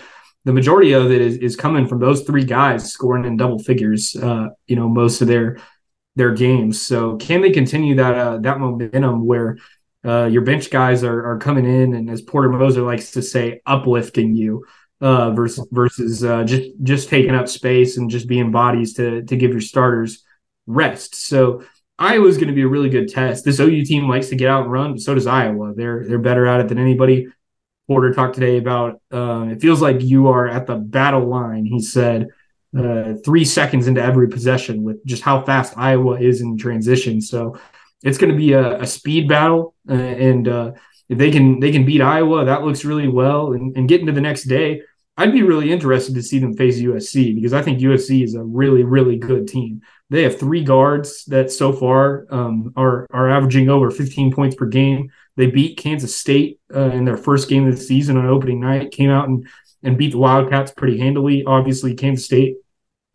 the 0.44 0.52
majority 0.52 0.92
of 0.92 1.10
it 1.10 1.20
is, 1.20 1.36
is 1.36 1.56
coming 1.56 1.86
from 1.86 2.00
those 2.00 2.22
three 2.22 2.44
guys 2.44 2.90
scoring 2.90 3.24
in 3.24 3.36
double 3.36 3.58
figures, 3.58 4.16
uh, 4.16 4.48
you 4.66 4.76
know, 4.76 4.88
most 4.88 5.20
of 5.20 5.28
their 5.28 5.58
their 6.16 6.32
games. 6.32 6.80
So 6.82 7.16
can 7.16 7.40
they 7.40 7.50
continue 7.50 7.96
that 7.96 8.14
uh, 8.14 8.38
that 8.38 8.58
momentum 8.58 9.26
where 9.26 9.58
uh, 10.04 10.26
your 10.26 10.42
bench 10.42 10.70
guys 10.70 11.04
are, 11.04 11.32
are 11.32 11.38
coming 11.38 11.66
in 11.66 11.94
and 11.94 12.08
as 12.10 12.22
Porter 12.22 12.48
Moser 12.48 12.82
likes 12.82 13.12
to 13.12 13.22
say, 13.22 13.60
uplifting 13.66 14.34
you 14.34 14.64
uh, 15.00 15.30
versus 15.32 15.66
versus 15.70 16.24
uh, 16.24 16.44
just 16.44 16.70
just 16.82 17.08
taking 17.08 17.34
up 17.34 17.48
space 17.48 17.96
and 17.96 18.10
just 18.10 18.28
being 18.28 18.50
bodies 18.50 18.94
to 18.94 19.22
to 19.22 19.36
give 19.36 19.50
your 19.50 19.60
starters 19.60 20.24
rest. 20.66 21.14
So 21.14 21.62
Iowa's 21.98 22.38
going 22.38 22.48
to 22.48 22.54
be 22.54 22.62
a 22.62 22.68
really 22.68 22.88
good 22.88 23.08
test. 23.08 23.44
This 23.44 23.60
OU 23.60 23.84
team 23.84 24.08
likes 24.08 24.28
to 24.28 24.36
get 24.36 24.48
out 24.48 24.62
and 24.62 24.72
run, 24.72 24.98
so 24.98 25.14
does 25.14 25.26
Iowa. 25.26 25.74
They're 25.74 26.04
they're 26.06 26.18
better 26.18 26.46
at 26.46 26.60
it 26.60 26.68
than 26.68 26.78
anybody. 26.78 27.28
Porter 27.90 28.14
talked 28.14 28.36
today 28.36 28.56
about 28.56 29.00
uh, 29.12 29.48
it 29.50 29.60
feels 29.60 29.82
like 29.82 30.00
you 30.00 30.28
are 30.28 30.46
at 30.46 30.68
the 30.68 30.76
battle 30.76 31.26
line. 31.26 31.64
He 31.64 31.82
said 31.82 32.28
uh, 32.78 33.14
three 33.24 33.44
seconds 33.44 33.88
into 33.88 34.00
every 34.00 34.28
possession 34.28 34.84
with 34.84 35.04
just 35.04 35.24
how 35.24 35.42
fast 35.42 35.76
Iowa 35.76 36.20
is 36.20 36.40
in 36.40 36.56
transition. 36.56 37.20
So 37.20 37.58
it's 38.04 38.16
going 38.16 38.30
to 38.30 38.38
be 38.38 38.52
a, 38.52 38.82
a, 38.82 38.86
speed 38.86 39.28
battle, 39.28 39.74
uh, 39.88 39.94
and 39.94 40.46
uh, 40.46 40.72
if 41.08 41.18
they 41.18 41.32
can 41.32 41.58
they 41.58 41.72
can 41.72 41.84
beat 41.84 42.00
Iowa, 42.00 42.44
that 42.44 42.62
looks 42.62 42.84
really 42.84 43.08
well. 43.08 43.54
And, 43.54 43.76
and 43.76 43.88
get 43.88 43.98
into 43.98 44.12
the 44.12 44.20
next 44.20 44.44
day, 44.44 44.82
I'd 45.16 45.32
be 45.32 45.42
really 45.42 45.72
interested 45.72 46.14
to 46.14 46.22
see 46.22 46.38
them 46.38 46.56
face 46.56 46.78
USC 46.78 47.34
because 47.34 47.52
I 47.52 47.60
think 47.60 47.80
USC 47.80 48.22
is 48.22 48.36
a 48.36 48.44
really 48.44 48.84
really 48.84 49.16
good 49.16 49.48
team. 49.48 49.80
They 50.10 50.24
have 50.24 50.38
three 50.38 50.64
guards 50.64 51.24
that 51.26 51.52
so 51.52 51.72
far 51.72 52.26
um, 52.30 52.72
are 52.76 53.06
are 53.10 53.30
averaging 53.30 53.68
over 53.68 53.90
15 53.90 54.32
points 54.32 54.56
per 54.56 54.66
game. 54.66 55.10
They 55.36 55.46
beat 55.46 55.78
Kansas 55.78 56.16
State 56.16 56.60
uh, 56.74 56.90
in 56.90 57.04
their 57.04 57.16
first 57.16 57.48
game 57.48 57.66
of 57.66 57.76
the 57.76 57.80
season 57.80 58.16
on 58.16 58.26
opening 58.26 58.60
night. 58.60 58.90
Came 58.90 59.10
out 59.10 59.28
and 59.28 59.46
and 59.82 59.96
beat 59.96 60.10
the 60.10 60.18
Wildcats 60.18 60.72
pretty 60.72 60.98
handily. 60.98 61.44
Obviously, 61.44 61.94
Kansas 61.94 62.26
State 62.26 62.56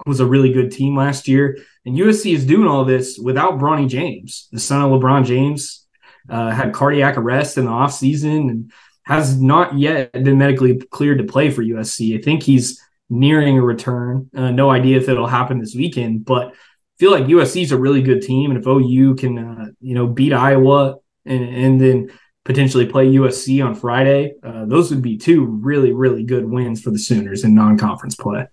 was 0.05 0.21
a 0.21 0.25
really 0.25 0.51
good 0.51 0.71
team 0.71 0.95
last 0.95 1.27
year, 1.27 1.57
and 1.85 1.97
USC 1.97 2.33
is 2.33 2.45
doing 2.45 2.67
all 2.67 2.85
this 2.85 3.19
without 3.19 3.59
Bronny 3.59 3.89
James, 3.89 4.47
the 4.51 4.59
son 4.59 4.81
of 4.81 4.89
LeBron 4.89 5.25
James. 5.25 5.81
Uh, 6.27 6.49
had 6.49 6.73
cardiac 6.73 7.17
arrest 7.17 7.55
in 7.55 7.65
the 7.65 7.71
offseason 7.71 8.49
and 8.49 8.71
has 9.03 9.39
not 9.39 9.77
yet 9.77 10.11
been 10.11 10.39
medically 10.39 10.75
cleared 10.89 11.19
to 11.19 11.23
play 11.23 11.51
for 11.51 11.61
USC. 11.61 12.17
I 12.17 12.21
think 12.23 12.41
he's 12.41 12.81
nearing 13.11 13.59
a 13.59 13.61
return. 13.61 14.29
Uh, 14.35 14.49
no 14.49 14.71
idea 14.71 14.97
if 14.97 15.07
it'll 15.07 15.27
happen 15.27 15.59
this 15.59 15.75
weekend, 15.75 16.25
but 16.25 16.55
feel 16.97 17.11
like 17.11 17.25
USC 17.25 17.63
is 17.63 17.71
a 17.71 17.77
really 17.77 18.01
good 18.01 18.21
team, 18.21 18.51
and 18.51 18.59
if 18.59 18.67
OU 18.67 19.15
can, 19.15 19.37
uh, 19.37 19.65
you 19.81 19.95
know, 19.95 20.07
beat 20.07 20.33
Iowa 20.33 20.95
and, 21.25 21.43
and 21.43 21.81
then 21.81 22.11
potentially 22.43 22.85
play 22.85 23.07
USC 23.13 23.65
on 23.65 23.75
Friday, 23.75 24.35
uh, 24.43 24.65
those 24.65 24.91
would 24.91 25.01
be 25.01 25.17
two 25.17 25.45
really, 25.45 25.91
really 25.91 26.23
good 26.23 26.45
wins 26.45 26.81
for 26.81 26.91
the 26.91 26.99
Sooners 26.99 27.43
in 27.43 27.55
non-conference 27.55 28.15
play. 28.15 28.47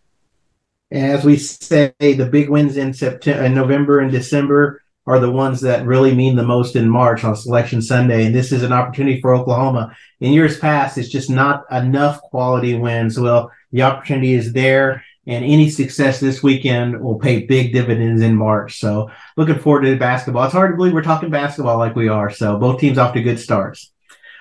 As 0.90 1.24
we 1.24 1.36
say, 1.36 1.92
the 1.98 2.28
big 2.30 2.50
wins 2.50 2.76
in 2.76 2.92
September, 2.92 3.48
November, 3.48 4.00
and 4.00 4.10
December 4.10 4.82
are 5.06 5.18
the 5.18 5.30
ones 5.30 5.60
that 5.62 5.86
really 5.86 6.14
mean 6.14 6.36
the 6.36 6.42
most 6.42 6.76
in 6.76 6.88
March 6.88 7.24
on 7.24 7.34
Selection 7.34 7.82
Sunday, 7.82 8.26
and 8.26 8.34
this 8.34 8.52
is 8.52 8.62
an 8.62 8.72
opportunity 8.72 9.20
for 9.20 9.34
Oklahoma. 9.34 9.96
In 10.20 10.32
years 10.32 10.58
past, 10.58 10.96
it's 10.96 11.08
just 11.08 11.28
not 11.28 11.64
enough 11.72 12.20
quality 12.22 12.74
wins. 12.74 13.18
Well, 13.18 13.50
the 13.72 13.82
opportunity 13.82 14.34
is 14.34 14.52
there 14.52 15.02
and 15.26 15.44
any 15.44 15.70
success 15.70 16.18
this 16.18 16.42
weekend 16.42 17.00
will 17.00 17.18
pay 17.18 17.46
big 17.46 17.72
dividends 17.72 18.22
in 18.22 18.36
March. 18.36 18.80
So 18.80 19.10
looking 19.36 19.58
forward 19.58 19.82
to 19.82 19.96
basketball. 19.96 20.44
It's 20.44 20.52
hard 20.52 20.72
to 20.72 20.76
believe 20.76 20.92
we're 20.92 21.02
talking 21.02 21.30
basketball 21.30 21.78
like 21.78 21.94
we 21.94 22.08
are. 22.08 22.30
So 22.30 22.58
both 22.58 22.80
teams 22.80 22.98
off 22.98 23.14
to 23.14 23.22
good 23.22 23.38
starts. 23.38 23.92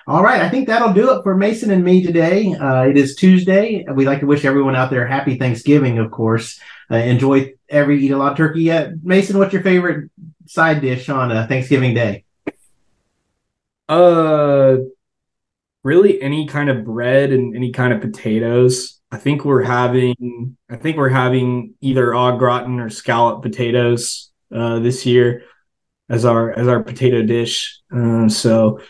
All 0.04 0.24
right, 0.24 0.42
I 0.42 0.48
think 0.48 0.66
that'll 0.66 0.92
do 0.92 1.12
it 1.12 1.22
for 1.22 1.36
Mason 1.36 1.70
and 1.70 1.84
me 1.84 2.04
today. 2.04 2.52
Uh, 2.54 2.88
it 2.88 2.96
is 2.96 3.14
Tuesday. 3.14 3.84
We'd 3.94 4.06
like 4.06 4.18
to 4.18 4.26
wish 4.26 4.44
everyone 4.44 4.74
out 4.74 4.90
there 4.90 5.06
happy 5.06 5.38
Thanksgiving, 5.38 5.98
of 5.98 6.10
course. 6.10 6.58
Uh, 6.90 6.96
enjoy 6.96 7.54
every 7.68 8.04
eat 8.04 8.10
a 8.10 8.16
lot 8.16 8.32
of 8.32 8.36
turkey. 8.36 8.72
Uh, 8.72 8.90
Mason, 9.04 9.38
what's 9.38 9.52
your 9.52 9.62
favorite 9.62 10.10
side 10.46 10.80
dish 10.80 11.08
on 11.08 11.30
a 11.30 11.46
Thanksgiving 11.46 11.94
Day? 11.94 12.24
Uh, 13.88 14.78
really 15.84 16.20
any 16.20 16.48
kind 16.48 16.68
of 16.68 16.84
bread 16.84 17.30
and 17.30 17.54
any 17.54 17.70
kind 17.70 17.92
of 17.92 18.00
potatoes. 18.00 19.00
I 19.12 19.18
think 19.18 19.44
we're 19.44 19.62
having 19.62 20.56
I 20.70 20.76
think 20.76 20.96
we're 20.96 21.10
having 21.10 21.74
either 21.82 22.14
au 22.14 22.38
gratin 22.38 22.80
or 22.80 22.88
scallop 22.88 23.42
potatoes 23.42 24.32
uh, 24.52 24.78
this 24.78 25.04
year 25.04 25.42
as 26.08 26.24
our 26.24 26.50
as 26.50 26.66
our 26.66 26.82
potato 26.82 27.22
dish. 27.22 27.78
Uh, 27.94 28.30
so 28.30 28.80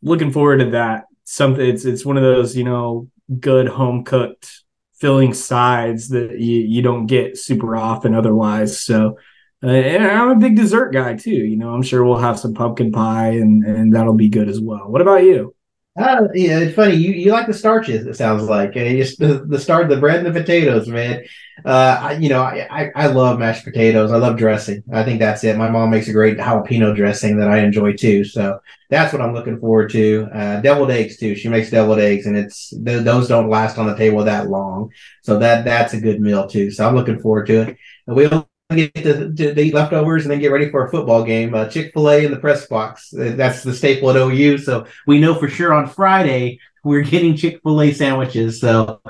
looking 0.00 0.30
forward 0.30 0.58
to 0.58 0.70
that. 0.70 1.06
Something 1.24 1.68
it's 1.68 1.84
it's 1.84 2.06
one 2.06 2.16
of 2.16 2.22
those 2.22 2.56
you 2.56 2.62
know 2.62 3.10
good 3.40 3.66
home 3.66 4.04
cooked 4.04 4.62
filling 4.94 5.34
sides 5.34 6.08
that 6.10 6.38
you 6.38 6.60
you 6.60 6.80
don't 6.80 7.06
get 7.06 7.36
super 7.36 7.76
often 7.76 8.14
otherwise. 8.14 8.80
So. 8.80 9.18
Uh, 9.60 9.70
and 9.70 10.04
I'm 10.06 10.30
a 10.30 10.36
big 10.36 10.54
dessert 10.54 10.92
guy 10.92 11.16
too. 11.16 11.32
You 11.32 11.56
know, 11.56 11.74
I'm 11.74 11.82
sure 11.82 12.04
we'll 12.04 12.18
have 12.18 12.38
some 12.38 12.54
pumpkin 12.54 12.92
pie, 12.92 13.30
and 13.30 13.64
and 13.64 13.92
that'll 13.92 14.14
be 14.14 14.28
good 14.28 14.48
as 14.48 14.60
well. 14.60 14.88
What 14.88 15.02
about 15.02 15.24
you? 15.24 15.52
Uh, 15.98 16.28
yeah, 16.32 16.60
it's 16.60 16.76
funny. 16.76 16.94
You 16.94 17.12
you 17.12 17.32
like 17.32 17.48
the 17.48 17.52
starches. 17.54 18.06
It 18.06 18.14
sounds 18.14 18.44
like 18.44 18.74
just 18.74 19.18
the, 19.18 19.44
the 19.48 19.58
start, 19.58 19.88
the 19.88 19.96
bread 19.96 20.24
and 20.24 20.26
the 20.32 20.38
potatoes, 20.40 20.86
man. 20.86 21.24
Uh, 21.64 21.98
I, 22.00 22.12
you 22.12 22.28
know, 22.28 22.40
I, 22.40 22.68
I, 22.70 22.90
I 22.94 23.06
love 23.08 23.40
mashed 23.40 23.64
potatoes. 23.64 24.12
I 24.12 24.16
love 24.18 24.36
dressing. 24.36 24.84
I 24.92 25.02
think 25.02 25.18
that's 25.18 25.42
it. 25.42 25.56
My 25.56 25.68
mom 25.68 25.90
makes 25.90 26.06
a 26.06 26.12
great 26.12 26.38
jalapeno 26.38 26.94
dressing 26.94 27.36
that 27.38 27.48
I 27.48 27.58
enjoy 27.64 27.94
too. 27.94 28.22
So 28.22 28.60
that's 28.90 29.12
what 29.12 29.20
I'm 29.20 29.34
looking 29.34 29.58
forward 29.58 29.90
to. 29.90 30.28
Uh, 30.32 30.60
deviled 30.60 30.92
eggs 30.92 31.16
too. 31.16 31.34
She 31.34 31.48
makes 31.48 31.70
deviled 31.70 31.98
eggs, 31.98 32.26
and 32.26 32.36
it's 32.36 32.70
th- 32.70 33.02
those 33.02 33.26
don't 33.26 33.50
last 33.50 33.76
on 33.76 33.88
the 33.88 33.96
table 33.96 34.22
that 34.22 34.48
long. 34.48 34.90
So 35.22 35.40
that 35.40 35.64
that's 35.64 35.94
a 35.94 36.00
good 36.00 36.20
meal 36.20 36.46
too. 36.46 36.70
So 36.70 36.86
I'm 36.86 36.94
looking 36.94 37.18
forward 37.18 37.48
to 37.48 37.62
it. 37.70 37.76
We'll 38.06 38.48
get 38.76 38.94
to, 38.94 39.32
to, 39.32 39.54
to, 39.54 39.60
eat 39.60 39.72
leftovers 39.72 40.24
and 40.24 40.30
then 40.30 40.40
get 40.40 40.52
ready 40.52 40.70
for 40.70 40.86
a 40.86 40.90
football 40.90 41.24
game. 41.24 41.54
Uh, 41.54 41.68
Chick 41.68 41.92
fil 41.94 42.10
A 42.10 42.24
in 42.24 42.30
the 42.30 42.38
press 42.38 42.66
box. 42.66 43.14
Uh, 43.14 43.32
that's 43.34 43.62
the 43.62 43.72
staple 43.72 44.10
at 44.10 44.16
OU. 44.16 44.58
So 44.58 44.86
we 45.06 45.18
know 45.20 45.34
for 45.34 45.48
sure 45.48 45.72
on 45.72 45.88
Friday 45.88 46.60
we're 46.84 47.02
getting 47.02 47.36
Chick 47.36 47.60
fil 47.62 47.80
A 47.80 47.92
sandwiches. 47.92 48.60
So, 48.60 49.00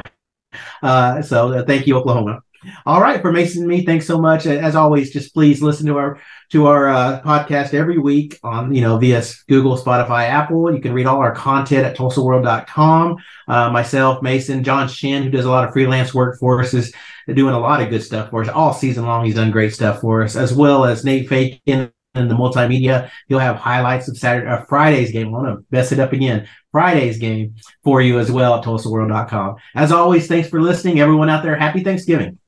uh, 0.83 1.23
so 1.23 1.53
uh, 1.53 1.65
thank 1.65 1.87
you, 1.87 1.97
Oklahoma. 1.97 2.43
All 2.87 3.01
right, 3.01 3.21
for 3.21 3.33
Mason 3.33 3.63
and 3.63 3.69
me, 3.69 3.85
thanks 3.85 4.07
so 4.07 4.21
much. 4.21 4.47
As 4.47 4.75
always, 4.75 5.13
just 5.13 5.33
please 5.33 5.63
listen 5.63 5.87
to 5.87 5.97
our 5.97 6.21
to 6.51 6.67
our 6.67 6.89
uh, 6.89 7.21
podcast 7.23 7.75
every 7.75 7.99
week 7.99 8.39
on 8.43 8.75
you 8.75 8.81
know 8.81 8.99
via 8.99 9.23
Google, 9.49 9.79
Spotify, 9.79 10.29
Apple. 10.29 10.75
You 10.75 10.81
can 10.81 10.93
read 10.93 11.07
all 11.07 11.19
our 11.19 11.35
content 11.35 11.87
at 11.87 11.97
TulsaWorld.com. 11.97 13.17
Uh, 13.47 13.71
myself, 13.71 14.23
Mason, 14.23 14.65
John 14.65 14.89
Shin, 14.89 15.23
who 15.23 15.31
does 15.31 15.45
a 15.45 15.51
lot 15.51 15.67
of 15.67 15.73
freelance 15.73 16.13
work 16.13 16.39
for 16.39 16.61
us, 16.61 16.75
is 16.75 16.93
doing 17.33 17.55
a 17.55 17.61
lot 17.61 17.81
of 17.83 17.91
good 17.91 18.03
stuff 18.03 18.31
for 18.31 18.43
us 18.43 18.49
all 18.49 18.73
season 18.73 19.07
long. 19.07 19.25
He's 19.25 19.35
done 19.37 19.51
great 19.51 19.75
stuff 19.75 20.01
for 20.01 20.23
us, 20.23 20.35
as 20.35 20.53
well 20.53 20.85
as 20.85 21.05
Nate 21.05 21.29
Fakin 21.29 21.93
and 22.15 22.31
the 22.31 22.35
multimedia. 22.35 23.11
He'll 23.29 23.39
have 23.39 23.57
highlights 23.57 24.09
of 24.09 24.19
Saturday, 24.19 24.49
uh, 24.49 24.65
Friday's 24.65 25.13
game. 25.13 25.29
I 25.29 25.31
want 25.31 25.47
to 25.59 25.65
mess 25.71 25.93
it 25.93 26.01
up 26.01 26.13
again. 26.13 26.49
Friday's 26.73 27.19
game 27.19 27.55
for 27.85 28.03
you 28.03 28.19
as 28.19 28.31
well 28.31 28.57
at 28.57 28.65
TulsaWorld.com. 28.65 29.57
As 29.75 29.93
always, 29.93 30.27
thanks 30.27 30.49
for 30.49 30.61
listening. 30.61 31.01
Everyone 31.01 31.31
out 31.31 31.43
there, 31.43 31.57
happy 31.57 31.85
Thanksgiving. 31.85 32.39